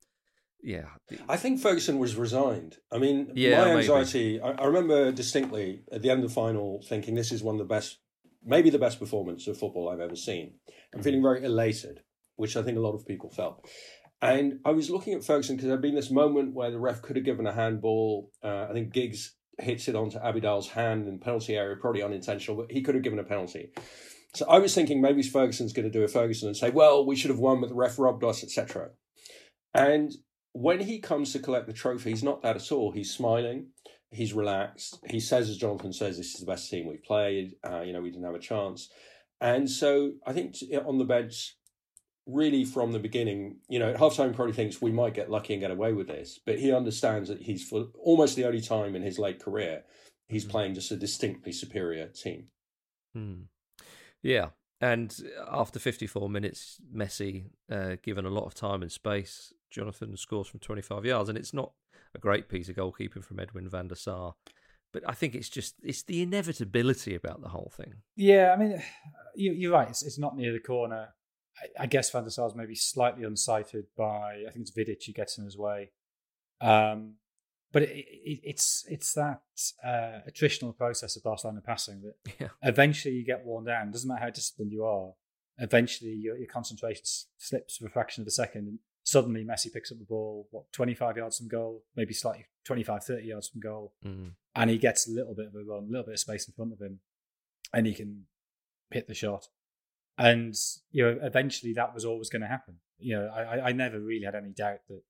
yeah, 0.62 0.88
I 1.30 1.38
think 1.38 1.62
Ferguson 1.62 2.00
was 2.00 2.18
resigned. 2.18 2.78
I 2.92 2.98
mean, 2.98 3.32
Yeah, 3.34 3.63
my 3.63 3.76
anxiety, 3.78 4.42
I, 4.42 4.52
I 4.52 4.66
remember 4.66 5.12
distinctly 5.13 5.84
at 5.89 6.02
the 6.02 6.10
end 6.10 6.22
of 6.24 6.30
the 6.30 6.34
final 6.36 6.82
thinking 6.88 7.16
this 7.16 7.32
is 7.32 7.42
one 7.44 7.56
of 7.56 7.60
the 7.60 7.74
best, 7.74 8.00
maybe 8.46 8.70
the 8.70 8.80
best 8.80 9.00
performance 9.00 9.48
of 9.48 9.58
football 9.58 9.89
I've 9.89 10.02
ever 10.02 10.16
seen. 10.18 10.56
I'm 10.94 11.02
feeling 11.02 11.22
very 11.22 11.44
elated, 11.44 12.02
which 12.36 12.58
I 12.58 12.62
think 12.62 12.78
a 12.78 12.82
lot 12.82 12.96
of 12.96 13.08
people 13.08 13.30
felt. 13.30 13.70
And 14.22 14.60
I 14.66 14.72
was 14.72 14.89
looking 14.89 15.13
at 15.13 15.24
Ferguson 15.24 15.56
because 15.56 15.68
there'd 15.68 15.82
been 15.82 15.96
this 15.96 16.12
moment 16.12 16.54
where 16.54 16.72
the 16.72 16.80
ref 16.80 17.02
could 17.02 17.16
have 17.16 17.26
given 17.26 17.48
a 17.48 17.54
handball. 17.54 18.32
Uh, 18.42 18.68
I 18.70 18.74
think 18.74 18.94
Giggs 18.94 19.36
hits 19.60 19.88
it 19.88 19.96
onto 19.96 20.18
Abidal's 20.20 20.70
hand 20.70 21.08
in 21.08 21.20
penalty 21.20 21.56
area, 21.56 21.76
probably 21.76 22.04
unintentional, 22.04 22.58
but 22.58 22.72
he 22.72 22.82
could 22.82 22.96
have 22.96 23.04
given 23.04 23.20
a 23.20 23.24
penalty. 23.24 23.72
So 24.36 24.46
I 24.50 24.60
was 24.60 24.74
thinking 24.74 25.00
maybe 25.00 25.22
Ferguson's 25.22 25.74
going 25.74 25.86
to 25.86 25.92
do 25.92 26.04
a 26.04 26.08
Ferguson 26.08 26.48
and 26.48 26.58
say, 26.58 26.72
well, 26.72 27.06
we 27.06 27.16
should 27.16 27.30
have 27.30 27.39
won, 27.39 27.62
but 27.62 27.70
the 27.70 27.76
ref 27.76 28.00
robbed 28.00 28.24
us, 28.24 28.44
etc. 28.44 28.89
And 29.74 30.12
when 30.54 30.80
he 30.82 31.00
comes 31.00 31.34
to 31.34 31.39
collect 31.39 31.68
the 31.68 31.74
trophy, 31.74 32.10
he's 32.10 32.24
not 32.24 32.42
that 32.42 32.56
at 32.56 32.72
all. 32.72 32.92
He's 32.92 33.13
smiling, 33.13 33.68
he's 34.12 34.34
relaxed. 34.34 35.00
He 35.08 35.20
says, 35.20 35.50
as 35.50 35.58
Jonathan 35.58 35.94
says, 35.94 36.18
this 36.18 36.34
is 36.34 36.39
the 36.39 36.51
best 36.51 36.70
team 36.70 36.88
we've 36.88 37.04
played. 37.04 37.54
Uh, 37.64 37.82
you 37.82 37.93
know, 37.93 38.01
we 38.01 38.10
didn't 38.10 38.26
have 38.26 38.36
a 38.36 38.39
chance. 38.39 38.89
And 39.39 39.70
so 39.70 40.14
I 40.26 40.34
think 40.34 40.56
on 40.86 40.97
the 40.97 41.06
bench, 41.06 41.58
really 42.26 42.63
from 42.65 42.91
the 42.91 42.99
beginning, 42.99 43.57
you 43.67 43.80
know, 43.80 43.89
at 43.89 43.97
halftime 43.97 44.34
probably 44.34 44.53
thinks 44.53 44.82
we 44.82 44.91
might 44.91 45.13
get 45.13 45.30
lucky 45.30 45.53
and 45.53 45.61
get 45.61 45.71
away 45.71 45.93
with 45.93 46.07
this, 46.07 46.39
but 46.45 46.59
he 46.59 46.71
understands 46.71 47.30
that 47.30 47.41
he's 47.41 47.67
for 47.67 47.88
almost 47.99 48.36
the 48.36 48.45
only 48.45 48.61
time 48.61 48.95
in 48.95 49.01
his 49.01 49.19
late 49.19 49.39
career 49.43 49.84
he's 50.28 50.45
playing 50.45 50.74
just 50.74 50.91
a 50.91 50.95
distinctly 50.95 51.51
superior 51.51 52.07
team. 52.07 52.47
Hmm. 53.13 53.43
Yeah, 54.21 54.49
and 54.82 55.15
after 55.51 55.80
54 55.80 56.30
minutes, 56.30 56.82
Messi, 56.93 57.45
uh, 57.71 57.95
given 58.01 58.26
a 58.26 58.30
lot 58.30 58.45
of 58.45 58.53
time 58.53 58.82
and 58.82 58.91
space, 58.91 59.53
Jonathan 59.69 60.15
scores 60.17 60.47
from 60.47 60.59
25 60.59 61.05
yards, 61.05 61.30
and 61.30 61.38
it's 61.38 61.53
not 61.53 61.71
a 62.15 62.19
great 62.19 62.49
piece 62.49 62.69
of 62.69 62.76
goalkeeping 62.76 63.24
from 63.24 63.39
Edwin 63.39 63.69
van 63.69 63.88
der 63.88 63.95
Sar, 63.95 64.36
but 64.91 65.03
I 65.07 65.13
think 65.13 65.36
it's 65.36 65.49
just 65.49 65.76
it's 65.84 66.03
the 66.03 66.21
inevitability 66.21 67.15
about 67.15 67.41
the 67.41 67.49
whole 67.49 67.71
thing. 67.76 67.93
Yeah, 68.15 68.53
I 68.53 68.57
mean, 68.57 68.82
you, 69.36 69.51
you're 69.53 69.74
right. 69.74 69.89
It's, 69.89 70.03
it's 70.03 70.19
not 70.19 70.36
near 70.36 70.53
the 70.53 70.59
corner. 70.59 71.09
I, 71.80 71.86
guess 71.88 72.09
Van 72.11 72.24
der 72.24 72.30
Sar's 72.30 72.55
maybe 72.55 72.76
slightly 72.76 73.24
unsighted 73.24 73.86
by, 73.97 74.43
I 74.47 74.51
think 74.51 74.68
it's 74.68 74.72
Vidic 74.72 75.05
who 75.05 75.14
gets 75.14 75.38
in 75.38 75.43
his 75.45 75.57
way. 75.57 75.91
Um, 76.61 77.16
but 77.72 77.84
it, 77.84 77.89
it, 77.91 78.39
it's 78.43 78.86
it's 78.88 79.14
that 79.14 79.41
uh, 79.84 80.20
attritional 80.30 80.78
process 80.78 81.16
of 81.18 81.24
Barcelona 81.24 81.61
passing 81.66 82.01
that 82.01 82.34
Yeah. 82.39 82.49
eventually 82.61 83.16
you 83.16 83.26
get 83.26 83.43
worn 83.45 83.66
down. 83.66 83.91
Doesn't 83.91 84.07
matter 84.07 84.24
how 84.26 84.30
disciplined 84.30 84.72
you 84.72 84.84
are. 84.86 85.14
Eventually, 85.57 86.11
your, 86.11 86.38
your 86.38 86.47
concentration 86.47 87.03
slips 87.38 87.78
for 87.78 87.86
a 87.86 87.89
fraction 87.89 88.22
of 88.22 88.28
a 88.28 88.32
second, 88.32 88.68
and 88.68 88.80
suddenly 89.03 89.43
Messi 89.43 89.72
picks 89.72 89.91
up 89.91 89.99
the 89.99 90.05
ball, 90.05 90.47
what, 90.51 90.72
25 90.72 91.18
yards 91.18 91.38
from 91.38 91.47
goal, 91.47 91.84
maybe 91.95 92.14
slightly 92.14 92.45
25, 92.66 93.03
30 93.03 93.28
yards 93.28 93.47
from 93.49 93.61
goal, 93.61 93.93
Mm. 94.05 94.32
and 94.55 94.70
he 94.70 94.78
gets 94.78 95.07
a 95.07 95.11
little 95.11 95.36
bit 95.36 95.47
of 95.47 95.55
a 95.55 95.64
run, 95.64 95.84
a 95.84 95.88
little 95.91 96.05
bit 96.05 96.14
of 96.14 96.20
space 96.20 96.47
in 96.47 96.53
front 96.55 96.74
of 96.74 96.80
him, 96.82 96.99
and 97.74 97.86
he 97.86 97.93
can 97.93 98.26
hit 98.91 99.07
the 99.07 99.14
shot. 99.14 99.47
And 100.18 100.53
you 100.91 101.03
know, 101.03 101.20
eventually 101.22 101.74
that 101.74 101.93
was 101.93 102.05
always 102.05 102.30
going 102.30 102.41
to 102.43 102.47
happen. 102.47 102.76
You 102.99 103.16
know, 103.18 103.28
I, 103.28 103.70
I- 103.70 103.72
never 103.74 103.99
really 103.99 104.26
had 104.26 104.36
any 104.36 104.51
doubt 104.51 104.80
that. 104.89 105.01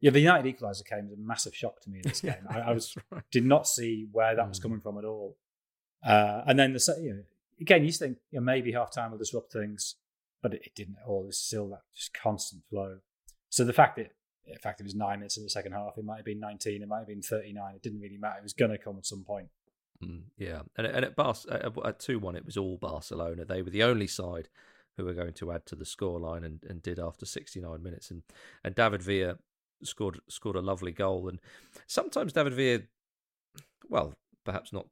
Yeah, 0.00 0.10
the 0.10 0.18
United 0.20 0.56
equaliser 0.56 0.84
came 0.84 1.06
as 1.06 1.12
a 1.12 1.16
massive 1.16 1.54
shock 1.54 1.80
to 1.82 1.90
me 1.90 1.98
in 2.02 2.08
this 2.08 2.20
game. 2.30 2.44
I, 2.50 2.58
I 2.60 2.72
was 2.72 2.96
right. 3.12 3.22
did 3.30 3.44
not 3.44 3.68
see 3.68 4.08
where 4.10 4.34
that 4.34 4.48
was 4.48 4.58
Mm. 4.58 4.62
coming 4.62 4.80
from 4.80 4.98
at 4.98 5.04
all. 5.04 5.36
Uh, 6.04 6.42
and 6.46 6.58
then 6.58 6.72
the 6.72 6.96
you 7.00 7.14
know, 7.14 7.22
again, 7.60 7.84
you 7.84 7.92
think 7.92 8.18
you 8.32 8.40
know, 8.40 8.44
maybe 8.44 8.72
half 8.72 8.90
time 8.92 9.12
will 9.12 9.18
disrupt 9.18 9.52
things, 9.52 9.94
but 10.42 10.54
it, 10.54 10.62
it 10.64 10.74
didn't 10.74 10.96
at 11.00 11.06
all. 11.08 11.26
It's 11.28 11.38
still 11.38 11.68
that 11.70 11.82
just 11.94 12.12
constant 12.14 12.62
flow. 12.68 12.98
So 13.48 13.64
the 13.64 13.72
fact 13.72 13.96
that 13.96 14.10
in 14.44 14.58
fact 14.58 14.80
it 14.80 14.84
was 14.84 14.94
nine 14.96 15.20
minutes 15.20 15.36
in 15.36 15.44
the 15.44 15.50
second 15.50 15.70
half, 15.72 15.92
it 15.96 16.04
might 16.04 16.16
have 16.16 16.24
been 16.24 16.40
nineteen, 16.40 16.82
it 16.82 16.88
might 16.88 16.98
have 16.98 17.06
been 17.06 17.22
thirty 17.22 17.52
nine. 17.52 17.76
It 17.76 17.82
didn't 17.82 18.00
really 18.00 18.18
matter. 18.18 18.38
It 18.38 18.42
was 18.42 18.54
going 18.54 18.72
to 18.72 18.78
come 18.78 18.98
at 18.98 19.06
some 19.06 19.22
point. 19.24 19.48
Mm, 20.02 20.22
yeah, 20.36 20.62
and 20.76 20.86
and 20.86 21.04
at 21.04 21.16
Bar- 21.16 21.34
at 21.84 21.98
two 21.98 22.18
one, 22.18 22.36
it 22.36 22.44
was 22.44 22.56
all 22.56 22.76
Barcelona. 22.76 23.44
They 23.44 23.62
were 23.62 23.70
the 23.70 23.82
only 23.82 24.06
side 24.06 24.48
who 24.96 25.04
were 25.04 25.14
going 25.14 25.32
to 25.34 25.52
add 25.52 25.64
to 25.66 25.76
the 25.76 25.84
scoreline, 25.84 26.44
and, 26.44 26.62
and 26.68 26.82
did 26.82 26.98
after 26.98 27.26
sixty 27.26 27.60
nine 27.60 27.82
minutes. 27.82 28.10
And 28.10 28.22
and 28.64 28.74
David 28.74 29.02
Villa 29.02 29.38
scored 29.82 30.20
scored 30.28 30.56
a 30.56 30.60
lovely 30.60 30.92
goal. 30.92 31.28
And 31.28 31.40
sometimes 31.86 32.32
David 32.32 32.54
Villa, 32.54 32.80
well, 33.88 34.14
perhaps 34.44 34.72
not 34.72 34.86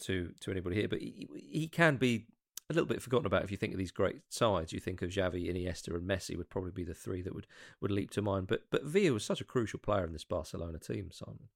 to 0.00 0.32
to 0.40 0.50
anybody 0.50 0.76
here, 0.76 0.88
but 0.88 1.00
he, 1.00 1.28
he 1.34 1.68
can 1.68 1.96
be 1.96 2.26
a 2.70 2.72
little 2.72 2.86
bit 2.86 3.02
forgotten 3.02 3.26
about 3.26 3.44
if 3.44 3.50
you 3.50 3.58
think 3.58 3.74
of 3.74 3.78
these 3.78 3.90
great 3.90 4.22
sides. 4.30 4.72
You 4.72 4.80
think 4.80 5.02
of 5.02 5.10
Xavi, 5.10 5.52
Iniesta, 5.52 5.94
and 5.94 6.08
Messi 6.08 6.36
would 6.36 6.48
probably 6.48 6.72
be 6.72 6.84
the 6.84 6.94
three 6.94 7.22
that 7.22 7.34
would 7.34 7.46
would 7.80 7.90
leap 7.90 8.10
to 8.12 8.22
mind. 8.22 8.46
But 8.46 8.62
but 8.70 8.84
Villa 8.84 9.12
was 9.12 9.24
such 9.24 9.40
a 9.40 9.44
crucial 9.44 9.78
player 9.78 10.04
in 10.04 10.12
this 10.12 10.24
Barcelona 10.24 10.78
team, 10.78 11.10
Simon. 11.12 11.48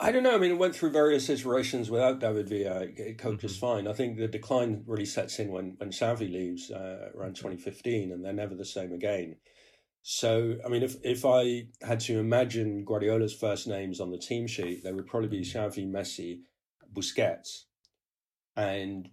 I 0.00 0.12
don't 0.12 0.22
know. 0.22 0.34
I 0.34 0.38
mean, 0.38 0.52
it 0.52 0.58
went 0.58 0.76
through 0.76 0.90
various 0.90 1.28
iterations 1.28 1.90
without 1.90 2.20
David 2.20 2.48
Villa. 2.48 2.82
It- 2.82 2.98
It 3.00 3.18
coped 3.18 3.40
just 3.40 3.56
Mhm. 3.56 3.60
fine. 3.60 3.88
I 3.88 3.92
think 3.92 4.16
the 4.16 4.28
decline 4.28 4.84
really 4.86 5.04
sets 5.04 5.38
in 5.40 5.50
when 5.50 5.76
when 5.78 5.90
Xavi 5.90 6.30
leaves 6.30 6.70
uh, 6.70 7.10
around 7.14 7.34
2015, 7.34 8.12
and 8.12 8.24
they're 8.24 8.32
never 8.32 8.54
the 8.54 8.64
same 8.64 8.92
again. 8.92 9.36
So, 10.02 10.58
I 10.64 10.68
mean, 10.68 10.82
if 10.84 10.96
if 11.04 11.24
I 11.24 11.68
had 11.82 12.00
to 12.00 12.18
imagine 12.18 12.84
Guardiola's 12.84 13.34
first 13.34 13.66
names 13.66 14.00
on 14.00 14.10
the 14.10 14.18
team 14.18 14.46
sheet, 14.46 14.84
they 14.84 14.92
would 14.92 15.06
probably 15.06 15.28
be 15.28 15.40
Xavi, 15.40 15.86
Messi, 15.86 16.42
Busquets, 16.92 17.64
and 18.56 19.10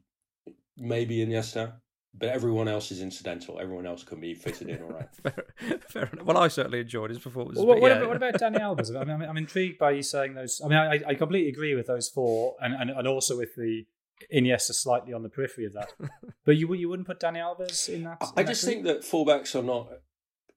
maybe 0.77 1.17
Iniesta. 1.25 1.81
But 2.18 2.30
everyone 2.30 2.68
else 2.68 2.91
is 2.91 3.01
incidental. 3.01 3.59
Everyone 3.59 3.86
else 3.86 4.03
can 4.03 4.22
be 4.22 4.34
fitted 4.34 4.70
in 4.70 4.82
all 4.82 4.91
right. 4.91 5.09
fair, 5.24 5.45
fair 5.89 6.09
enough. 6.13 6.26
Well, 6.26 6.38
I 6.38 6.47
certainly 6.47 6.80
enjoyed 6.80 7.09
his 7.09 7.20
performance. 7.20 7.57
Well, 7.57 7.68
what, 7.68 7.82
what 7.82 7.91
yeah. 7.91 7.97
about, 7.97 8.07
what 8.07 8.18
about 8.18 8.34
Dani 8.36 8.59
Alves? 8.61 8.95
I 8.95 9.03
mean, 9.03 9.22
I'm, 9.22 9.30
I'm 9.30 9.38
intrigued 9.38 9.78
by 9.78 9.91
you 9.91 10.01
saying 10.01 10.34
those. 10.34 10.61
I 10.63 10.68
mean, 10.70 10.78
I, 10.78 11.01
I 11.07 11.16
completely 11.16 11.49
agree 11.49 11.76
with 11.76 11.88
those 11.88 12.07
four, 12.07 12.55
and, 12.61 12.74
and, 12.74 12.89
and 12.89 13.07
also 13.07 13.38
with 13.38 13.55
the 13.55 13.86
Iniesta 14.34 14.74
slightly 14.74 15.13
on 15.13 15.24
the 15.24 15.30
periphery 15.30 15.66
of 15.66 15.74
that. 15.74 15.91
But 16.45 16.57
you 16.57 16.72
you 16.76 16.88
wouldn't 16.89 17.07
put 17.07 17.20
Dani 17.20 17.39
Alves 17.39 17.89
in 17.89 18.03
that? 18.03 18.18
I 18.22 18.28
in 18.28 18.36
that 18.36 18.47
just 18.47 18.63
group? 18.63 18.74
think 18.74 18.86
that 18.86 19.01
fullbacks 19.01 19.55
are 19.55 19.63
not 19.63 19.89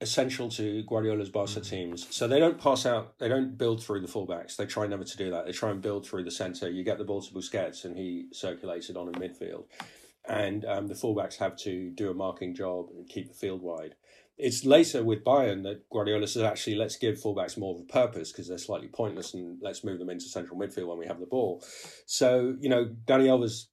essential 0.01 0.49
to 0.51 0.83
Guardiola's 0.85 1.31
Barca 1.31 1.61
mm. 1.61 1.69
teams. 1.69 2.15
So 2.15 2.29
they 2.29 2.39
don't 2.39 2.61
pass 2.61 2.87
out, 2.87 3.19
they 3.19 3.29
don't 3.29 3.57
build 3.57 3.83
through 3.83 4.01
the 4.03 4.07
fullbacks. 4.07 4.57
They 4.57 4.67
try 4.67 4.87
never 4.87 5.05
to 5.05 5.17
do 5.17 5.31
that. 5.31 5.47
They 5.47 5.53
try 5.53 5.71
and 5.71 5.81
build 5.81 6.07
through 6.07 6.25
the 6.25 6.31
centre. 6.31 6.71
You 6.71 6.85
get 6.85 6.99
the 6.99 7.05
ball 7.05 7.23
to 7.23 7.33
Busquets 7.33 7.85
and 7.85 7.97
he 7.97 8.27
circulates 8.33 8.91
it 8.91 8.97
on 8.97 9.09
in 9.09 9.15
midfield. 9.15 9.65
And 10.29 10.65
um, 10.67 10.87
the 10.89 10.95
fullbacks 10.95 11.37
have 11.39 11.57
to 11.59 11.91
do 11.91 12.11
a 12.11 12.15
marking 12.15 12.55
job 12.55 12.89
and 12.95 13.09
keep 13.09 13.29
the 13.29 13.35
field 13.35 13.63
wide. 13.63 13.95
It's 14.37 14.65
later 14.65 15.03
with 15.03 15.25
Bayern 15.25 15.65
that 15.65 15.89
Guardiola 15.91 16.29
says, 16.29 16.43
actually, 16.43 16.77
let's 16.77 16.97
give 16.97 17.17
fullbacks 17.17 17.59
more 17.59 17.75
of 17.75 17.81
a 17.81 17.85
purpose 17.85 18.31
because 18.31 18.47
they're 18.47 18.59
slightly 18.59 18.89
pointless 18.89 19.35
and 19.35 19.59
let's 19.61 19.83
move 19.83 19.99
them 19.99 20.11
into 20.11 20.27
central 20.27 20.59
midfield 20.59 20.87
when 20.87 20.99
we 20.99 21.07
have 21.07 21.19
the 21.19 21.27
ball. 21.27 21.65
So, 22.07 22.57
you 22.61 22.69
know, 22.69 22.95
Dani 23.07 23.27
Alves 23.27 23.67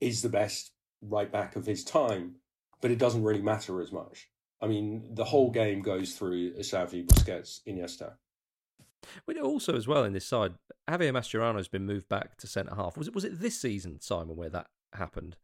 is 0.00 0.20
the 0.20 0.28
best 0.28 0.72
right 1.00 1.30
back 1.30 1.56
of 1.56 1.64
his 1.64 1.84
time, 1.84 2.34
but 2.82 2.90
it 2.90 2.98
doesn't 2.98 3.22
really 3.22 3.40
matter 3.40 3.80
as 3.80 3.92
much. 3.92 4.28
I 4.60 4.66
mean, 4.66 5.14
the 5.14 5.24
whole 5.24 5.50
game 5.50 5.80
goes 5.80 6.14
through 6.14 6.54
Xavi, 6.54 7.06
Busquets, 7.06 7.60
Iniesta. 7.66 8.14
But 9.24 9.38
also, 9.38 9.74
as 9.74 9.88
well, 9.88 10.04
in 10.04 10.12
this 10.12 10.26
side, 10.26 10.54
Javier 10.88 11.12
Mascherano 11.12 11.56
has 11.56 11.68
been 11.68 11.86
moved 11.86 12.08
back 12.08 12.36
to 12.38 12.46
centre 12.46 12.74
half. 12.74 12.98
Was 12.98 13.08
it 13.08 13.14
was 13.14 13.24
it 13.24 13.40
this 13.40 13.58
season, 13.58 14.00
Simon, 14.00 14.36
where 14.36 14.50
that 14.50 14.66
happened? 14.92 15.36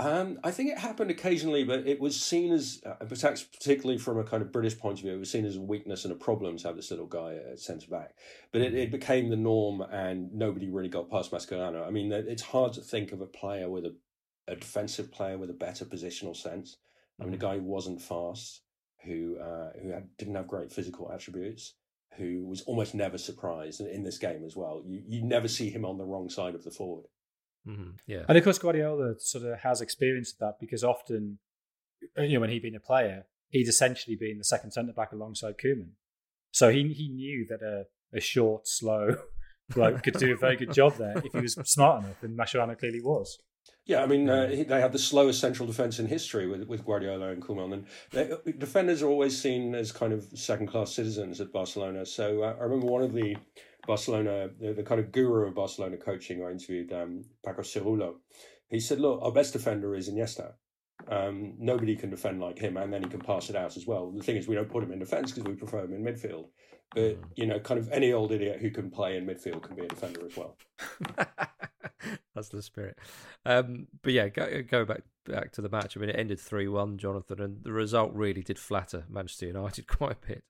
Um, 0.00 0.40
I 0.42 0.50
think 0.50 0.70
it 0.70 0.78
happened 0.78 1.12
occasionally, 1.12 1.62
but 1.62 1.86
it 1.86 2.00
was 2.00 2.20
seen 2.20 2.52
as, 2.52 2.82
uh, 2.84 3.04
perhaps 3.04 3.44
particularly 3.44 3.96
from 3.96 4.18
a 4.18 4.24
kind 4.24 4.42
of 4.42 4.50
British 4.50 4.76
point 4.76 4.98
of 4.98 5.04
view, 5.04 5.14
it 5.14 5.18
was 5.20 5.30
seen 5.30 5.44
as 5.44 5.54
a 5.54 5.60
weakness 5.60 6.04
and 6.04 6.12
a 6.12 6.16
problem 6.16 6.56
to 6.56 6.66
have 6.66 6.74
this 6.74 6.90
little 6.90 7.06
guy 7.06 7.36
at 7.36 7.60
centre 7.60 7.88
back. 7.88 8.16
But 8.50 8.62
it, 8.62 8.74
it 8.74 8.90
became 8.90 9.30
the 9.30 9.36
norm, 9.36 9.82
and 9.82 10.32
nobody 10.32 10.68
really 10.68 10.88
got 10.88 11.10
past 11.10 11.30
Mascherano. 11.30 11.86
I 11.86 11.90
mean, 11.90 12.10
it's 12.10 12.42
hard 12.42 12.72
to 12.72 12.80
think 12.80 13.12
of 13.12 13.20
a 13.20 13.26
player 13.26 13.70
with 13.70 13.84
a, 13.84 13.94
a 14.48 14.56
defensive 14.56 15.12
player 15.12 15.38
with 15.38 15.50
a 15.50 15.54
better 15.54 15.84
positional 15.84 16.36
sense. 16.36 16.76
I 17.20 17.24
mean, 17.24 17.34
a 17.34 17.38
guy 17.38 17.58
who 17.58 17.64
wasn't 17.64 18.02
fast, 18.02 18.62
who 19.04 19.38
uh, 19.38 19.70
who 19.80 19.90
had, 19.90 20.08
didn't 20.18 20.34
have 20.34 20.48
great 20.48 20.72
physical 20.72 21.12
attributes, 21.12 21.74
who 22.16 22.44
was 22.44 22.62
almost 22.62 22.96
never 22.96 23.16
surprised 23.16 23.80
in, 23.80 23.86
in 23.86 24.02
this 24.02 24.18
game 24.18 24.42
as 24.44 24.56
well. 24.56 24.82
You 24.84 25.04
you 25.06 25.22
never 25.22 25.46
see 25.46 25.70
him 25.70 25.84
on 25.84 25.98
the 25.98 26.04
wrong 26.04 26.28
side 26.28 26.56
of 26.56 26.64
the 26.64 26.72
forward. 26.72 27.06
Mm-hmm. 27.66 27.90
Yeah, 28.06 28.24
And 28.28 28.36
of 28.36 28.44
course, 28.44 28.58
Guardiola 28.58 29.14
sort 29.18 29.44
of 29.44 29.60
has 29.60 29.80
experienced 29.80 30.38
that 30.40 30.56
because 30.60 30.84
often, 30.84 31.38
you 32.18 32.34
know, 32.34 32.40
when 32.40 32.50
he'd 32.50 32.62
been 32.62 32.74
a 32.74 32.80
player, 32.80 33.24
he'd 33.48 33.68
essentially 33.68 34.16
been 34.16 34.38
the 34.38 34.44
second 34.44 34.72
centre 34.72 34.92
back 34.92 35.12
alongside 35.12 35.54
Koeman. 35.56 35.92
So 36.50 36.70
he 36.70 36.92
he 36.92 37.08
knew 37.08 37.46
that 37.48 37.62
a, 37.62 37.86
a 38.16 38.20
short, 38.20 38.68
slow 38.68 39.16
bloke 39.74 40.02
could 40.02 40.14
do 40.14 40.32
a 40.32 40.36
very 40.36 40.56
good 40.56 40.72
job 40.72 40.96
there 40.96 41.18
if 41.24 41.32
he 41.32 41.40
was 41.40 41.54
smart 41.64 42.04
enough, 42.04 42.22
and 42.22 42.38
Mascherano 42.38 42.78
clearly 42.78 43.00
was. 43.00 43.38
Yeah, 43.86 44.02
I 44.02 44.06
mean, 44.06 44.30
uh, 44.30 44.46
they 44.46 44.80
had 44.80 44.92
the 44.92 44.98
slowest 44.98 45.40
central 45.40 45.66
defence 45.66 45.98
in 45.98 46.06
history 46.06 46.46
with, 46.46 46.66
with 46.66 46.86
Guardiola 46.86 47.28
and 47.28 47.42
Koeman. 47.42 47.72
And 47.72 47.86
they, 48.12 48.52
defenders 48.56 49.02
are 49.02 49.08
always 49.08 49.38
seen 49.38 49.74
as 49.74 49.92
kind 49.92 50.12
of 50.12 50.24
second 50.34 50.68
class 50.68 50.94
citizens 50.94 51.40
at 51.40 51.52
Barcelona. 51.52 52.06
So 52.06 52.42
uh, 52.42 52.56
I 52.58 52.62
remember 52.62 52.86
one 52.86 53.02
of 53.02 53.12
the 53.12 53.36
Barcelona, 53.86 54.48
the, 54.60 54.72
the 54.72 54.82
kind 54.82 55.00
of 55.00 55.12
guru 55.12 55.46
of 55.46 55.54
Barcelona 55.54 55.96
coaching, 55.96 56.42
I 56.42 56.50
interviewed 56.50 56.92
um, 56.92 57.24
Paco 57.44 57.62
Seirul·lo. 57.62 58.14
He 58.68 58.80
said, 58.80 59.00
Look, 59.00 59.20
our 59.22 59.32
best 59.32 59.52
defender 59.52 59.94
is 59.94 60.10
Iniesta. 60.10 60.52
Um, 61.08 61.54
nobody 61.58 61.96
can 61.96 62.10
defend 62.10 62.40
like 62.40 62.58
him, 62.58 62.76
and 62.76 62.92
then 62.92 63.02
he 63.02 63.08
can 63.08 63.20
pass 63.20 63.50
it 63.50 63.56
out 63.56 63.76
as 63.76 63.86
well. 63.86 64.10
The 64.10 64.22
thing 64.22 64.36
is, 64.36 64.48
we 64.48 64.54
don't 64.54 64.70
put 64.70 64.82
him 64.82 64.92
in 64.92 64.98
defence 64.98 65.32
because 65.32 65.44
we 65.44 65.54
prefer 65.54 65.84
him 65.84 65.92
in 65.92 66.02
midfield. 66.02 66.46
But, 66.94 67.18
you 67.34 67.46
know, 67.46 67.58
kind 67.58 67.80
of 67.80 67.90
any 67.90 68.12
old 68.12 68.32
idiot 68.32 68.60
who 68.60 68.70
can 68.70 68.90
play 68.90 69.16
in 69.16 69.26
midfield 69.26 69.62
can 69.62 69.74
be 69.76 69.84
a 69.84 69.88
defender 69.88 70.24
as 70.24 70.36
well. 70.36 70.56
that's 72.34 72.48
the 72.48 72.62
spirit. 72.62 72.98
Um, 73.44 73.88
but 74.02 74.12
yeah, 74.12 74.28
go, 74.28 74.62
go 74.62 74.84
back 74.84 75.02
back 75.26 75.52
to 75.52 75.62
the 75.62 75.68
match. 75.68 75.96
I 75.96 76.00
mean, 76.00 76.10
it 76.10 76.18
ended 76.18 76.40
three 76.40 76.68
one, 76.68 76.98
Jonathan, 76.98 77.40
and 77.40 77.64
the 77.64 77.72
result 77.72 78.12
really 78.12 78.42
did 78.42 78.58
flatter 78.58 79.04
Manchester 79.08 79.46
United 79.46 79.86
quite 79.88 80.12
a 80.12 80.26
bit. 80.26 80.44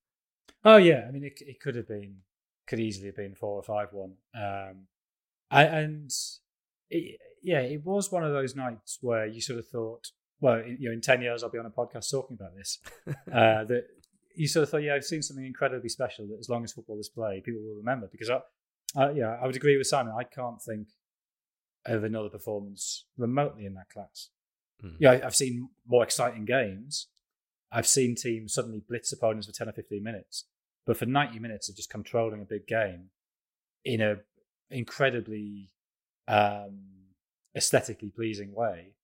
Oh 0.65 0.77
yeah, 0.77 1.05
I 1.09 1.11
mean, 1.11 1.25
it 1.25 1.41
it 1.41 1.61
could 1.61 1.77
have 1.77 1.89
been, 1.89 2.19
could 2.67 2.81
easily 2.81 3.07
have 3.07 3.17
been 3.17 3.35
four 3.35 3.59
or 3.59 3.63
five 3.63 3.89
one. 3.93 4.15
Um, 4.35 4.87
I- 5.51 5.65
and 5.65 6.11
it, 6.91 7.21
yeah, 7.43 7.61
it 7.61 7.85
was 7.85 8.11
one 8.11 8.25
of 8.25 8.33
those 8.33 8.57
nights 8.57 8.99
where 9.01 9.27
you 9.27 9.41
sort 9.41 9.59
of 9.59 9.69
thought, 9.69 10.09
well, 10.41 10.61
in, 10.61 10.77
you 10.81 10.89
know, 10.89 10.95
in 10.95 11.01
ten 11.01 11.21
years 11.23 11.43
I'll 11.43 11.51
be 11.51 11.59
on 11.59 11.67
a 11.67 11.71
podcast 11.71 12.11
talking 12.11 12.37
about 12.41 12.55
this. 12.57 12.79
uh, 13.09 13.65
that 13.65 13.85
you 14.35 14.49
sort 14.49 14.63
of 14.65 14.71
thought, 14.71 14.83
yeah, 14.83 14.95
I've 14.95 15.05
seen 15.05 15.23
something 15.23 15.45
incredibly 15.47 15.89
special 15.89 16.27
that 16.29 16.39
as 16.41 16.49
long 16.49 16.65
as 16.65 16.73
football 16.73 16.99
is 16.99 17.09
played, 17.09 17.45
people 17.45 17.61
will 17.63 17.77
remember. 17.77 18.09
Because 18.11 18.31
I, 18.31 18.41
uh, 18.97 19.11
yeah, 19.11 19.37
I 19.41 19.47
would 19.47 19.57
agree 19.57 19.77
with 19.77 19.87
Simon. 19.87 20.15
I 20.19 20.25
can't 20.25 20.61
think 20.63 20.89
of 21.87 22.03
another 22.05 22.31
performance 22.31 23.05
remotely 23.19 23.67
in 23.67 23.75
that 23.75 23.91
class. 23.91 24.31
Mm. 24.83 24.97
Yeah, 24.99 25.11
I- 25.13 25.27
I've 25.27 25.37
seen 25.37 25.69
more 25.87 26.03
exciting 26.03 26.45
games. 26.47 27.09
I've 27.71 27.87
seen 27.87 28.15
teams 28.15 28.55
suddenly 28.55 28.83
blitz 28.89 29.13
opponents 29.13 29.47
for 29.47 29.53
ten 29.53 29.69
or 29.69 29.73
fifteen 29.73 30.03
minutes, 30.03 30.47
but 30.87 30.97
for 30.97 31.07
ninety 31.07 31.39
minutes 31.39 31.69
of 31.69 31.77
just 31.77 31.91
controlling 31.91 32.41
a 32.43 32.45
big 32.45 32.67
game 32.67 33.11
in 33.85 34.01
a 34.01 34.17
incredibly 34.71 35.71
um, 36.29 36.81
aesthetically 37.57 38.11
pleasing 38.15 38.55
way. 38.55 38.95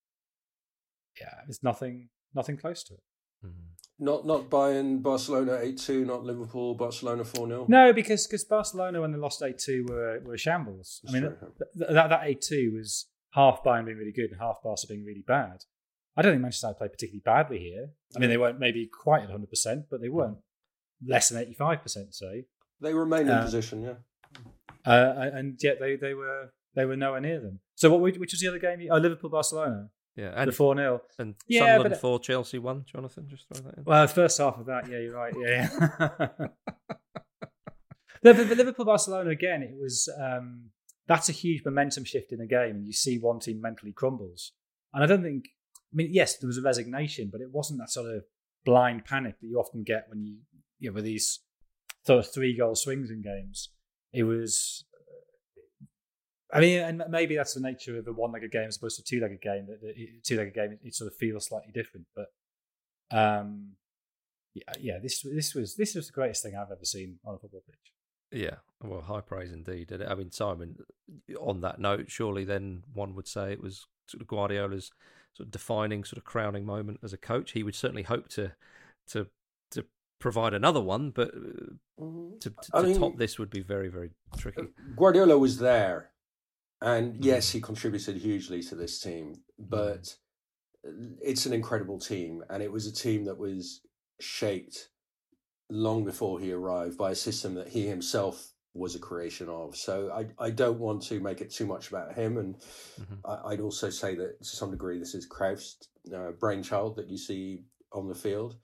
Yeah, 1.21 1.35
there's 1.47 1.63
nothing 1.63 2.09
nothing 2.35 2.57
close 2.57 2.83
to 2.85 2.95
it. 2.95 3.01
Mhm. 3.47 3.53
Not 3.99 4.27
not 4.27 4.49
Bayern, 4.49 5.03
Barcelona 5.03 5.59
8 5.61 5.77
2, 5.79 6.05
not 6.07 6.25
Liverpool, 6.25 6.75
Barcelona 6.75 7.25
4 7.25 7.47
0. 7.47 7.67
No, 7.69 7.93
because 7.93 8.27
because 8.27 8.45
Barcelona 8.45 9.01
when 9.03 9.13
they 9.13 9.19
lost 9.19 9.43
eight 9.43 9.59
two 9.59 9.85
were 9.89 10.21
were 10.21 10.39
shambles. 10.39 11.01
I 11.07 11.13
mean 11.13 11.23
true. 11.23 11.37
th- 11.59 11.71
th- 11.77 11.91
that 11.91 12.09
that 12.09 12.21
eight 12.25 12.41
two 12.41 12.73
was 12.75 13.09
half 13.33 13.63
Bayern 13.63 13.85
being 13.87 13.99
really 13.99 14.13
good 14.13 14.31
and 14.31 14.41
half 14.41 14.63
Barca 14.63 14.87
being 14.89 15.05
really 15.05 15.25
bad. 15.27 15.65
I 16.17 16.23
don't 16.23 16.33
think 16.33 16.43
Manchester 16.43 16.67
United 16.69 16.79
played 16.79 16.93
particularly 16.93 17.23
badly 17.25 17.59
here. 17.59 17.91
I 18.17 18.19
mean 18.19 18.31
they 18.31 18.39
weren't 18.39 18.59
maybe 18.59 18.87
quite 18.87 19.23
at 19.23 19.31
hundred 19.31 19.51
percent, 19.51 19.87
but 19.91 20.01
they 20.01 20.09
weren't 20.09 20.39
less 21.07 21.29
than 21.29 21.41
eighty 21.43 21.55
five 21.55 21.83
percent. 21.83 22.15
Say 22.15 22.45
They 22.81 22.95
remain 22.95 23.23
in 23.23 23.31
Uh, 23.31 23.43
position, 23.45 23.83
yeah. 23.83 23.95
uh, 24.87 25.31
and 25.35 25.59
yet 25.63 25.79
they, 25.81 25.97
they 25.97 26.15
were 26.15 26.53
they 26.75 26.85
were 26.85 26.97
nowhere 26.97 27.21
near 27.21 27.41
them. 27.41 27.61
So 27.77 27.91
what? 27.91 28.01
Which 28.19 28.33
was 28.33 28.41
the 28.41 28.49
other 28.49 28.59
game? 28.59 28.87
Oh, 28.91 28.97
Liverpool 28.99 29.31
Barcelona. 29.31 29.91
Yeah, 30.17 30.31
the 30.33 30.41
and 30.43 30.55
four 30.55 30.75
0 30.75 31.01
and 31.19 31.35
Yeah, 31.47 31.61
Sunderland 31.61 31.91
but- 31.93 32.01
four, 32.01 32.19
Chelsea 32.21 32.59
one. 32.59 32.85
Jonathan, 32.85 33.27
just 33.29 33.47
throw 33.49 33.63
that 33.63 33.79
in. 33.79 33.85
Well, 33.85 34.07
first 34.09 34.39
half 34.39 34.59
of 34.59 34.67
that, 34.67 34.89
yeah, 34.91 34.99
you're 34.99 35.15
right. 35.15 35.33
Yeah. 35.39 35.69
yeah. 35.81 36.49
the, 38.23 38.33
the, 38.33 38.45
the 38.45 38.55
Liverpool 38.55 38.85
Barcelona 38.85 39.31
again. 39.31 39.63
It 39.63 39.75
was 39.81 40.09
um, 40.21 40.71
that's 41.07 41.29
a 41.29 41.33
huge 41.33 41.63
momentum 41.65 42.05
shift 42.05 42.33
in 42.33 42.39
the 42.39 42.47
game, 42.47 42.77
and 42.77 42.87
you 42.87 42.93
see 42.93 43.19
one 43.19 43.39
team 43.41 43.61
mentally 43.61 43.93
crumbles. 43.93 44.53
And 44.93 45.03
I 45.03 45.07
don't 45.07 45.23
think. 45.23 45.47
I 45.93 45.97
mean, 45.97 46.11
yes, 46.13 46.37
there 46.39 46.47
was 46.47 46.59
a 46.59 46.63
resignation, 46.63 47.31
but 47.33 47.41
it 47.41 47.51
wasn't 47.51 47.81
that 47.81 47.91
sort 47.91 48.15
of 48.15 48.23
blind 48.65 49.05
panic 49.05 49.41
that 49.41 49.47
you 49.47 49.59
often 49.59 49.83
get 49.83 50.05
when 50.09 50.23
you 50.25 50.37
you 50.81 50.91
know 50.91 50.95
with 50.95 51.05
these 51.05 51.41
sort 52.05 52.25
of 52.25 52.33
three 52.33 52.57
goal 52.57 52.75
swings 52.75 53.11
in 53.11 53.23
games. 53.23 53.69
It 54.13 54.25
was. 54.25 54.85
I 56.53 56.59
mean, 56.59 56.81
and 56.81 57.05
maybe 57.09 57.37
that's 57.37 57.55
the 57.55 57.61
nature 57.61 57.97
of 57.97 58.09
a 58.09 58.13
one-legged 58.13 58.51
game 58.51 58.67
as 58.67 58.77
opposed 58.77 58.97
to 58.97 59.03
a 59.03 59.05
two-legged 59.05 59.41
game. 59.41 59.67
That 59.69 59.95
two-legged 60.25 60.53
game, 60.53 60.79
it 60.83 60.95
sort 60.97 61.07
of 61.07 61.17
feels 61.17 61.47
slightly 61.47 61.71
different. 61.73 62.07
But 62.17 62.27
um, 63.17 63.75
yeah, 64.55 64.73
yeah, 64.81 64.99
this 65.01 65.23
this 65.23 65.55
was 65.55 65.77
this 65.77 65.95
was 65.95 66.09
the 66.09 66.13
greatest 66.13 66.43
thing 66.43 66.57
I've 66.57 66.73
ever 66.73 66.85
seen 66.85 67.19
on 67.25 67.37
a 67.37 67.39
football 67.39 67.63
pitch. 67.69 67.93
Yeah, 68.33 68.57
well, 68.83 69.01
high 69.01 69.21
praise 69.21 69.53
indeed. 69.53 69.93
And 69.93 70.03
I 70.03 70.15
mean, 70.15 70.33
Simon, 70.33 70.77
on 71.39 71.61
that 71.61 71.79
note, 71.79 72.11
surely 72.11 72.45
then 72.45 72.83
one 72.93 73.15
would 73.15 73.29
say 73.29 73.53
it 73.53 73.63
was 73.63 73.87
sort 74.07 74.21
of 74.21 74.29
Guardiola's 74.29 74.91
sort 75.35 75.47
of 75.47 75.53
defining, 75.53 76.05
sort 76.05 76.19
of 76.19 76.25
crowning 76.25 76.65
moment 76.65 77.01
as 77.03 77.13
a 77.13 77.19
coach. 77.19 77.53
He 77.53 77.63
would 77.63 77.75
certainly 77.75 78.03
hope 78.03 78.29
to 78.31 78.53
to 79.09 79.29
provide 80.21 80.55
another 80.55 80.81
one, 80.81 81.11
but 81.11 81.29
uh, 81.35 82.03
to, 82.41 82.51
to, 82.51 82.71
to 82.73 82.83
mean- 82.83 82.99
top 83.01 83.17
this 83.17 83.39
would 83.39 83.51
be 83.51 83.63
very, 83.63 83.89
very 83.89 84.11
tricky. 84.39 84.69
Guardiola 84.97 85.37
was 85.39 85.59
there, 85.59 86.11
and 86.81 87.25
yes, 87.25 87.51
he 87.51 87.61
contributed 87.61 88.17
hugely 88.19 88.63
to 88.65 88.77
this 88.77 89.01
team, 89.01 89.35
but 89.59 90.15
it's 91.21 91.47
an 91.47 91.53
incredible 91.53 91.99
team, 91.99 92.45
and 92.49 92.63
it 92.63 92.71
was 92.71 92.87
a 92.87 92.93
team 92.93 93.25
that 93.25 93.37
was 93.39 93.81
shaped 94.21 94.91
long 95.71 96.05
before 96.05 96.39
he 96.39 96.53
arrived 96.53 96.97
by 96.99 97.11
a 97.13 97.15
system 97.15 97.55
that 97.55 97.69
he 97.69 97.87
himself 97.87 98.53
was 98.75 98.95
a 98.95 98.99
creation 98.99 99.49
of. 99.49 99.75
So 99.77 100.11
I, 100.13 100.27
I 100.45 100.51
don't 100.51 100.79
want 100.79 101.03
to 101.05 101.19
make 101.21 101.41
it 101.41 101.51
too 101.51 101.67
much 101.67 101.89
about 101.89 102.15
him, 102.15 102.37
and 102.39 102.55
Mhm. 103.01 103.19
I, 103.25 103.53
I'd 103.53 103.61
also 103.61 103.91
say 103.91 104.15
that 104.17 104.39
to 104.39 104.45
some 104.57 104.71
degree 104.71 104.99
this 104.99 105.15
is 105.15 105.27
Cruyff's 105.27 105.79
uh, 106.15 106.33
brainchild 106.39 106.97
that 106.97 107.09
you 107.09 107.17
see 107.19 107.65
on 107.93 108.09
the 108.09 108.15
field. 108.15 108.57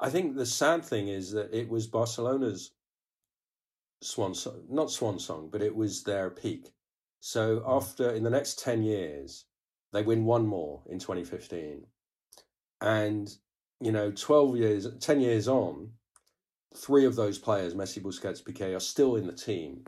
I 0.00 0.10
think 0.10 0.36
the 0.36 0.46
sad 0.46 0.84
thing 0.84 1.08
is 1.08 1.32
that 1.32 1.52
it 1.52 1.68
was 1.68 1.86
Barcelona's 1.86 2.72
swan 4.00 4.34
song, 4.34 4.62
not 4.68 4.90
swan 4.90 5.18
song, 5.18 5.48
but 5.50 5.62
it 5.62 5.74
was 5.74 6.04
their 6.04 6.30
peak. 6.30 6.68
So 7.20 7.58
hmm. 7.58 7.70
after 7.70 8.10
in 8.10 8.22
the 8.22 8.30
next 8.30 8.58
ten 8.58 8.82
years, 8.82 9.46
they 9.92 10.02
win 10.02 10.24
one 10.24 10.46
more 10.46 10.82
in 10.88 10.98
2015, 10.98 11.86
and 12.80 13.28
you 13.80 13.92
know, 13.92 14.10
12 14.10 14.56
years, 14.56 14.88
10 15.00 15.20
years 15.20 15.46
on, 15.48 15.90
three 16.76 17.04
of 17.04 17.16
those 17.16 17.38
players, 17.38 17.74
Messi, 17.74 18.02
Busquets, 18.02 18.42
Piqué, 18.42 18.76
are 18.76 18.80
still 18.80 19.16
in 19.16 19.26
the 19.26 19.32
team. 19.32 19.84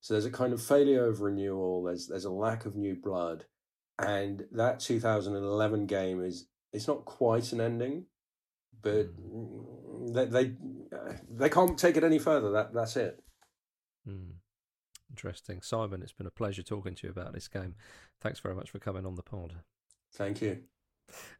So 0.00 0.14
there's 0.14 0.26
a 0.26 0.30
kind 0.30 0.52
of 0.52 0.62
failure 0.62 1.06
of 1.06 1.20
renewal. 1.20 1.84
There's 1.84 2.06
there's 2.06 2.24
a 2.24 2.30
lack 2.30 2.66
of 2.66 2.76
new 2.76 2.94
blood, 2.94 3.44
and 3.98 4.44
that 4.52 4.80
2011 4.80 5.86
game 5.86 6.22
is 6.22 6.46
it's 6.72 6.86
not 6.86 7.04
quite 7.04 7.52
an 7.52 7.60
ending, 7.60 8.06
but 8.82 9.08
they 10.12 10.26
they 10.26 10.52
they 11.30 11.48
can't 11.48 11.78
take 11.78 11.96
it 11.96 12.04
any 12.04 12.18
further. 12.18 12.50
That 12.50 12.72
that's 12.72 12.96
it. 12.96 13.22
Hmm. 14.06 14.32
Interesting. 15.10 15.62
Simon, 15.62 16.02
it's 16.02 16.12
been 16.12 16.26
a 16.26 16.30
pleasure 16.30 16.62
talking 16.62 16.94
to 16.94 17.06
you 17.06 17.10
about 17.10 17.32
this 17.32 17.48
game. 17.48 17.74
Thanks 18.20 18.40
very 18.40 18.54
much 18.54 18.70
for 18.70 18.78
coming 18.78 19.06
on 19.06 19.14
the 19.14 19.22
pod. 19.22 19.54
Thank 20.12 20.42
you. 20.42 20.58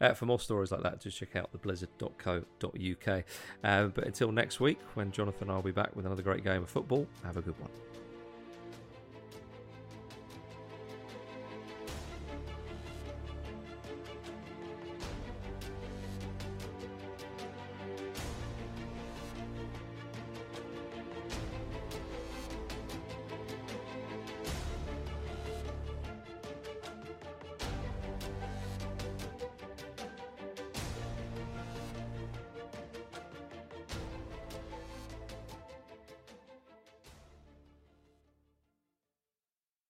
Uh, 0.01 0.15
for 0.15 0.25
more 0.25 0.41
stories 0.41 0.73
like 0.73 0.83
that, 0.83 1.01
just 1.01 1.19
check 1.19 1.37
out 1.37 1.53
theblizzard.co.uk. 1.53 3.25
Um, 3.63 3.93
but 3.95 4.07
until 4.07 4.33
next 4.33 4.61
week, 4.61 4.79
when 4.95 5.13
Jonathan 5.13 5.49
and 5.49 5.53
I 5.53 5.55
will 5.57 5.63
be 5.63 5.73
back 5.73 5.95
with 5.95 6.07
another 6.07 6.23
great 6.23 6.43
game 6.43 6.63
of 6.63 6.71
football, 6.71 7.07
have 7.25 7.37
a 7.37 7.43
good 7.43 7.59
one. 7.61 7.71